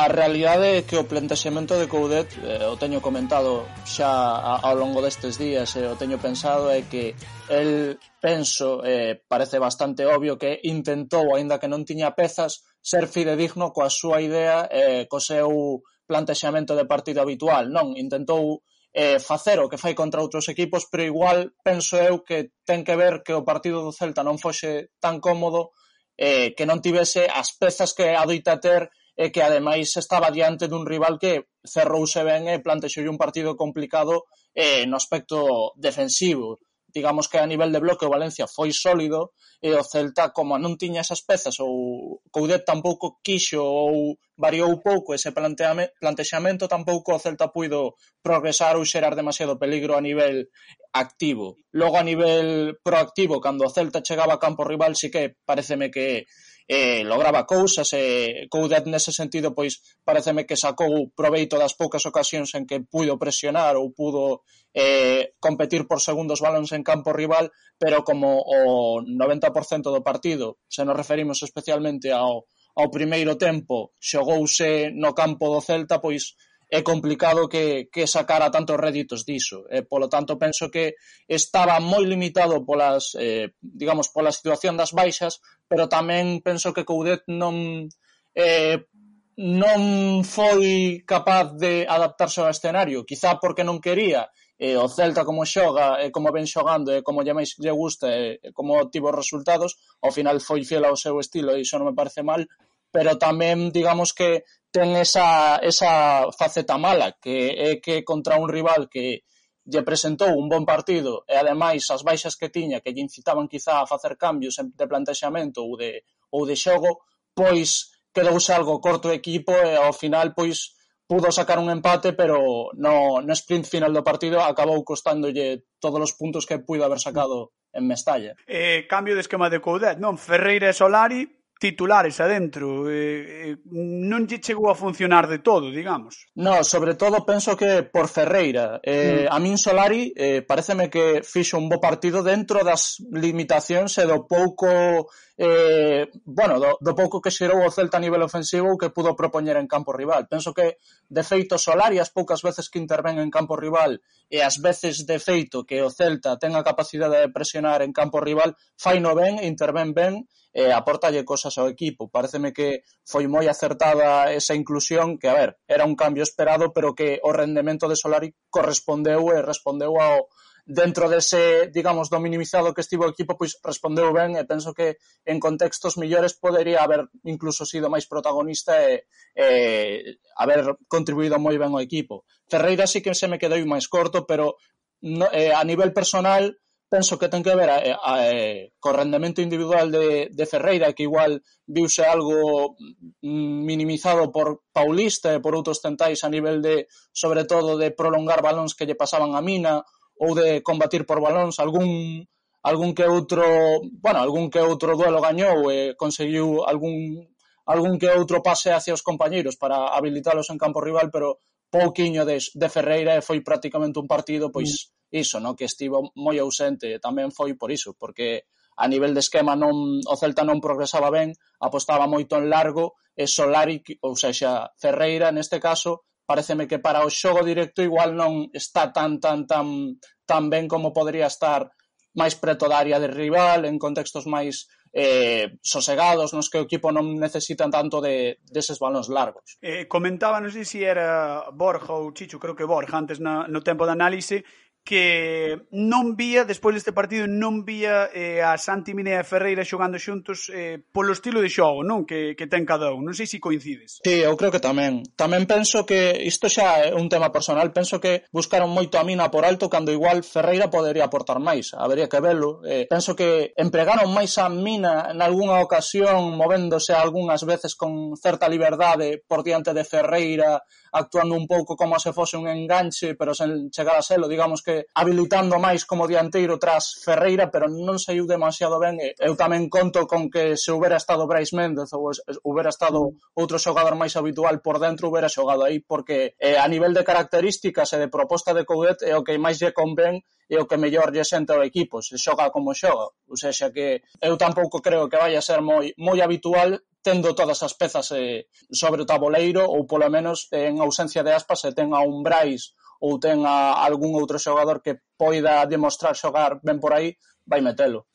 a 0.00 0.08
realidade 0.08 0.80
é 0.80 0.82
que 0.88 0.96
o 0.96 1.04
plantexamento 1.04 1.76
de 1.76 1.84
Coudet 1.84 2.32
eh, 2.40 2.64
o 2.64 2.80
teño 2.80 3.04
comentado 3.04 3.68
xa 3.84 4.08
ao 4.40 4.72
longo 4.72 5.04
destes 5.04 5.36
días 5.36 5.76
e 5.76 5.84
eh, 5.84 5.92
o 5.92 5.98
teño 6.00 6.16
pensado 6.16 6.72
é 6.72 6.88
que 6.88 7.12
el 7.52 8.00
penso, 8.16 8.80
eh, 8.80 9.20
parece 9.28 9.60
bastante 9.60 10.08
obvio 10.08 10.40
que 10.40 10.56
intentou, 10.64 11.36
aínda 11.36 11.60
que 11.60 11.68
non 11.68 11.84
tiña 11.84 12.16
pezas, 12.16 12.64
ser 12.80 13.12
fidedigno 13.12 13.76
coa 13.76 13.92
súa 13.92 14.24
idea 14.24 14.64
e 14.72 14.80
eh, 14.80 15.02
co 15.04 15.20
seu 15.20 15.84
plantexamento 16.08 16.72
de 16.72 16.88
partido 16.88 17.20
habitual, 17.20 17.68
non? 17.68 17.92
Intentou 17.92 18.64
eh, 18.96 19.20
facer 19.20 19.60
o 19.60 19.68
que 19.68 19.76
fai 19.76 19.92
contra 19.92 20.24
outros 20.24 20.48
equipos, 20.48 20.88
pero 20.88 21.04
igual 21.04 21.52
penso 21.60 22.00
eu 22.00 22.24
que 22.24 22.56
ten 22.64 22.88
que 22.88 22.96
ver 22.96 23.20
que 23.20 23.36
o 23.36 23.44
partido 23.44 23.84
do 23.84 23.92
Celta 23.92 24.24
non 24.24 24.40
foxe 24.40 24.96
tan 24.96 25.20
cómodo 25.20 25.76
eh, 26.16 26.56
que 26.56 26.64
non 26.64 26.80
tivese 26.80 27.28
as 27.28 27.52
pezas 27.52 27.92
que 27.92 28.16
adoita 28.16 28.56
ter 28.64 28.88
e 29.16 29.30
que 29.30 29.42
ademais 29.42 29.94
estaba 29.96 30.30
diante 30.30 30.68
dun 30.68 30.86
rival 30.86 31.18
que 31.18 31.50
cerrouse 31.64 32.22
ben 32.24 32.48
e 32.48 32.62
plantexou 32.62 33.04
un 33.06 33.20
partido 33.20 33.56
complicado 33.56 34.26
eh, 34.54 34.86
no 34.86 34.96
aspecto 34.96 35.72
defensivo. 35.76 36.58
Digamos 36.90 37.28
que 37.30 37.38
a 37.38 37.46
nivel 37.46 37.70
de 37.70 37.78
bloque 37.78 38.06
o 38.06 38.10
Valencia 38.10 38.50
foi 38.50 38.74
sólido 38.74 39.30
e 39.62 39.70
o 39.76 39.84
Celta, 39.84 40.34
como 40.34 40.58
non 40.58 40.74
tiña 40.74 41.06
esas 41.06 41.22
pezas 41.22 41.62
ou 41.62 42.18
Coudet 42.34 42.66
tampouco 42.66 43.22
quixo 43.22 43.62
ou 43.62 44.18
variou 44.34 44.80
pouco 44.82 45.14
ese 45.14 45.30
plantexamento, 45.30 46.66
tampouco 46.66 47.14
o 47.14 47.22
Celta 47.22 47.52
puido 47.54 47.94
progresar 48.24 48.74
ou 48.74 48.88
xerar 48.88 49.14
demasiado 49.14 49.54
peligro 49.54 49.94
a 49.94 50.02
nivel 50.02 50.50
activo. 50.90 51.60
Logo 51.70 51.94
a 51.94 52.02
nivel 52.02 52.80
proactivo, 52.82 53.38
cando 53.38 53.68
o 53.68 53.70
Celta 53.70 54.02
chegaba 54.02 54.34
a 54.34 54.42
campo 54.42 54.66
rival, 54.66 54.96
sí 54.98 55.14
que 55.14 55.36
pareceme 55.46 55.94
que 55.94 56.26
eh, 56.70 57.02
lograba 57.02 57.50
cousas 57.50 57.90
e 57.98 57.98
eh, 57.98 58.46
Coudet 58.46 58.86
nese 58.86 59.10
sentido 59.10 59.50
pois 59.50 59.82
pareceme 60.06 60.46
que 60.46 60.54
sacou 60.54 61.10
proveito 61.10 61.58
das 61.58 61.74
poucas 61.74 62.06
ocasións 62.06 62.54
en 62.54 62.62
que 62.62 62.78
puido 62.78 63.18
presionar 63.18 63.74
ou 63.74 63.90
pudo 63.90 64.46
eh, 64.70 65.34
competir 65.42 65.90
por 65.90 65.98
segundos 65.98 66.38
balóns 66.38 66.70
en 66.70 66.86
campo 66.86 67.10
rival 67.10 67.50
pero 67.74 68.06
como 68.06 68.38
o 68.38 69.02
90% 69.02 69.90
do 69.90 70.06
partido 70.06 70.62
se 70.70 70.86
nos 70.86 70.94
referimos 70.94 71.42
especialmente 71.42 72.14
ao, 72.14 72.46
ao 72.78 72.86
primeiro 72.86 73.34
tempo 73.34 73.90
xogouse 73.98 74.94
no 74.94 75.10
campo 75.10 75.50
do 75.50 75.58
Celta 75.58 75.98
pois 75.98 76.38
é 76.70 76.82
complicado 76.82 77.48
que, 77.48 77.90
que 77.90 78.06
sacara 78.06 78.50
tantos 78.54 78.78
réditos 78.78 79.26
diso. 79.26 79.66
E, 79.66 79.82
polo 79.82 80.06
tanto, 80.06 80.38
penso 80.38 80.70
que 80.70 80.94
estaba 81.26 81.82
moi 81.82 82.06
limitado 82.06 82.62
polas, 82.62 83.18
eh, 83.18 83.58
digamos, 83.58 84.14
pola 84.14 84.30
situación 84.30 84.78
das 84.78 84.94
baixas, 84.94 85.42
pero 85.70 85.86
tamén 85.86 86.42
penso 86.42 86.74
que 86.74 86.82
Coudet 86.82 87.22
non 87.30 87.86
eh, 88.34 88.90
non 89.38 89.80
foi 90.26 91.00
capaz 91.06 91.54
de 91.54 91.86
adaptarse 91.86 92.42
ao 92.42 92.50
escenario, 92.50 93.06
quizá 93.06 93.38
porque 93.38 93.62
non 93.62 93.78
quería. 93.78 94.26
e 94.60 94.76
o 94.76 94.84
Celta 94.92 95.24
como 95.24 95.48
xoga, 95.48 96.04
e 96.04 96.12
como 96.12 96.28
ven 96.36 96.44
xogando, 96.44 96.92
e 96.92 97.00
como 97.00 97.24
lle 97.24 97.32
máis 97.32 97.56
lle 97.56 97.72
gusta, 97.72 98.12
e 98.12 98.52
como 98.52 98.92
tivo 98.92 99.08
resultados, 99.08 99.80
ao 100.04 100.12
final 100.12 100.36
foi 100.44 100.60
fiel 100.68 100.84
ao 100.84 101.00
seu 101.00 101.16
estilo 101.16 101.56
e 101.56 101.64
iso 101.64 101.80
non 101.80 101.88
me 101.88 101.96
parece 101.96 102.20
mal, 102.20 102.44
pero 102.92 103.16
tamén 103.16 103.72
digamos 103.72 104.12
que 104.12 104.44
ten 104.68 104.92
esa, 105.00 105.56
esa 105.64 106.28
faceta 106.36 106.76
mala, 106.76 107.16
que 107.16 107.56
é 107.56 107.70
que 107.80 108.04
contra 108.04 108.36
un 108.36 108.52
rival 108.52 108.92
que 108.92 109.24
lle 109.70 109.86
presentou 109.86 110.34
un 110.34 110.50
bon 110.50 110.66
partido 110.66 111.24
e 111.30 111.38
ademais 111.38 111.86
as 111.90 112.02
baixas 112.02 112.36
que 112.36 112.50
tiña 112.50 112.82
que 112.82 112.92
lle 112.92 113.06
incitaban 113.06 113.48
quizá 113.48 113.80
a 113.80 113.86
facer 113.86 114.18
cambios 114.18 114.58
de 114.58 114.86
plantexamento 114.90 115.62
ou 115.62 115.78
de, 115.78 116.02
ou 116.34 116.42
de 116.44 116.56
xogo, 116.58 117.06
pois 117.32 117.94
quedouse 118.12 118.50
algo 118.52 118.82
corto 118.82 119.08
o 119.08 119.16
equipo 119.16 119.54
e 119.54 119.78
ao 119.78 119.94
final 119.94 120.34
pois 120.34 120.74
pudo 121.10 121.32
sacar 121.32 121.58
un 121.58 121.70
empate, 121.70 122.12
pero 122.12 122.70
no, 122.74 123.18
no 123.22 123.32
sprint 123.34 123.66
final 123.66 123.90
do 123.90 124.06
partido 124.06 124.38
acabou 124.38 124.82
costándolle 124.86 125.66
todos 125.82 125.98
os 125.98 126.12
puntos 126.14 126.46
que 126.46 126.62
puido 126.62 126.84
haber 126.86 127.02
sacado 127.02 127.50
en 127.72 127.86
Mestalla. 127.86 128.34
Eh, 128.46 128.86
cambio 128.86 129.14
de 129.14 129.22
esquema 129.22 129.50
de 129.50 129.58
Coudet, 129.58 129.98
non? 129.98 130.14
Ferreira 130.14 130.70
e 130.70 130.74
Solari 130.74 131.39
titulares 131.60 132.18
adentro 132.20 132.88
eh, 132.88 133.52
eh, 133.52 133.56
non 133.68 134.24
lle 134.24 134.40
chegou 134.40 134.72
a 134.72 134.74
funcionar 134.74 135.28
de 135.28 135.44
todo, 135.44 135.68
digamos. 135.68 136.32
No, 136.32 136.64
sobre 136.64 136.96
todo 136.96 137.28
penso 137.28 137.52
que 137.52 137.84
por 137.84 138.08
Ferreira. 138.08 138.80
Eh, 138.80 139.28
mm. 139.28 139.30
A 139.30 139.36
min 139.36 139.60
Solari 139.60 140.08
eh, 140.16 140.40
pareceme 140.40 140.88
que 140.88 141.20
fixo 141.20 141.60
un 141.60 141.68
bo 141.68 141.76
partido 141.76 142.24
dentro 142.24 142.64
das 142.64 142.96
limitacións 143.12 143.92
e 144.00 144.08
do 144.08 144.24
pouco 144.24 145.12
eh, 145.42 146.10
bueno, 146.26 146.60
do, 146.60 146.76
do 146.84 146.92
pouco 146.92 147.16
que 147.16 147.32
xerou 147.32 147.64
o 147.64 147.72
Celta 147.72 147.96
a 147.96 148.04
nivel 148.04 148.20
ofensivo 148.20 148.76
que 148.76 148.92
pudo 148.92 149.16
propoñer 149.16 149.56
en 149.56 149.64
campo 149.64 149.96
rival. 149.96 150.28
Penso 150.28 150.52
que, 150.52 150.76
de 151.08 151.24
feito, 151.24 151.56
Solari 151.56 151.96
as 151.96 152.12
poucas 152.12 152.44
veces 152.44 152.68
que 152.68 152.76
intervén 152.76 153.16
en 153.16 153.32
campo 153.32 153.56
rival 153.56 154.04
e 154.28 154.44
as 154.44 154.60
veces 154.60 155.08
de 155.08 155.16
feito 155.16 155.64
que 155.64 155.80
o 155.80 155.88
Celta 155.88 156.36
ten 156.36 156.52
a 156.52 156.60
capacidade 156.60 157.16
de 157.24 157.32
presionar 157.32 157.80
en 157.80 157.96
campo 157.96 158.20
rival, 158.20 158.52
fai 158.76 159.00
no 159.00 159.16
ben, 159.16 159.40
intervén 159.40 159.96
ben 159.96 160.28
e 160.52 160.68
aportalle 160.76 161.24
cosas 161.24 161.56
ao 161.56 161.72
equipo. 161.72 162.12
Pareceme 162.12 162.52
que 162.52 162.84
foi 163.08 163.24
moi 163.24 163.48
acertada 163.48 164.28
esa 164.36 164.52
inclusión 164.52 165.16
que, 165.16 165.32
a 165.32 165.36
ver, 165.40 165.56
era 165.64 165.88
un 165.88 165.96
cambio 165.96 166.20
esperado, 166.20 166.76
pero 166.76 166.92
que 166.92 167.16
o 167.24 167.32
rendemento 167.32 167.88
de 167.88 167.96
Solari 167.96 168.36
correspondeu 168.52 169.32
e 169.32 169.40
respondeu 169.40 169.96
ao, 169.96 170.28
dentro 170.70 171.10
dese, 171.10 171.66
digamos, 171.74 172.06
do 172.06 172.22
minimizado 172.22 172.70
que 172.70 172.86
estivo 172.86 173.02
o 173.02 173.10
equipo, 173.10 173.34
pois 173.34 173.58
respondeu 173.58 174.14
ben 174.14 174.38
e 174.38 174.46
penso 174.46 174.70
que 174.70 175.02
en 175.26 175.42
contextos 175.42 175.98
millores 175.98 176.38
podería 176.38 176.86
haber 176.86 177.10
incluso 177.26 177.66
sido 177.66 177.90
máis 177.90 178.06
protagonista 178.06 178.78
e, 178.78 179.02
e 179.34 180.14
haber 180.38 180.78
contribuído 180.86 181.42
moi 181.42 181.58
ben 181.58 181.74
ao 181.74 181.82
equipo. 181.82 182.22
Ferreira 182.46 182.86
sí 182.86 183.02
que 183.02 183.18
se 183.18 183.26
me 183.26 183.42
quedou 183.42 183.58
máis 183.66 183.90
corto, 183.90 184.30
pero 184.30 184.62
no, 185.02 185.26
eh, 185.34 185.50
a 185.50 185.66
nivel 185.66 185.90
personal 185.90 186.54
penso 186.90 187.18
que 187.18 187.30
ten 187.30 187.42
que 187.42 187.54
ver 187.54 187.70
a, 187.70 187.78
eh, 187.82 187.94
a, 187.94 188.14
eh, 188.30 188.70
a, 188.70 188.78
co 188.78 188.94
rendemento 188.94 189.42
individual 189.42 189.90
de, 189.90 190.30
de 190.30 190.46
Ferreira, 190.46 190.94
que 190.94 191.06
igual 191.06 191.42
viuse 191.66 192.06
algo 192.06 192.78
mm, 193.22 193.66
minimizado 193.66 194.30
por 194.30 194.62
Paulista 194.70 195.34
e 195.34 195.42
por 195.42 195.58
outros 195.58 195.82
tentais 195.82 196.22
a 196.22 196.30
nivel 196.30 196.62
de, 196.62 196.86
sobre 197.10 197.42
todo, 197.42 197.74
de 197.74 197.90
prolongar 197.90 198.38
balóns 198.38 198.78
que 198.78 198.86
lle 198.86 198.98
pasaban 198.98 199.34
a 199.34 199.42
Mina, 199.42 199.82
ou 200.20 200.36
de 200.36 200.60
combatir 200.60 201.08
por 201.08 201.24
balóns, 201.24 201.56
algún 201.56 202.28
algún 202.62 202.92
que 202.92 203.08
outro, 203.08 203.80
bueno, 204.04 204.20
algún 204.20 204.52
que 204.52 204.60
outro 204.60 204.92
duelo 204.92 205.24
gañou 205.24 205.72
e 205.72 205.96
conseguiu 205.96 206.60
algún 206.68 207.24
algún 207.64 207.96
que 207.96 208.12
outro 208.12 208.44
pase 208.44 208.68
hacia 208.68 208.92
os 208.92 209.00
compañeiros 209.00 209.56
para 209.56 209.96
habilitalos 209.96 210.52
en 210.52 210.60
campo 210.60 210.84
rival, 210.84 211.08
pero 211.08 211.40
pouquiño 211.72 212.28
de, 212.28 212.36
de 212.36 212.68
Ferreira 212.68 213.16
e 213.16 213.24
foi 213.24 213.40
prácticamente 213.40 213.96
un 213.96 214.10
partido 214.10 214.52
pois 214.52 214.92
mm. 214.92 215.24
iso, 215.24 215.40
no? 215.40 215.56
Que 215.56 215.64
estivo 215.64 216.12
moi 216.20 216.36
ausente, 216.36 216.92
e 216.92 217.00
tamén 217.00 217.32
foi 217.32 217.56
por 217.56 217.72
iso, 217.72 217.96
porque 217.96 218.44
a 218.76 218.84
nivel 218.92 219.16
de 219.16 219.24
esquema 219.24 219.56
non 219.56 220.04
o 220.04 220.14
Celta 220.20 220.44
non 220.44 220.60
progresaba 220.60 221.08
ben, 221.08 221.32
apostaba 221.64 222.04
moito 222.04 222.36
en 222.36 222.52
largo 222.52 223.00
e 223.16 223.24
Solari, 223.24 223.80
ou 224.04 224.12
sexa, 224.20 224.68
Ferreira 224.76 225.32
neste 225.32 225.56
caso 225.56 226.04
pareceme 226.30 226.70
que 226.70 226.78
para 226.78 227.02
o 227.02 227.10
xogo 227.10 227.42
directo 227.42 227.82
igual 227.82 228.14
non 228.14 228.46
está 228.54 228.94
tan 228.94 229.18
tan 229.18 229.50
tan 229.50 229.98
tan 230.22 230.46
ben 230.46 230.70
como 230.70 230.94
podría 230.94 231.26
estar 231.26 231.74
máis 232.14 232.38
preto 232.38 232.70
da 232.70 232.78
área 232.78 233.02
de 233.02 233.10
rival, 233.10 233.66
en 233.66 233.82
contextos 233.82 234.30
máis 234.30 234.70
eh, 234.94 235.58
sosegados, 235.62 236.30
nos 236.30 236.46
que 236.46 236.62
o 236.62 236.66
equipo 236.66 236.94
non 236.94 237.18
necesita 237.18 237.66
tanto 237.66 237.98
de, 237.98 238.38
deses 238.46 238.78
balóns 238.78 239.10
largos. 239.10 239.58
Eh, 239.58 239.90
comentaba, 239.90 240.38
non 240.38 240.54
sei 240.54 240.62
se 240.62 240.86
era 240.86 241.50
Borja 241.50 241.98
ou 241.98 242.14
Chicho, 242.14 242.38
creo 242.38 242.54
que 242.54 242.66
Borja, 242.66 242.94
antes 242.94 243.18
na, 243.18 243.50
no 243.50 243.62
tempo 243.66 243.82
de 243.86 243.94
análise, 243.94 244.46
que 244.84 245.68
non 245.70 246.16
vía, 246.16 246.42
despois 246.48 246.74
deste 246.74 246.90
partido, 246.90 247.28
non 247.28 247.62
vía 247.62 248.08
eh, 248.10 248.42
a 248.42 248.56
Santi 248.56 248.96
Mina 248.96 249.20
e 249.20 249.28
Ferreira 249.28 249.62
xogando 249.62 250.00
xuntos 250.00 250.50
eh, 250.50 250.80
polo 250.80 251.12
estilo 251.14 251.38
de 251.44 251.52
xogo 251.52 251.84
non 251.86 252.08
que, 252.08 252.34
que 252.34 252.50
ten 252.50 252.66
cada 252.66 252.90
un. 252.90 253.06
Non 253.06 253.14
sei 253.14 253.28
se 253.28 253.38
coincides. 253.38 254.00
Sí, 254.02 254.24
eu 254.24 254.34
creo 254.34 254.50
que 254.50 254.62
tamén. 254.62 255.06
Tamén 255.14 255.44
penso 255.46 255.86
que 255.86 256.18
isto 256.24 256.48
xa 256.48 256.90
é 256.90 256.96
un 256.96 257.12
tema 257.12 257.30
personal. 257.30 257.70
Penso 257.70 258.00
que 258.02 258.26
buscaron 258.34 258.72
moito 258.72 258.98
a 258.98 259.06
mina 259.06 259.30
por 259.30 259.44
alto 259.44 259.70
cando 259.70 259.94
igual 259.94 260.24
Ferreira 260.26 260.72
podería 260.72 261.06
aportar 261.06 261.38
máis. 261.38 261.76
Habería 261.76 262.10
que 262.10 262.18
velo. 262.18 262.64
Eh, 262.66 262.88
penso 262.90 263.14
que 263.14 263.52
empregaron 263.60 264.10
máis 264.10 264.40
a 264.40 264.50
mina 264.50 265.12
en 265.12 265.20
algunha 265.22 265.60
ocasión 265.62 266.34
movéndose 266.34 266.96
algunhas 266.96 267.44
veces 267.46 267.76
con 267.76 268.16
certa 268.16 268.48
liberdade 268.48 269.22
por 269.22 269.44
diante 269.44 269.70
de 269.76 269.84
Ferreira 269.84 270.64
actuando 270.92 271.38
un 271.38 271.46
pouco 271.46 271.76
como 271.76 271.98
se 272.02 272.12
fose 272.12 272.34
un 272.34 272.50
enganche 272.50 273.14
pero 273.14 273.38
sen 273.38 273.70
chegar 273.70 273.94
a 273.94 274.02
selo. 274.02 274.26
Digamos 274.26 274.62
que 274.62 274.69
Habilitando 274.94 275.56
máis 275.58 275.86
como 275.86 276.10
dianteiro 276.10 276.58
tras 276.58 276.98
Ferreira, 277.04 277.48
pero 277.50 277.66
non 277.70 277.98
saiu 277.98 278.24
demasiado 278.26 278.76
ben 278.82 278.98
e 278.98 279.14
eu 279.18 279.34
tamén 279.34 279.70
conto 279.72 280.06
con 280.10 280.28
que 280.28 280.54
se 280.56 280.70
houbera 280.74 280.98
estado 280.98 281.28
Brais 281.30 281.52
Méndez 281.56 281.90
ou 281.96 282.10
houbera 282.46 282.70
estado 282.74 283.16
outro 283.34 283.56
xogador 283.58 283.94
máis 283.94 284.14
habitual 284.18 284.62
por 284.64 284.76
dentro 284.78 285.08
houbera 285.08 285.32
xogado 285.32 285.62
aí 285.64 285.80
porque 285.80 286.34
eh, 286.38 286.58
a 286.58 286.66
nivel 286.66 286.92
de 286.94 287.06
características 287.06 287.94
e 287.94 288.00
de 288.02 288.12
proposta 288.12 288.50
de 288.54 288.66
Coudet 288.68 289.02
é 289.06 289.14
o 289.16 289.24
que 289.24 289.38
máis 289.38 289.58
lle 289.62 289.74
convén 289.74 290.22
e 290.50 290.58
o 290.58 290.66
que 290.66 290.80
mellor 290.82 291.14
lle 291.14 291.22
senta 291.22 291.54
o 291.54 291.62
equipo, 291.62 292.02
se 292.02 292.18
xoga 292.18 292.50
como 292.50 292.74
xoga. 292.74 293.06
Ou 293.30 293.38
seja, 293.38 293.70
que 293.70 294.02
eu 294.18 294.34
tampouco 294.34 294.82
creo 294.82 295.06
que 295.06 295.14
vaya 295.14 295.38
a 295.38 295.46
ser 295.46 295.62
moi 295.62 295.94
moi 295.94 296.18
habitual 296.18 296.82
tendo 297.02 297.34
todas 297.34 297.62
as 297.62 297.74
pezas 297.74 298.12
eh, 298.12 298.50
sobre 298.72 299.02
o 299.02 299.08
taboleiro 299.08 299.64
ou 299.64 299.86
polo 299.86 300.10
menos 300.10 300.50
eh, 300.52 300.68
en 300.68 300.82
ausencia 300.82 301.22
de 301.22 301.32
aspas 301.32 301.64
se 301.64 301.70
ten 301.72 301.94
a 301.94 302.02
un 302.04 302.20
Brais 302.26 302.76
ou 303.00 303.18
ten 303.18 303.42
a 303.48 303.80
algún 303.80 304.12
outro 304.14 304.36
xogador 304.36 304.84
que 304.84 305.00
poida 305.16 305.64
demostrar 305.64 306.14
xogar 306.14 306.60
ben 306.60 306.78
por 306.78 306.92
aí, 306.92 307.16
vai 307.48 307.60
metelo. 307.60 308.06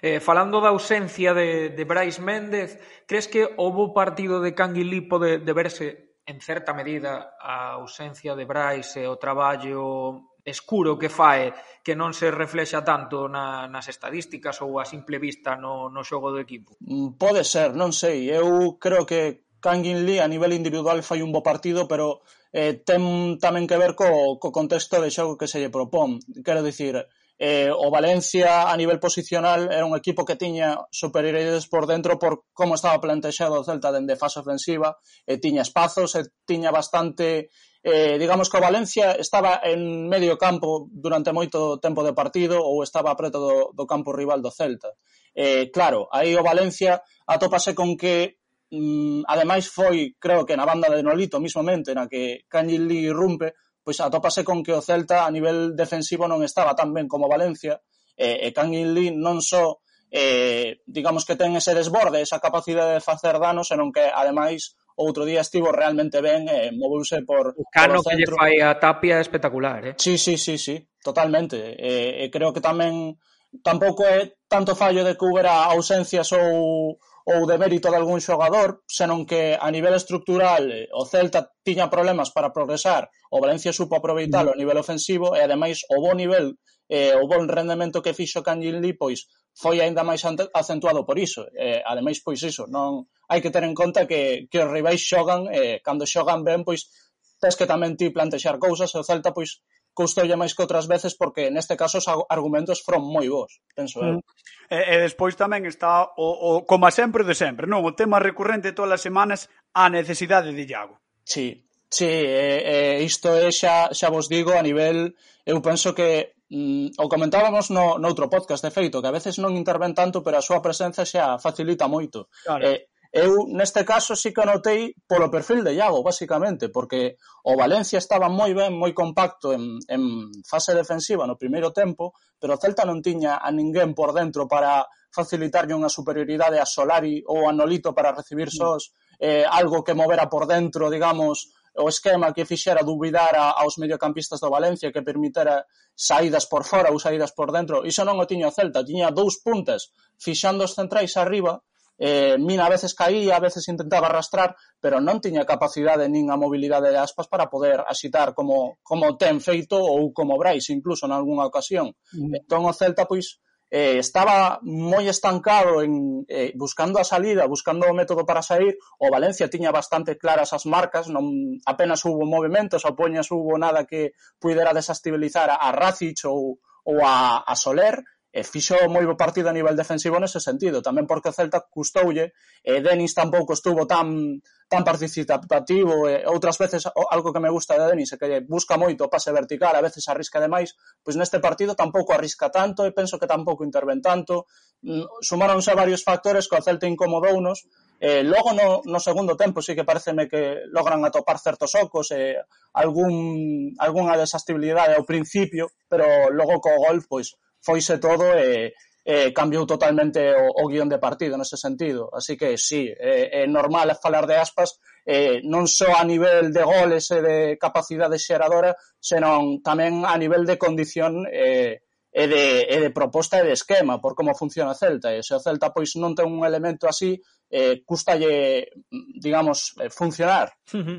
Eh, 0.00 0.22
falando 0.24 0.62
da 0.62 0.72
ausencia 0.72 1.34
de, 1.34 1.74
de 1.76 1.84
Brais 1.84 2.16
Méndez, 2.22 2.78
crees 3.04 3.28
que 3.28 3.44
houve 3.58 3.92
partido 3.92 4.40
de 4.40 4.54
Canguilí 4.54 5.04
pode 5.04 5.42
deberse 5.42 6.16
en 6.24 6.38
certa 6.40 6.72
medida 6.72 7.36
a 7.36 7.76
ausencia 7.76 8.38
de 8.38 8.46
Brais 8.46 8.96
e 8.96 9.04
o 9.04 9.18
traballo 9.18 10.30
escuro 10.44 10.96
que 10.96 11.12
fae 11.12 11.52
que 11.84 11.92
non 11.92 12.16
se 12.16 12.32
reflexa 12.32 12.80
tanto 12.80 13.28
na, 13.28 13.68
nas 13.68 13.90
estadísticas 13.92 14.62
ou 14.64 14.80
a 14.80 14.88
simple 14.88 15.20
vista 15.20 15.56
no, 15.56 15.92
no 15.92 16.00
xogo 16.00 16.32
do 16.32 16.40
equipo? 16.40 16.76
Mm, 16.80 17.20
pode 17.20 17.44
ser, 17.44 17.76
non 17.76 17.92
sei. 17.92 18.30
Eu 18.30 18.80
creo 18.80 19.04
que 19.04 19.49
Canguinli 19.60 20.18
a 20.18 20.26
nivel 20.26 20.52
individual 20.52 21.04
fai 21.04 21.22
un 21.22 21.30
bo 21.30 21.44
partido, 21.44 21.86
pero 21.86 22.24
eh, 22.52 22.80
ten 22.82 23.38
tamén 23.38 23.68
que 23.68 23.78
ver 23.78 23.94
co, 23.94 24.40
co 24.40 24.50
contexto 24.50 24.98
de 24.98 25.12
xogo 25.12 25.38
que 25.38 25.46
se 25.46 25.60
lle 25.60 25.70
propón. 25.70 26.18
Quero 26.42 26.64
dicir, 26.64 26.98
eh, 27.40 27.70
o 27.72 27.88
Valencia 27.90 28.68
a 28.68 28.76
nivel 28.76 29.00
posicional 29.00 29.72
era 29.72 29.86
un 29.86 29.96
equipo 29.96 30.26
que 30.28 30.36
tiña 30.36 30.76
superioridades 30.92 31.68
por 31.72 31.86
dentro 31.86 32.18
por 32.18 32.44
como 32.52 32.74
estaba 32.74 33.00
plantexado 33.00 33.56
o 33.56 33.64
Celta 33.64 33.88
dende 33.88 34.20
fase 34.20 34.44
ofensiva, 34.44 35.00
e 35.24 35.40
tiña 35.40 35.64
espazos, 35.64 36.16
e 36.20 36.28
tiña 36.44 36.68
bastante... 36.68 37.48
Eh, 37.80 38.20
digamos 38.20 38.52
que 38.52 38.60
o 38.60 38.60
Valencia 38.60 39.16
estaba 39.16 39.56
en 39.64 40.04
medio 40.04 40.36
campo 40.36 40.84
durante 40.92 41.32
moito 41.32 41.80
tempo 41.80 42.04
de 42.04 42.12
partido 42.12 42.60
ou 42.60 42.84
estaba 42.84 43.16
preto 43.16 43.40
do, 43.40 43.54
do 43.72 43.88
campo 43.88 44.12
rival 44.12 44.44
do 44.44 44.52
Celta. 44.52 44.92
Eh, 45.32 45.72
claro, 45.72 46.04
aí 46.12 46.36
o 46.36 46.44
Valencia 46.44 47.00
atópase 47.24 47.72
con 47.72 47.96
que 47.96 48.39
mm, 48.70 49.26
ademais 49.26 49.68
foi, 49.68 50.14
creo 50.18 50.46
que 50.46 50.56
na 50.56 50.64
banda 50.64 50.88
de 50.88 51.02
Nolito 51.02 51.42
mismamente, 51.42 51.94
na 51.94 52.06
que 52.06 52.46
Kanye 52.48 52.78
Lee 52.78 53.10
irrumpe, 53.10 53.54
pois 53.82 53.98
atópase 54.00 54.46
con 54.46 54.62
que 54.62 54.72
o 54.72 54.80
Celta 54.80 55.26
a 55.26 55.30
nivel 55.30 55.74
defensivo 55.74 56.30
non 56.30 56.46
estaba 56.46 56.78
tan 56.78 56.94
ben 56.94 57.10
como 57.10 57.30
Valencia, 57.30 57.82
e, 58.14 58.46
e 58.46 58.48
Kanye 58.54 58.86
Lee 58.86 59.10
non 59.10 59.42
só 59.42 59.82
eh, 60.10 60.82
digamos 60.86 61.24
que 61.24 61.38
ten 61.38 61.54
ese 61.54 61.74
desborde, 61.74 62.20
esa 62.20 62.42
capacidade 62.42 62.98
de 62.98 63.04
facer 63.04 63.38
danos, 63.38 63.70
senón 63.70 63.94
que 63.94 64.10
ademais 64.10 64.74
outro 64.98 65.24
día 65.24 65.40
estivo 65.40 65.72
realmente 65.72 66.20
ben 66.20 66.50
e 66.50 66.68
eh, 66.68 66.70
moveuse 66.74 67.22
por 67.22 67.54
o 67.56 67.64
cano 67.70 68.02
por 68.02 68.04
o 68.04 68.06
que 68.10 68.18
lle 68.18 68.28
fai 68.28 68.60
a 68.60 68.76
Tapia 68.76 69.16
é 69.16 69.24
espectacular, 69.24 69.80
eh? 69.86 69.94
Sí, 69.96 70.18
sí, 70.18 70.36
sí, 70.36 70.58
sí, 70.58 70.76
totalmente. 71.00 71.78
Eh, 71.78 72.26
e 72.26 72.30
creo 72.30 72.52
que 72.52 72.60
tamén 72.60 73.16
tampouco 73.62 74.04
é 74.04 74.34
tanto 74.50 74.74
fallo 74.74 75.06
de 75.06 75.14
que 75.16 75.24
houbera 75.24 75.70
ausencias 75.70 76.28
ou 76.34 76.98
ou 77.30 77.46
de 77.46 77.56
mérito 77.62 77.88
de 77.90 77.98
algún 78.02 78.18
xogador, 78.18 78.82
senón 78.90 79.22
que 79.22 79.54
a 79.54 79.70
nivel 79.70 79.94
estructural 79.94 80.66
eh, 80.74 80.90
o 80.90 81.06
Celta 81.06 81.54
tiña 81.62 81.86
problemas 81.86 82.34
para 82.34 82.50
progresar, 82.50 83.06
o 83.30 83.38
Valencia 83.38 83.70
supo 83.70 83.94
aproveitalo 83.94 84.50
a 84.50 84.58
nivel 84.58 84.82
ofensivo 84.82 85.38
e 85.38 85.40
ademais 85.46 85.86
o 85.94 86.02
bo 86.02 86.10
nivel 86.10 86.58
eh, 86.90 87.14
o 87.14 87.30
bon 87.30 87.46
rendemento 87.46 88.02
que 88.02 88.18
fixo 88.18 88.42
Canjin 88.42 88.82
Lee 88.82 88.98
pois 88.98 89.30
foi 89.54 89.78
aínda 89.78 90.02
máis 90.02 90.26
acentuado 90.26 91.06
por 91.06 91.22
iso. 91.22 91.46
Eh, 91.54 91.78
ademais 91.86 92.18
pois 92.18 92.42
iso, 92.42 92.66
non 92.66 93.06
hai 93.30 93.38
que 93.38 93.54
ter 93.54 93.62
en 93.62 93.78
conta 93.78 94.10
que, 94.10 94.50
que 94.50 94.58
os 94.58 94.70
rivais 94.74 94.98
xogan 94.98 95.46
eh, 95.54 95.78
cando 95.86 96.10
xogan 96.10 96.42
ben 96.42 96.66
pois 96.66 96.90
tens 97.38 97.54
que 97.54 97.70
tamén 97.70 97.94
ti 97.94 98.10
plantexar 98.10 98.58
cousas 98.58 98.90
e 98.90 98.98
o 98.98 99.06
Celta 99.06 99.30
pois 99.30 99.62
custoulle 99.94 100.38
máis 100.38 100.54
que 100.54 100.62
outras 100.62 100.86
veces 100.86 101.14
porque 101.18 101.50
neste 101.50 101.76
caso 101.76 101.98
os 101.98 102.08
argumentos 102.30 102.82
foron 102.82 103.04
moi 103.06 103.26
bons, 103.28 103.60
penso 103.74 104.00
eu. 104.00 104.18
Mm. 104.18 104.22
E, 104.70 104.78
e 104.78 104.96
despois 105.02 105.34
tamén 105.34 105.66
está 105.66 106.06
o, 106.16 106.28
o 106.28 106.50
como 106.64 106.88
sempre 106.94 107.26
de 107.26 107.34
sempre, 107.34 107.66
non? 107.66 107.82
O 107.82 107.94
tema 107.94 108.22
recurrente 108.22 108.74
todas 108.74 109.00
as 109.00 109.04
semanas 109.04 109.50
a 109.74 109.90
necesidade 109.90 110.54
de 110.54 110.64
Iago. 110.66 110.98
Sí, 111.26 111.66
sí, 111.90 112.06
e, 112.06 112.98
e 112.98 113.04
isto 113.04 113.34
é 113.34 113.50
xa, 113.50 113.90
xa 113.90 114.08
vos 114.10 114.30
digo 114.30 114.54
a 114.54 114.62
nivel, 114.62 115.14
eu 115.46 115.58
penso 115.60 115.94
que 115.94 116.38
mm, 116.50 116.98
o 116.98 117.06
comentábamos 117.10 117.70
no, 117.70 117.98
noutro 117.98 118.30
podcast, 118.30 118.62
de 118.62 118.74
feito, 118.74 119.02
que 119.02 119.10
a 119.10 119.14
veces 119.14 119.38
non 119.38 119.54
interven 119.58 119.94
tanto, 119.94 120.22
pero 120.22 120.38
a 120.38 120.46
súa 120.46 120.62
presenza 120.62 121.06
xa 121.06 121.38
facilita 121.38 121.90
moito. 121.90 122.30
Claro. 122.46 122.66
E, 122.66 122.89
Eu 123.10 123.50
neste 123.50 123.82
caso 123.82 124.14
si 124.14 124.30
que 124.30 124.46
notei 124.46 124.94
polo 125.02 125.26
perfil 125.26 125.66
de 125.66 125.74
Iago, 125.74 125.98
basicamente, 125.98 126.70
porque 126.70 127.18
o 127.42 127.58
Valencia 127.58 127.98
estaba 127.98 128.30
moi 128.30 128.54
ben, 128.54 128.70
moi 128.70 128.94
compacto 128.94 129.50
en, 129.50 129.82
en 129.90 130.30
fase 130.46 130.78
defensiva 130.78 131.26
no 131.26 131.34
primeiro 131.34 131.74
tempo, 131.74 132.14
pero 132.38 132.54
o 132.54 132.60
Celta 132.62 132.86
non 132.86 133.02
tiña 133.02 133.42
a 133.42 133.50
ninguén 133.50 133.98
por 133.98 134.14
dentro 134.14 134.46
para 134.46 134.86
facilitarlle 135.10 135.74
unha 135.74 135.90
superioridade 135.90 136.62
a 136.62 136.70
Solari 136.70 137.18
ou 137.26 137.50
a 137.50 137.52
Nolito 137.52 137.90
para 137.90 138.14
recibir 138.14 138.46
mm. 138.46 138.54
sós 138.54 138.94
eh, 139.18 139.42
algo 139.42 139.82
que 139.82 139.98
movera 139.98 140.30
por 140.30 140.46
dentro, 140.46 140.86
digamos, 140.86 141.50
o 141.74 141.90
esquema 141.90 142.30
que 142.30 142.46
fixera 142.46 142.86
dubidar 142.86 143.34
a, 143.34 143.58
aos 143.58 143.74
mediocampistas 143.78 144.38
do 144.38 144.54
Valencia 144.54 144.94
que 144.94 145.02
permitera 145.02 145.66
saídas 145.98 146.46
por 146.46 146.62
fora 146.62 146.94
ou 146.94 147.02
saídas 147.02 147.34
por 147.34 147.50
dentro, 147.50 147.82
iso 147.82 148.06
non 148.06 148.22
o 148.22 148.26
tiña 148.30 148.50
o 148.50 148.54
Celta, 148.54 148.86
tiña 148.86 149.10
dous 149.10 149.42
puntas 149.42 149.90
fixando 150.14 150.62
os 150.62 150.78
centrais 150.78 151.18
arriba 151.18 151.58
eh, 152.00 152.40
Mina 152.40 152.64
a 152.64 152.72
veces 152.72 152.94
caía, 152.96 153.36
a 153.36 153.44
veces 153.44 153.68
intentaba 153.68 154.08
arrastrar, 154.08 154.56
pero 154.80 155.04
non 155.04 155.20
tiña 155.20 155.44
capacidade 155.44 156.08
nin 156.08 156.32
a 156.32 156.40
mobilidade 156.40 156.88
de 156.88 156.96
aspas 156.96 157.28
para 157.28 157.52
poder 157.52 157.84
axitar 157.84 158.32
como, 158.32 158.80
como 158.80 159.20
ten 159.20 159.36
feito 159.44 159.76
ou 159.76 160.08
como 160.16 160.40
Brais 160.40 160.72
incluso 160.72 161.04
en 161.04 161.12
algunha 161.12 161.44
ocasión. 161.44 161.92
Mm. 162.16 162.40
Entón 162.40 162.64
o 162.64 162.72
Celta, 162.72 163.04
pois, 163.04 163.36
eh, 163.68 164.00
estaba 164.00 164.58
moi 164.64 165.06
estancado 165.12 165.84
en 165.84 166.24
eh, 166.26 166.56
buscando 166.56 166.96
a 166.98 167.04
salida, 167.04 167.44
buscando 167.44 167.84
o 167.86 167.94
método 167.94 168.24
para 168.24 168.40
sair, 168.40 168.80
o 168.96 169.12
Valencia 169.12 169.52
tiña 169.52 169.68
bastante 169.68 170.16
claras 170.16 170.56
as 170.56 170.64
marcas, 170.64 171.06
non 171.12 171.60
apenas 171.68 172.02
hubo 172.08 172.24
movimentos, 172.24 172.82
ou 172.82 172.96
Poñas 172.96 173.28
hubo 173.28 173.60
nada 173.60 173.84
que 173.84 174.16
pudera 174.42 174.74
desestabilizar 174.74 175.52
a 175.52 175.68
Racic 175.70 176.24
ou, 176.24 176.58
ou 176.82 176.96
a, 177.04 177.44
a 177.46 177.54
Soler, 177.54 178.02
e 178.30 178.46
fixo 178.46 178.78
moi 178.86 179.02
bo 179.02 179.18
partido 179.18 179.50
a 179.50 179.56
nivel 179.56 179.74
defensivo 179.74 180.22
nese 180.22 180.38
sentido, 180.38 180.78
tamén 180.78 181.04
porque 181.10 181.30
o 181.30 181.34
Celta 181.34 181.66
custoulle, 181.66 182.30
e 182.62 182.78
Denis 182.78 183.10
tampouco 183.10 183.58
estuvo 183.58 183.90
tan 183.90 184.38
tan 184.70 184.86
participativo, 184.86 186.06
e 186.06 186.22
outras 186.30 186.54
veces 186.54 186.86
algo 186.86 187.34
que 187.34 187.42
me 187.42 187.50
gusta 187.50 187.74
de 187.74 187.90
Denis 187.90 188.14
é 188.14 188.16
que 188.22 188.38
busca 188.46 188.78
moito 188.78 189.02
o 189.02 189.10
pase 189.10 189.34
vertical, 189.34 189.74
a 189.74 189.82
veces 189.82 190.06
arrisca 190.06 190.38
demais, 190.38 190.78
pois 191.02 191.18
neste 191.18 191.42
partido 191.42 191.74
tampouco 191.74 192.14
arrisca 192.14 192.54
tanto 192.54 192.86
e 192.86 192.94
penso 192.94 193.18
que 193.18 193.26
tampouco 193.26 193.66
interven 193.66 193.98
tanto, 193.98 194.46
mm, 194.86 195.26
sumáronse 195.26 195.74
varios 195.74 196.06
factores 196.06 196.46
que 196.46 196.54
o 196.54 196.62
Celta 196.62 196.86
incomodounos, 196.86 197.66
Eh, 198.02 198.24
logo 198.24 198.54
no, 198.54 198.80
no 198.88 198.98
segundo 198.98 199.36
tempo 199.36 199.60
sí 199.60 199.76
que 199.76 199.84
pareceme 199.84 200.24
que 200.24 200.64
logran 200.72 201.04
atopar 201.04 201.36
certos 201.36 201.76
ocos 201.76 202.16
e 202.16 202.32
eh, 202.32 202.40
algún, 202.72 203.76
algunha 203.76 204.16
desastibilidade 204.16 204.96
ao 204.96 205.04
principio, 205.04 205.68
pero 205.84 206.32
logo 206.32 206.64
co 206.64 206.80
gol 206.80 207.04
pois 207.04 207.36
foise 207.60 208.00
todo 208.00 208.24
e, 208.36 208.72
e 209.04 209.32
cambiou 209.32 209.64
totalmente 209.64 210.20
o, 210.34 210.64
o 210.64 210.68
guión 210.68 210.88
de 210.88 210.98
partido 210.98 211.36
nese 211.36 211.56
sentido. 211.56 212.08
Así 212.12 212.36
que 212.36 212.56
sí, 212.56 212.88
é, 212.88 213.44
é 213.44 213.46
normal 213.46 213.92
falar 213.96 214.26
de 214.26 214.36
aspas 214.36 214.80
eh, 215.06 215.40
non 215.44 215.64
só 215.64 215.96
a 215.96 216.04
nivel 216.04 216.52
de 216.52 216.62
goles 216.62 217.08
e 217.10 217.20
de 217.24 217.38
capacidade 217.56 218.20
xeradora, 218.20 218.76
senón 219.00 219.64
tamén 219.64 220.04
a 220.04 220.14
nivel 220.20 220.44
de 220.44 220.60
condición 220.60 221.24
eh, 221.26 221.80
e 222.10 222.24
de, 222.26 222.66
e 222.68 222.76
de 222.82 222.90
proposta 222.90 223.38
e 223.40 223.46
de 223.46 223.54
esquema 223.54 224.02
por 224.02 224.14
como 224.18 224.34
funciona 224.34 224.74
o 224.74 224.78
Celta. 224.78 225.14
E 225.14 225.22
se 225.22 225.32
o 225.34 225.40
Celta 225.40 225.72
pois 225.72 225.96
non 225.96 226.12
ten 226.12 226.28
un 226.28 226.44
elemento 226.44 226.84
así, 226.90 227.16
eh, 227.48 227.80
custalle, 227.86 228.68
digamos, 228.90 229.74
funcionar. 229.90 230.52
Uh 230.74 230.84
-huh. 230.84 230.98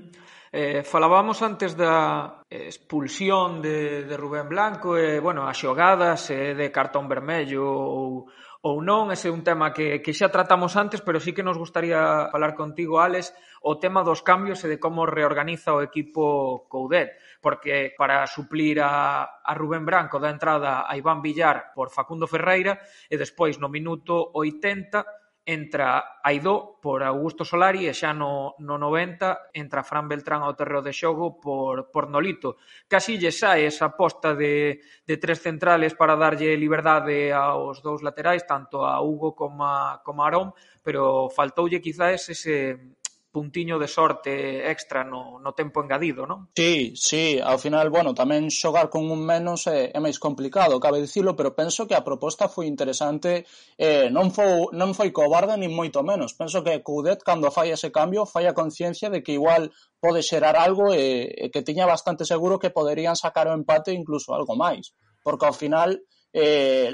Eh, 0.53 0.83
falábamos 0.83 1.39
antes 1.47 1.79
da 1.79 2.43
expulsión 2.51 3.63
de, 3.63 4.03
de 4.03 4.15
Rubén 4.19 4.51
Blanco 4.51 4.99
e, 4.99 5.15
eh, 5.15 5.19
bueno, 5.23 5.47
as 5.47 5.55
xogadas 5.55 6.27
eh, 6.27 6.51
de 6.51 6.67
cartón 6.67 7.07
vermello 7.07 7.63
ou, 7.63 8.27
ou 8.59 8.75
non, 8.83 9.15
ese 9.15 9.31
é 9.31 9.33
un 9.33 9.47
tema 9.47 9.71
que, 9.71 10.03
que 10.03 10.11
xa 10.11 10.27
tratamos 10.27 10.75
antes, 10.75 10.99
pero 10.99 11.23
sí 11.23 11.31
que 11.31 11.39
nos 11.39 11.55
gustaría 11.55 12.27
falar 12.35 12.51
contigo, 12.51 12.99
Alex, 12.99 13.31
o 13.63 13.79
tema 13.79 14.03
dos 14.03 14.27
cambios 14.27 14.59
e 14.67 14.67
de 14.67 14.75
como 14.75 15.07
reorganiza 15.07 15.71
o 15.71 15.79
equipo 15.79 16.67
Coudet, 16.67 17.15
porque 17.39 17.95
para 17.95 18.27
suplir 18.27 18.83
a, 18.83 19.39
a 19.39 19.55
Rubén 19.55 19.87
Branco 19.87 20.19
da 20.19 20.35
entrada 20.35 20.83
a 20.83 20.99
Iván 20.99 21.23
Villar 21.23 21.71
por 21.71 21.95
Facundo 21.95 22.27
Ferreira 22.27 22.83
e 23.07 23.15
despois 23.15 23.55
no 23.55 23.71
minuto 23.71 24.35
80 24.35 25.20
entra 25.45 26.21
Aidó 26.23 26.77
por 26.81 27.01
Augusto 27.03 27.43
Solari 27.43 27.89
e 27.89 27.93
xa 27.97 28.13
no, 28.13 28.53
no 28.61 28.77
90 28.77 29.49
entra 29.57 29.81
Fran 29.81 30.05
Beltrán 30.05 30.45
ao 30.45 30.53
terreo 30.53 30.85
de 30.85 30.93
xogo 30.93 31.41
por, 31.41 31.89
por 31.89 32.05
Nolito. 32.07 32.61
Casi 32.85 33.17
lle 33.17 33.33
sae 33.33 33.65
esa 33.65 33.89
aposta 33.89 34.37
de, 34.37 34.79
de 35.01 35.15
tres 35.17 35.41
centrales 35.41 35.97
para 35.97 36.13
darlle 36.13 36.53
liberdade 36.53 37.33
aos 37.33 37.81
dous 37.81 38.05
laterais, 38.05 38.45
tanto 38.45 38.85
a 38.85 39.01
Hugo 39.01 39.33
como 39.33 39.65
a, 39.65 40.01
como 40.05 40.21
a 40.21 40.29
Arón, 40.29 40.53
pero 40.85 41.29
faltoulle 41.33 41.81
quizás 41.81 42.29
ese, 42.29 42.97
puntiño 43.31 43.79
de 43.79 43.87
sorte 43.87 44.69
extra 44.69 45.03
no, 45.03 45.39
no 45.39 45.55
tempo 45.55 45.79
engadido, 45.79 46.27
non? 46.27 46.51
Sí, 46.51 46.93
sí, 46.99 47.39
ao 47.39 47.55
final, 47.55 47.87
bueno, 47.87 48.11
tamén 48.11 48.51
xogar 48.51 48.91
con 48.91 49.07
un 49.07 49.23
menos 49.23 49.65
é, 49.71 49.89
é 49.95 49.99
máis 50.03 50.19
complicado, 50.19 50.83
cabe 50.83 50.99
dicilo, 50.99 51.33
pero 51.39 51.55
penso 51.55 51.87
que 51.87 51.95
a 51.95 52.03
proposta 52.03 52.51
foi 52.51 52.67
interesante, 52.67 53.47
eh, 53.79 54.11
non, 54.11 54.35
foi, 54.35 54.67
non 54.75 54.91
foi 54.91 55.15
cobarde 55.15 55.55
nin 55.55 55.71
moito 55.71 56.03
menos, 56.03 56.35
penso 56.35 56.59
que 56.59 56.83
Coudet 56.83 57.23
cando 57.23 57.47
fai 57.55 57.71
ese 57.71 57.87
cambio 57.87 58.27
fai 58.27 58.51
a 58.51 58.57
conciencia 58.57 59.07
de 59.07 59.23
que 59.23 59.39
igual 59.39 59.71
pode 60.03 60.19
xerar 60.19 60.59
algo 60.59 60.91
e, 60.91 61.31
e 61.31 61.47
que 61.47 61.63
tiña 61.63 61.87
bastante 61.87 62.27
seguro 62.27 62.59
que 62.59 62.75
poderían 62.75 63.15
sacar 63.15 63.47
o 63.47 63.55
empate 63.55 63.95
incluso 63.95 64.35
algo 64.35 64.59
máis, 64.59 64.91
porque 65.23 65.47
ao 65.47 65.55
final 65.55 65.95
eh, 66.35 66.91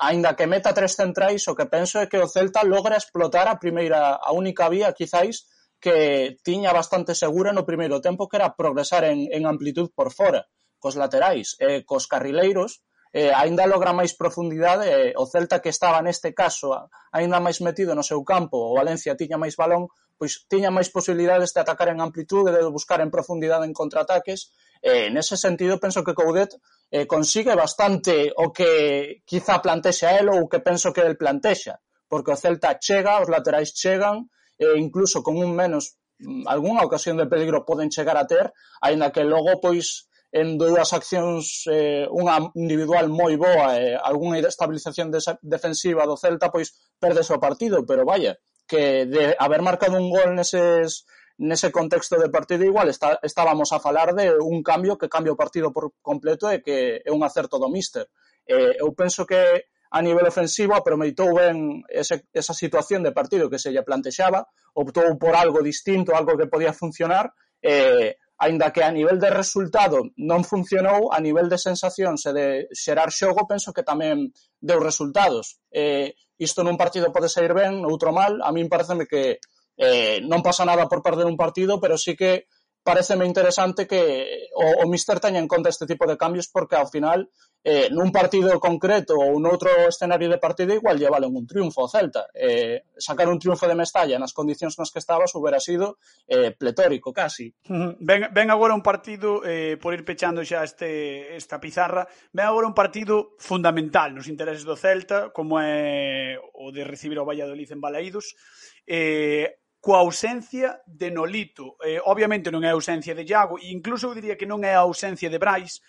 aínda 0.00 0.34
que 0.34 0.46
meta 0.46 0.74
tres 0.74 0.94
centrais, 0.94 1.46
o 1.46 1.54
que 1.54 1.66
penso 1.66 1.98
é 1.98 2.06
que 2.06 2.18
o 2.18 2.30
Celta 2.30 2.62
logra 2.62 2.98
explotar 2.98 3.46
a 3.46 3.58
primeira, 3.58 4.14
a 4.14 4.30
única 4.30 4.70
vía, 4.70 4.94
quizáis, 4.94 5.46
que 5.80 6.36
tiña 6.42 6.72
bastante 6.74 7.14
segura 7.14 7.54
no 7.54 7.68
primeiro 7.68 8.02
tempo 8.02 8.28
que 8.28 8.38
era 8.38 8.54
progresar 8.54 9.04
en, 9.04 9.30
en 9.30 9.46
amplitud 9.46 9.90
por 9.94 10.10
fora, 10.12 10.46
cos 10.78 10.98
laterais 10.98 11.54
e 11.58 11.82
cos 11.88 12.06
carrileiros, 12.06 12.82
eh, 13.12 13.32
aínda 13.32 13.66
logra 13.66 13.96
máis 13.96 14.12
profundidade 14.12 14.86
e 14.92 15.16
o 15.16 15.24
Celta 15.24 15.62
que 15.64 15.72
estaba 15.72 16.04
neste 16.04 16.36
caso 16.36 16.76
aínda 17.08 17.40
máis 17.40 17.64
metido 17.64 17.96
no 17.96 18.04
seu 18.04 18.20
campo 18.20 18.60
o 18.60 18.76
Valencia 18.76 19.16
tiña 19.16 19.40
máis 19.40 19.56
balón 19.56 19.88
pois 20.20 20.44
tiña 20.50 20.68
máis 20.68 20.92
posibilidades 20.92 21.56
de 21.56 21.60
atacar 21.64 21.88
en 21.88 22.04
amplitude 22.04 22.52
de 22.52 22.68
buscar 22.68 23.00
en 23.00 23.08
profundidade 23.08 23.64
en 23.64 23.72
contraataques 23.72 24.52
e 24.84 25.08
nese 25.08 25.40
sentido 25.40 25.80
penso 25.80 26.04
que 26.04 26.12
Coudet 26.12 26.52
eh, 26.92 27.08
consigue 27.08 27.56
bastante 27.56 28.28
o 28.36 28.52
que 28.52 29.24
quizá 29.24 29.56
plantexa 29.64 30.12
el 30.20 30.28
ou 30.28 30.44
o 30.44 30.48
que 30.50 30.60
penso 30.60 30.92
que 30.92 31.00
el 31.00 31.16
plantexa 31.16 31.80
porque 32.08 32.32
o 32.32 32.40
Celta 32.40 32.76
chega, 32.76 33.24
os 33.24 33.32
laterais 33.32 33.72
chegan 33.72 34.28
e 34.58 34.76
incluso 34.76 35.22
con 35.22 35.38
un 35.38 35.54
menos 35.54 35.96
mm, 36.18 36.50
algunha 36.50 36.84
ocasión 36.84 37.16
de 37.16 37.30
peligro 37.30 37.64
poden 37.64 37.88
chegar 37.88 38.18
a 38.18 38.26
ter, 38.26 38.52
aínda 38.82 39.14
que 39.14 39.24
logo 39.24 39.62
pois 39.62 40.10
en 40.30 40.58
dúas 40.60 40.92
accións 40.92 41.64
eh, 41.72 42.04
unha 42.12 42.52
individual 42.52 43.08
moi 43.08 43.40
boa 43.40 43.80
e 43.80 43.94
eh, 43.94 43.96
algunha 43.96 44.44
estabilización 44.44 45.08
de 45.08 45.24
defensiva 45.40 46.04
do 46.04 46.20
Celta 46.20 46.52
pois 46.52 46.76
perdese 47.00 47.32
o 47.32 47.40
partido, 47.40 47.86
pero 47.88 48.04
vaya, 48.04 48.36
que 48.68 49.08
de 49.08 49.32
haber 49.40 49.64
marcado 49.64 49.96
un 49.96 50.12
gol 50.12 50.36
neses 50.36 51.08
nese 51.38 51.70
contexto 51.70 52.18
de 52.18 52.28
partido 52.28 52.66
igual 52.66 52.90
está, 52.90 53.18
estábamos 53.22 53.72
a 53.72 53.78
falar 53.78 54.12
de 54.12 54.36
un 54.36 54.60
cambio 54.62 54.98
que 54.98 55.08
cambia 55.08 55.32
o 55.32 55.40
partido 55.40 55.72
por 55.72 55.94
completo 56.02 56.50
e 56.50 56.60
que 56.60 57.00
é 57.00 57.10
un 57.14 57.22
acerto 57.22 57.56
do 57.56 57.70
míster. 57.70 58.10
Eh, 58.44 58.76
eu 58.82 58.92
penso 58.92 59.24
que 59.24 59.70
a 59.90 60.02
nivel 60.02 60.26
ofensivo 60.28 60.76
aproveitou 60.76 61.32
ben 61.32 61.84
ese, 61.88 62.28
esa 62.32 62.52
situación 62.52 63.02
de 63.02 63.12
partido 63.12 63.48
que 63.48 63.58
se 63.58 63.72
lle 63.72 63.86
plantexaba, 63.86 64.44
optou 64.76 65.16
por 65.16 65.34
algo 65.34 65.64
distinto, 65.64 66.12
algo 66.12 66.36
que 66.36 66.50
podía 66.50 66.76
funcionar, 66.76 67.32
e, 67.62 68.16
aínda 68.38 68.70
que 68.70 68.84
a 68.84 68.92
nivel 68.92 69.18
de 69.18 69.30
resultado 69.30 70.14
non 70.14 70.46
funcionou, 70.46 71.10
a 71.10 71.18
nivel 71.18 71.50
de 71.50 71.58
sensacións 71.58 72.22
e 72.28 72.32
de 72.32 72.46
xerar 72.70 73.10
xogo, 73.10 73.50
penso 73.50 73.74
que 73.74 73.82
tamén 73.82 74.30
deu 74.62 74.78
resultados. 74.78 75.58
Eh, 75.74 76.14
isto 76.38 76.62
nun 76.62 76.78
partido 76.78 77.10
pode 77.10 77.26
sair 77.26 77.50
ben, 77.50 77.82
outro 77.82 78.14
mal, 78.14 78.38
a 78.46 78.54
min 78.54 78.70
pareceme 78.70 79.10
que 79.10 79.42
eh, 79.74 80.22
non 80.22 80.38
pasa 80.44 80.62
nada 80.62 80.86
por 80.86 81.02
perder 81.02 81.26
un 81.26 81.34
partido, 81.34 81.82
pero 81.82 81.98
sí 81.98 82.14
que 82.14 82.46
pareceme 82.82 83.26
interesante 83.26 83.86
que 83.86 84.48
o, 84.54 84.84
o 84.84 84.88
Mister 84.88 85.20
teña 85.20 85.38
en 85.38 85.48
conta 85.48 85.68
este 85.68 85.86
tipo 85.86 86.06
de 86.06 86.16
cambios 86.16 86.48
porque 86.48 86.76
ao 86.76 86.88
final 86.88 87.28
eh, 87.64 87.90
nun 87.90 88.14
partido 88.14 88.54
concreto 88.62 89.18
ou 89.18 89.36
noutro 89.42 89.68
escenario 89.90 90.30
de 90.30 90.38
partido 90.38 90.72
igual 90.72 90.96
lle 90.96 91.10
valen 91.10 91.34
un 91.34 91.44
triunfo 91.44 91.84
ao 91.84 91.90
Celta. 91.90 92.30
Eh, 92.32 92.86
sacar 92.96 93.28
un 93.28 93.36
triunfo 93.36 93.66
de 93.66 93.76
Mestalla 93.76 94.16
nas 94.16 94.32
condicións 94.32 94.78
nas 94.78 94.94
que 94.94 95.02
estabas 95.02 95.34
hubiera 95.34 95.58
sido 95.60 95.98
eh, 96.30 96.54
pletórico 96.54 97.12
casi. 97.12 97.52
Ven, 97.68 98.30
ven 98.30 98.48
agora 98.48 98.78
un 98.78 98.84
partido 98.86 99.42
eh, 99.44 99.76
por 99.76 99.92
ir 99.92 100.06
pechando 100.06 100.40
xa 100.46 100.62
este, 100.62 101.34
esta 101.34 101.60
pizarra 101.60 102.06
ven 102.32 102.46
agora 102.46 102.70
un 102.70 102.78
partido 102.78 103.36
fundamental 103.36 104.14
nos 104.14 104.30
intereses 104.30 104.64
do 104.64 104.78
Celta 104.78 105.34
como 105.34 105.60
é 105.60 106.38
o 106.54 106.70
de 106.70 106.86
recibir 106.86 107.18
ao 107.18 107.28
Valladolid 107.28 107.68
en 107.74 107.82
Balaídos. 107.82 108.38
Eh, 108.86 109.60
coa 109.88 110.04
ausencia 110.04 110.84
de 110.84 111.08
Nolito. 111.10 111.80
Eh, 111.80 111.96
obviamente 112.04 112.52
non 112.52 112.60
é 112.60 112.68
a 112.68 112.76
ausencia 112.76 113.16
de 113.16 113.24
Iago, 113.24 113.56
e 113.56 113.72
incluso 113.72 114.12
eu 114.12 114.16
diría 114.20 114.36
que 114.36 114.44
non 114.44 114.60
é 114.60 114.76
a 114.76 114.84
ausencia 114.84 115.32
de 115.32 115.40
Brais, 115.40 115.80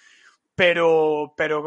pero 0.56 1.36
pero 1.36 1.60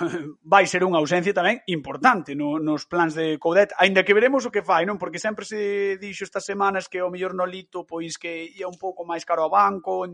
vai 0.40 0.64
ser 0.64 0.80
unha 0.80 0.96
ausencia 0.96 1.36
tamén 1.36 1.60
importante 1.68 2.32
no, 2.32 2.56
nos 2.56 2.88
plans 2.88 3.12
de 3.12 3.36
Coudet, 3.36 3.76
aínda 3.76 4.00
que 4.00 4.16
veremos 4.16 4.48
o 4.48 4.52
que 4.54 4.64
fai, 4.64 4.88
non? 4.88 4.96
Porque 4.96 5.20
sempre 5.20 5.44
se 5.44 6.00
dixo 6.00 6.24
estas 6.24 6.48
semanas 6.48 6.88
que 6.88 7.04
o 7.04 7.12
mellor 7.12 7.36
Nolito 7.36 7.84
pois 7.84 8.16
que 8.16 8.48
ia 8.48 8.64
un 8.64 8.80
pouco 8.80 9.04
máis 9.04 9.28
caro 9.28 9.44
ao 9.44 9.52
banco, 9.52 10.08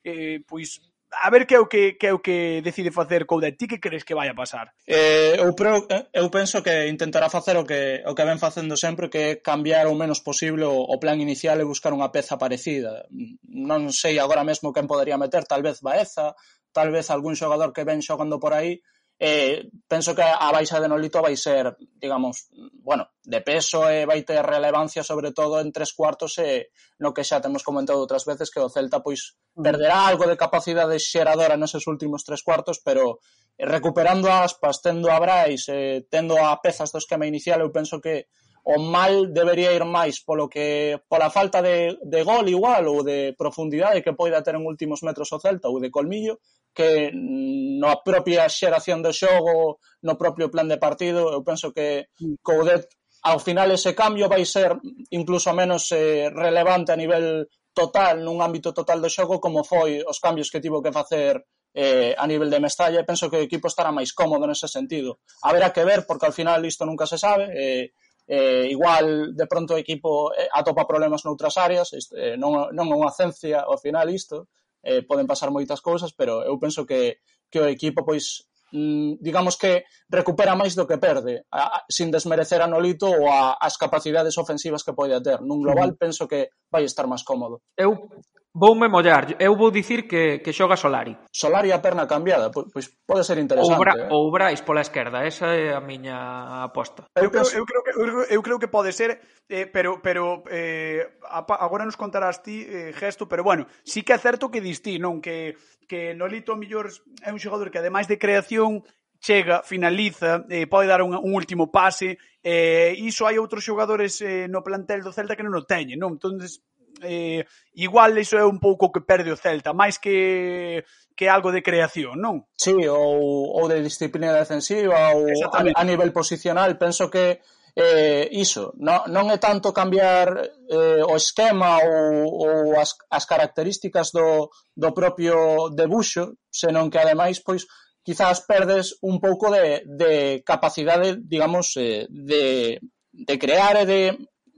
eh, 0.00 0.40
pois 0.48 0.80
a 1.20 1.30
ver 1.30 1.46
que 1.46 1.54
é 1.54 1.60
o 1.60 1.68
que, 1.68 1.94
que 2.00 2.06
é 2.08 2.12
o 2.12 2.20
que 2.20 2.62
decide 2.64 2.90
facer 2.90 3.26
Coudet. 3.26 3.56
Ti 3.56 3.68
que 3.68 3.80
crees 3.80 4.04
que 4.04 4.14
vai 4.14 4.28
a 4.28 4.34
pasar? 4.34 4.72
Eh, 4.86 5.36
eu, 5.36 5.52
preo, 5.54 5.84
eh, 5.90 6.08
eu 6.12 6.30
penso 6.30 6.62
que 6.62 6.88
intentará 6.88 7.28
facer 7.28 7.56
o 7.56 7.64
que, 7.64 8.00
o 8.06 8.14
que 8.14 8.24
ven 8.24 8.40
facendo 8.40 8.76
sempre, 8.76 9.08
que 9.12 9.18
é 9.18 9.36
cambiar 9.36 9.86
o 9.86 9.94
menos 9.94 10.20
posible 10.20 10.64
o, 10.64 10.88
o 10.88 10.96
plan 10.98 11.20
inicial 11.20 11.60
e 11.60 11.68
buscar 11.68 11.92
unha 11.92 12.08
peza 12.08 12.40
parecida. 12.40 13.04
Non 13.46 13.92
sei 13.92 14.16
agora 14.16 14.46
mesmo 14.46 14.72
quen 14.72 14.88
podería 14.88 15.20
meter, 15.20 15.44
tal 15.44 15.60
vez 15.60 15.84
Baeza, 15.84 16.32
tal 16.72 16.88
vez 16.88 17.12
algún 17.12 17.36
xogador 17.36 17.76
que 17.76 17.84
ven 17.84 18.00
xogando 18.00 18.40
por 18.40 18.56
aí, 18.56 18.80
eh, 19.24 19.70
penso 19.86 20.16
que 20.16 20.22
a 20.22 20.50
baixa 20.50 20.82
de 20.82 20.90
Nolito 20.90 21.22
vai 21.22 21.38
ser, 21.38 21.78
digamos, 21.78 22.50
bueno, 22.82 23.06
de 23.22 23.38
peso 23.38 23.86
e 23.86 24.02
vai 24.02 24.26
ter 24.26 24.42
relevancia 24.42 25.06
sobre 25.06 25.30
todo 25.30 25.62
en 25.62 25.70
tres 25.70 25.94
cuartos 25.94 26.42
e 26.42 26.74
no 26.98 27.14
que 27.14 27.22
xa 27.22 27.38
temos 27.38 27.62
comentado 27.62 28.02
outras 28.02 28.26
veces 28.26 28.50
que 28.50 28.58
o 28.58 28.66
Celta 28.66 28.98
pois 28.98 29.38
mm. 29.54 29.62
perderá 29.62 30.10
algo 30.10 30.26
de 30.26 30.34
capacidade 30.34 30.98
xeradora 30.98 31.54
neses 31.54 31.86
últimos 31.86 32.26
tres 32.26 32.42
cuartos, 32.42 32.82
pero 32.82 33.22
eh, 33.54 33.62
recuperando 33.62 34.26
aspas, 34.26 34.82
tendo 34.82 35.06
a 35.06 35.22
Brais, 35.22 35.70
eh, 35.70 36.02
tendo 36.10 36.34
a 36.42 36.58
pezas 36.58 36.90
do 36.90 36.98
esquema 36.98 37.22
inicial, 37.22 37.62
eu 37.62 37.70
penso 37.70 38.02
que 38.02 38.26
o 38.66 38.82
mal 38.82 39.30
debería 39.30 39.70
ir 39.70 39.86
máis 39.86 40.18
polo 40.26 40.50
que 40.50 40.98
pola 41.06 41.30
falta 41.30 41.62
de, 41.62 41.94
de 42.02 42.20
gol 42.26 42.50
igual 42.50 42.90
ou 42.90 43.06
de 43.06 43.38
profundidade 43.38 44.02
que 44.02 44.18
poida 44.18 44.42
ter 44.42 44.58
en 44.58 44.66
últimos 44.66 45.06
metros 45.06 45.30
o 45.30 45.38
Celta 45.38 45.70
ou 45.70 45.78
de 45.78 45.94
colmillo 45.94 46.42
que 46.74 47.12
na 47.12 48.00
propia 48.00 48.48
xeración 48.48 49.04
do 49.04 49.12
xogo, 49.12 49.78
no 50.02 50.16
propio 50.16 50.48
plan 50.48 50.68
de 50.68 50.80
partido, 50.80 51.28
eu 51.28 51.44
penso 51.44 51.70
que 51.70 52.08
mm. 52.18 52.40
Coudet 52.40 52.88
ao 53.22 53.38
final 53.38 53.70
ese 53.70 53.94
cambio 53.94 54.26
vai 54.28 54.42
ser 54.44 54.74
incluso 55.14 55.54
menos 55.54 55.86
eh, 55.92 56.26
relevante 56.32 56.90
a 56.90 56.98
nivel 56.98 57.46
total, 57.72 58.20
nun 58.20 58.42
ámbito 58.42 58.74
total 58.74 58.98
do 59.00 59.08
xogo, 59.08 59.40
como 59.40 59.64
foi 59.64 60.02
os 60.02 60.18
cambios 60.18 60.50
que 60.50 60.60
tivo 60.60 60.82
que 60.82 60.92
facer 60.92 61.38
eh, 61.72 62.12
a 62.18 62.26
nivel 62.26 62.50
de 62.50 62.60
Mestalla, 62.60 63.00
e 63.00 63.08
penso 63.08 63.30
que 63.30 63.38
o 63.40 63.46
equipo 63.46 63.70
estará 63.70 63.94
máis 63.94 64.12
cómodo 64.12 64.44
nese 64.44 64.68
sentido. 64.68 65.22
Haberá 65.46 65.72
que 65.72 65.86
ver, 65.86 66.04
porque 66.04 66.26
ao 66.28 66.36
final 66.36 66.60
isto 66.66 66.84
nunca 66.84 67.06
se 67.06 67.16
sabe, 67.16 67.48
eh, 67.54 67.94
eh, 68.28 68.66
igual 68.68 69.32
de 69.34 69.46
pronto 69.46 69.74
o 69.74 69.80
equipo 69.80 70.34
eh, 70.34 70.48
atopa 70.52 70.84
problemas 70.84 71.24
noutras 71.24 71.56
áreas, 71.56 71.94
isto, 71.94 72.18
eh, 72.18 72.36
non, 72.36 72.74
non 72.76 72.86
é 72.90 72.96
unha 72.98 73.14
ciencia 73.14 73.64
ao 73.64 73.78
final 73.80 74.10
isto, 74.10 74.50
eh, 74.82 75.02
poden 75.06 75.26
pasar 75.26 75.50
moitas 75.50 75.80
cousas, 75.80 76.12
pero 76.12 76.42
eu 76.42 76.58
penso 76.58 76.84
que, 76.84 77.22
que 77.48 77.58
o 77.62 77.70
equipo, 77.70 78.02
pois, 78.04 78.46
mm, 78.74 79.22
digamos 79.22 79.56
que 79.56 79.86
recupera 80.10 80.58
máis 80.58 80.74
do 80.74 80.86
que 80.86 80.98
perde, 80.98 81.46
a, 81.54 81.86
sin 81.86 82.10
desmerecer 82.10 82.60
a 82.60 82.70
Nolito 82.70 83.06
ou 83.06 83.30
a, 83.30 83.56
as 83.56 83.78
capacidades 83.78 84.36
ofensivas 84.36 84.82
que 84.82 84.96
pode 84.96 85.14
ter. 85.22 85.38
Nun 85.40 85.62
global, 85.62 85.94
penso 85.94 86.26
que 86.26 86.50
vai 86.68 86.82
estar 86.82 87.06
máis 87.06 87.22
cómodo. 87.22 87.62
Eu 87.78 88.10
Voume 88.54 88.86
mollar, 88.86 89.34
eu 89.40 89.56
vou 89.56 89.70
dicir 89.70 90.06
que, 90.06 90.40
que 90.44 90.52
xoga 90.52 90.76
Solari. 90.76 91.16
Solari 91.32 91.72
a 91.72 91.80
perna 91.80 92.06
cambiada, 92.06 92.50
pois, 92.50 92.68
pois 92.68 92.86
pode 93.06 93.24
ser 93.24 93.38
interesante. 93.38 93.72
Ou, 93.72 93.80
Bra, 93.80 93.94
eh? 93.96 94.08
ou 94.12 94.30
Brais 94.30 94.60
pola 94.60 94.84
esquerda, 94.84 95.24
esa 95.24 95.56
é 95.56 95.72
a 95.72 95.80
miña 95.80 96.62
aposta. 96.62 97.08
Eu, 97.16 97.30
creo, 97.30 97.48
eu, 97.48 97.64
creo, 97.64 97.82
que, 97.82 97.90
eu, 97.96 98.22
eu 98.28 98.42
creo 98.42 98.58
que 98.60 98.68
pode 98.68 98.92
ser, 98.92 99.24
eh, 99.48 99.64
pero, 99.64 100.04
pero 100.04 100.44
eh, 100.52 101.16
agora 101.32 101.88
nos 101.88 101.96
contarás 101.96 102.44
ti 102.44 102.60
eh, 102.68 102.92
gesto, 102.92 103.24
pero 103.24 103.40
bueno, 103.42 103.64
sí 103.84 104.04
que 104.04 104.12
é 104.12 104.18
certo 104.20 104.52
que 104.52 104.60
distí, 104.60 105.00
non? 105.00 105.24
Que, 105.24 105.56
que 105.88 106.12
Nolito 106.12 106.52
mellor 106.52 106.92
é 107.24 107.32
un 107.32 107.40
xogador 107.40 107.72
que 107.72 107.80
ademais 107.80 108.04
de 108.04 108.20
creación 108.20 108.84
chega, 109.22 109.62
finaliza, 109.62 110.44
eh, 110.50 110.66
pode 110.66 110.90
dar 110.92 111.00
un, 111.00 111.14
un 111.14 111.32
último 111.32 111.70
pase, 111.70 112.18
eh, 112.42 112.92
iso 112.98 113.24
hai 113.24 113.40
outros 113.40 113.64
xogadores 113.64 114.20
eh, 114.20 114.44
no 114.50 114.60
plantel 114.60 115.00
do 115.00 115.14
Celta 115.14 115.38
que 115.38 115.46
non 115.46 115.56
o 115.56 115.64
teñen, 115.64 115.96
non? 115.96 116.18
Entonces, 116.18 116.60
eh, 117.02 117.44
igual 117.74 118.16
iso 118.18 118.38
é 118.38 118.44
un 118.44 118.58
pouco 118.58 118.90
que 118.90 119.04
perde 119.04 119.30
o 119.30 119.36
Celta, 119.36 119.74
máis 119.74 119.98
que 119.98 120.84
que 121.14 121.28
algo 121.28 121.52
de 121.52 121.62
creación, 121.62 122.16
non? 122.16 122.48
Sí, 122.56 122.74
ou, 122.88 123.52
ou 123.52 123.64
de 123.68 123.84
disciplina 123.84 124.32
defensiva 124.32 125.12
ou 125.12 125.28
a, 125.28 125.60
a 125.60 125.84
nivel 125.84 126.10
posicional, 126.10 126.80
penso 126.80 127.12
que 127.12 127.44
eh, 127.74 128.28
iso, 128.32 128.76
non, 128.76 129.08
non 129.08 129.32
é 129.32 129.40
tanto 129.40 129.72
cambiar 129.72 130.28
eh, 130.68 131.00
o 131.00 131.16
esquema 131.16 131.80
ou, 131.80 132.28
ou 132.28 132.56
as, 132.76 132.96
as 133.08 133.24
características 133.24 134.12
do, 134.12 134.52
do 134.76 134.92
propio 134.92 135.68
debuxo, 135.72 136.36
senón 136.52 136.92
que 136.92 137.00
ademais 137.00 137.40
pois 137.40 137.64
quizás 138.04 138.44
perdes 138.44 138.98
un 139.00 139.20
pouco 139.20 139.48
de, 139.48 139.88
de 139.88 140.42
capacidade, 140.44 141.16
digamos, 141.24 141.72
eh, 141.80 142.04
de, 142.10 142.76
de 143.12 143.34
crear 143.38 143.80
e 143.80 143.86
de 143.88 144.00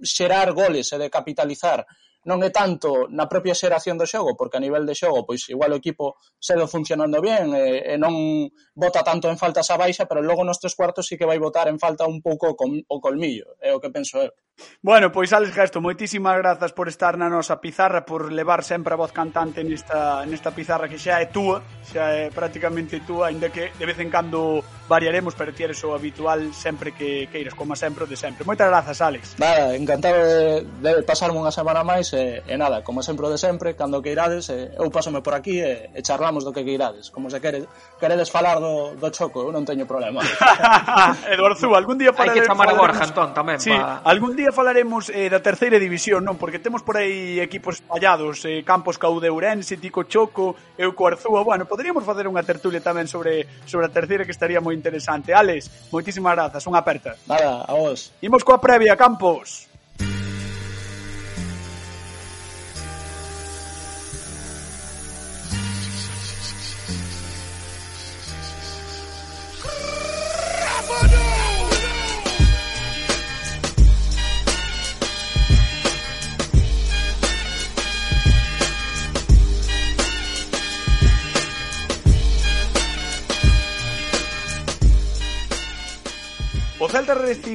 xerar 0.03 0.51
goles 0.51 0.91
e 0.91 0.99
de 0.99 1.07
capitalizar 1.07 1.87
non 2.25 2.41
é 2.41 2.51
tanto 2.51 3.09
na 3.13 3.29
propia 3.29 3.55
xeración 3.57 4.01
do 4.01 4.09
xogo, 4.09 4.37
porque 4.37 4.57
a 4.57 4.65
nivel 4.65 4.85
de 4.89 4.97
xogo, 4.97 5.25
pois 5.29 5.45
igual 5.53 5.73
o 5.73 5.81
equipo 5.81 6.17
segue 6.41 6.67
funcionando 6.67 7.21
ben 7.21 7.53
e, 7.53 7.93
e 7.93 7.95
non 8.01 8.49
bota 8.73 9.05
tanto 9.05 9.29
en 9.29 9.37
falta 9.37 9.61
esa 9.61 9.77
baixa, 9.77 10.09
pero 10.09 10.25
logo 10.25 10.45
nos 10.45 10.61
tres 10.61 10.75
cuartos 10.75 11.07
sí 11.07 11.21
que 11.21 11.29
vai 11.29 11.39
botar 11.39 11.69
en 11.69 11.79
falta 11.79 12.09
un 12.09 12.25
pouco 12.25 12.57
com, 12.57 12.81
o 12.89 12.97
colmillo, 13.01 13.57
é 13.61 13.73
o 13.73 13.81
que 13.81 13.93
penso 13.93 14.21
eu. 14.21 14.33
Bueno, 14.83 15.11
pois 15.11 15.33
Alex 15.33 15.53
Gesto, 15.53 15.83
moitísimas 15.83 16.39
grazas 16.39 16.71
por 16.71 16.87
estar 16.87 17.19
na 17.19 17.27
nosa 17.27 17.59
pizarra, 17.59 18.07
por 18.07 18.31
levar 18.31 18.63
sempre 18.63 18.95
a 18.95 19.01
voz 19.01 19.11
cantante 19.11 19.67
nesta, 19.67 20.23
nesta 20.31 20.55
pizarra 20.55 20.87
que 20.87 20.95
xa 20.95 21.19
é 21.19 21.27
túa, 21.27 21.59
xa 21.83 22.15
é 22.15 22.31
prácticamente 22.31 23.03
túa, 23.03 23.35
ainda 23.35 23.51
que 23.51 23.75
de 23.75 23.85
vez 23.85 23.99
en 23.99 24.15
cando 24.15 24.63
variaremos, 24.87 25.35
pero 25.35 25.51
ti 25.51 25.67
eres 25.67 25.83
o 25.83 25.91
habitual 25.91 26.55
sempre 26.55 26.95
que 26.95 27.27
queiras, 27.35 27.59
como 27.59 27.75
sempre, 27.75 28.07
de 28.07 28.15
sempre. 28.15 28.47
Moitas 28.47 28.71
grazas, 28.71 29.03
Alex. 29.03 29.35
Nada, 29.43 29.75
encantado 29.75 30.23
de, 30.23 30.63
de 30.79 31.03
pasarme 31.03 31.43
unha 31.43 31.51
semana 31.51 31.83
máis 31.83 32.14
e, 32.15 32.47
e 32.47 32.55
nada, 32.57 32.87
como 32.87 33.03
sempre 33.03 33.27
o 33.27 33.31
de 33.31 33.37
sempre, 33.37 33.75
cando 33.75 34.01
que 34.01 34.15
irades, 34.15 34.49
e, 34.49 34.73
eu 34.79 34.89
pásome 34.89 35.21
por 35.21 35.35
aquí 35.35 35.59
e, 35.59 35.91
e 35.91 36.01
charlamos 36.01 36.47
do 36.47 36.55
que 36.55 36.63
que 36.63 36.73
irades. 36.73 37.11
Como 37.11 37.29
se 37.29 37.43
quere, 37.43 37.67
queredes 37.99 38.31
falar 38.31 38.63
do, 38.63 38.95
do 38.95 39.11
choco, 39.11 39.43
eu 39.43 39.51
non 39.51 39.67
teño 39.67 39.85
problema. 39.85 40.23
Eduardo, 41.35 41.75
algún 41.75 41.99
día 41.99 42.15
falaremos... 42.15 42.39
Hai 42.39 42.41
que 42.41 42.49
chamar 42.49 42.71
a 42.71 42.79
Borja, 42.79 43.05
entón, 43.05 43.35
tamén. 43.35 43.59
Sí, 43.59 43.75
pa... 43.75 44.01
algún 44.07 44.39
día 44.39 44.55
falaremos 44.55 45.11
eh, 45.11 45.27
da 45.27 45.43
terceira 45.43 45.77
división, 45.83 46.23
non? 46.23 46.39
Porque 46.39 46.63
temos 46.63 46.87
por 46.87 46.97
aí 46.97 47.43
equipos 47.43 47.83
fallados, 47.83 48.47
eh, 48.47 48.63
Campos 48.63 48.97
Caude 48.97 49.29
Ourense, 49.29 49.77
Tico 49.83 50.07
Choco, 50.07 50.55
eu 50.79 50.95
co 50.95 51.11
Arzúa. 51.11 51.43
Bueno, 51.43 51.67
poderíamos 51.67 52.07
facer 52.07 52.31
unha 52.31 52.47
tertulia 52.47 52.79
tamén 52.79 53.11
sobre, 53.11 53.45
sobre 53.67 53.91
a 53.91 53.93
terceira 53.93 54.23
que 54.23 54.33
estaría 54.33 54.63
moi 54.63 54.73
interesante. 54.73 55.35
Alex, 55.35 55.91
moitísimas 55.91 56.39
grazas, 56.39 56.63
unha 56.71 56.79
aperta. 56.79 57.19
Nada, 57.27 57.67
a 57.67 57.75
vos. 57.75 58.15
Imos 58.23 58.47
coa 58.47 58.63
previa, 58.63 58.95
Campos. 58.95 59.74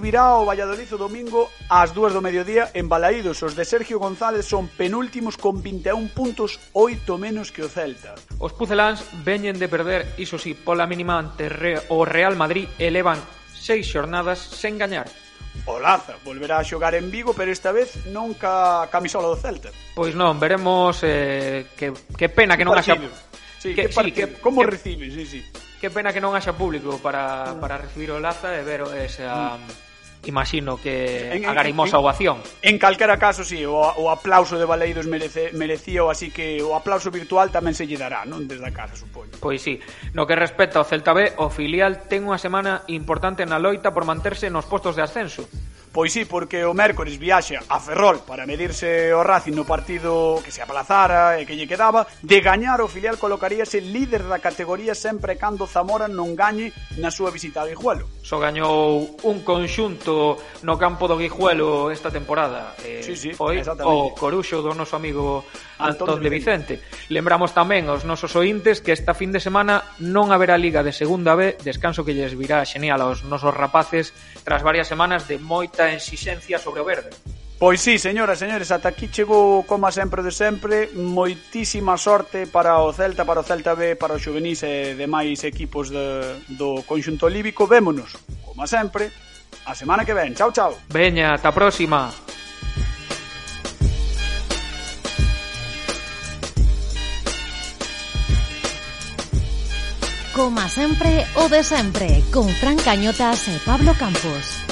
recibirá 0.10 0.42
o 0.42 0.46
Valladolid 0.46 0.90
o 0.90 0.98
domingo 0.98 1.54
ás 1.70 1.94
dúas 1.94 2.10
do 2.18 2.18
mediodía 2.18 2.74
en 2.74 2.90
Balaídos. 2.90 3.46
Os 3.46 3.54
de 3.54 3.62
Sergio 3.62 4.02
González 4.02 4.42
son 4.42 4.66
penúltimos 4.66 5.38
con 5.38 5.62
21 5.62 6.10
puntos, 6.18 6.58
8 6.74 7.06
menos 7.22 7.54
que 7.54 7.62
o 7.62 7.70
Celta. 7.70 8.18
Os 8.42 8.50
pucelans 8.58 9.06
veñen 9.22 9.62
de 9.62 9.70
perder, 9.70 10.18
iso 10.18 10.42
sí, 10.42 10.58
pola 10.58 10.90
mínima 10.90 11.22
ante 11.22 11.46
o 11.94 12.10
Real 12.10 12.34
Madrid 12.34 12.66
elevan 12.82 13.22
seis 13.54 13.86
xornadas 13.86 14.42
sen 14.42 14.82
gañar. 14.82 15.06
O 15.70 15.78
Laza 15.78 16.18
volverá 16.26 16.58
a 16.58 16.66
xogar 16.66 16.98
en 16.98 17.14
Vigo, 17.14 17.38
pero 17.38 17.54
esta 17.54 17.70
vez 17.70 18.10
non 18.10 18.34
ca 18.34 18.90
camisola 18.90 19.30
do 19.30 19.38
Celta. 19.38 19.70
Pois 19.94 20.18
non, 20.18 20.42
veremos 20.42 21.06
eh, 21.06 21.70
que, 21.78 21.94
que 22.18 22.34
pena 22.34 22.58
que 22.58 22.66
non 22.66 22.74
haxa... 22.74 22.98
Sí, 23.62 23.78
que, 23.78 23.86
que, 23.86 23.94
sí, 23.94 24.10
que, 24.10 24.42
como 24.42 24.66
que, 24.66 24.74
recibe, 24.74 25.14
sí, 25.14 25.22
sí. 25.30 25.46
Que 25.78 25.94
pena 25.94 26.10
que 26.10 26.24
non 26.24 26.34
haxa 26.34 26.58
público 26.58 26.98
para, 26.98 27.54
para 27.62 27.78
recibir 27.78 28.10
o 28.10 28.18
Laza 28.18 28.58
e 28.58 28.66
ver 28.66 28.90
esa... 29.06 29.54
Mm 29.54 29.89
imagino 30.26 30.78
que 30.78 31.34
en, 31.34 31.46
agarimosa 31.46 31.98
en, 31.98 32.04
ovación. 32.04 32.38
En, 32.62 32.78
calquera 32.78 33.18
caso, 33.18 33.44
sí, 33.44 33.64
o, 33.66 33.76
o 33.76 34.12
aplauso 34.12 34.60
de 34.60 34.66
Baleidos 34.66 35.08
merece, 35.08 35.52
merecía, 35.54 36.02
así 36.10 36.32
que 36.32 36.62
o 36.62 36.76
aplauso 36.76 37.12
virtual 37.12 37.52
tamén 37.52 37.72
se 37.72 37.88
lle 37.88 37.96
dará, 37.96 38.28
non? 38.28 38.44
Desde 38.48 38.68
a 38.68 38.74
casa, 38.76 39.00
supoño. 39.00 39.40
Pois 39.40 39.64
sí. 39.64 39.80
No 40.12 40.28
que 40.28 40.36
respecta 40.36 40.80
ao 40.80 40.88
Celta 40.88 41.16
B, 41.16 41.40
o 41.40 41.48
filial 41.48 42.10
ten 42.12 42.28
unha 42.28 42.42
semana 42.42 42.84
importante 42.92 43.48
na 43.48 43.62
loita 43.62 43.96
por 43.96 44.04
manterse 44.04 44.52
nos 44.52 44.68
postos 44.68 45.00
de 45.00 45.04
ascenso. 45.06 45.48
Pois 45.92 46.14
sí, 46.14 46.26
porque 46.26 46.66
o 46.66 46.78
mércores 46.78 47.18
viaxa 47.18 47.66
a 47.66 47.82
Ferrol 47.82 48.22
para 48.22 48.46
medirse 48.46 49.10
o 49.10 49.26
Racing 49.26 49.58
no 49.58 49.66
partido 49.66 50.38
que 50.46 50.54
se 50.54 50.62
aplazara 50.62 51.42
e 51.42 51.50
que 51.50 51.58
lle 51.58 51.66
quedaba. 51.66 52.06
De 52.22 52.40
gañar 52.46 52.86
o 52.86 52.88
filial 52.88 53.18
colocaríase 53.18 53.82
líder 53.82 54.30
da 54.30 54.38
categoría 54.38 54.94
sempre 54.94 55.34
cando 55.42 55.66
Zamora 55.66 56.06
non 56.06 56.38
gañe 56.38 56.70
na 57.02 57.10
súa 57.10 57.34
visita 57.34 57.66
a 57.66 57.70
Guijuelo. 57.70 58.06
Só 58.22 58.38
gañou 58.38 59.18
un 59.26 59.42
conxunto 59.42 60.38
no 60.62 60.78
campo 60.78 61.10
do 61.10 61.18
Guijuelo 61.18 61.90
esta 61.90 62.14
temporada. 62.14 62.78
Eh, 62.86 63.02
sí, 63.02 63.18
sí, 63.18 63.30
foi 63.34 63.58
o 63.66 64.14
Coruxo 64.14 64.62
do 64.62 64.78
noso 64.78 64.94
amigo 64.94 65.42
Antón, 65.82 66.14
Antón 66.14 66.22
de 66.22 66.30
Vicente. 66.30 66.74
Vicente. 66.78 67.10
Lembramos 67.10 67.58
tamén 67.58 67.90
aos 67.90 68.06
nosos 68.06 68.36
ointes 68.38 68.86
que 68.86 68.94
esta 68.94 69.18
fin 69.18 69.34
de 69.34 69.42
semana 69.42 69.82
non 69.98 70.30
haberá 70.30 70.54
liga 70.60 70.86
de 70.86 70.94
segunda 70.94 71.34
B, 71.34 71.58
descanso 71.66 72.06
que 72.06 72.14
lles 72.14 72.38
virá 72.38 72.62
xenial 72.68 73.02
aos 73.02 73.26
nosos 73.26 73.56
rapaces 73.56 74.14
tras 74.50 74.64
varias 74.64 74.88
semanas 74.88 75.28
de 75.28 75.38
moita 75.38 75.94
exixencia 75.94 76.58
sobre 76.58 76.82
o 76.82 76.84
verde. 76.84 77.14
Pois 77.62 77.86
sí, 77.86 78.02
señoras 78.02 78.42
e 78.42 78.50
señores, 78.50 78.74
ata 78.74 78.90
aquí 78.90 79.06
chegou, 79.06 79.62
como 79.62 79.86
sempre 79.94 80.26
de 80.26 80.34
sempre, 80.34 80.90
moitísima 80.98 82.02
sorte 82.02 82.50
para 82.50 82.82
o 82.82 82.90
Celta, 82.90 83.30
para 83.30 83.42
o 83.42 83.46
Celta 83.46 83.78
B, 83.78 83.94
para 83.94 84.18
o 84.18 84.20
Xuvenís 84.20 84.66
e 84.66 84.98
demais 84.98 85.46
equipos 85.46 85.94
de, 85.94 86.42
do 86.58 86.82
conxunto 86.82 87.30
líbico. 87.30 87.70
Vémonos, 87.70 88.18
como 88.42 88.66
sempre, 88.66 89.14
a 89.70 89.78
semana 89.78 90.02
que 90.02 90.18
ven. 90.18 90.34
Chao, 90.34 90.50
chao. 90.50 90.74
Veña, 90.90 91.38
ata 91.38 91.50
a 91.50 91.54
próxima. 91.54 92.10
Coma 100.40 100.70
sempre 100.70 101.28
o 101.36 101.50
de 101.50 101.62
sempre, 101.66 102.24
con 102.32 102.48
Fran 102.48 102.78
Cañotas 102.78 103.52
e 103.52 103.60
Pablo 103.68 103.92
Campos. 104.00 104.69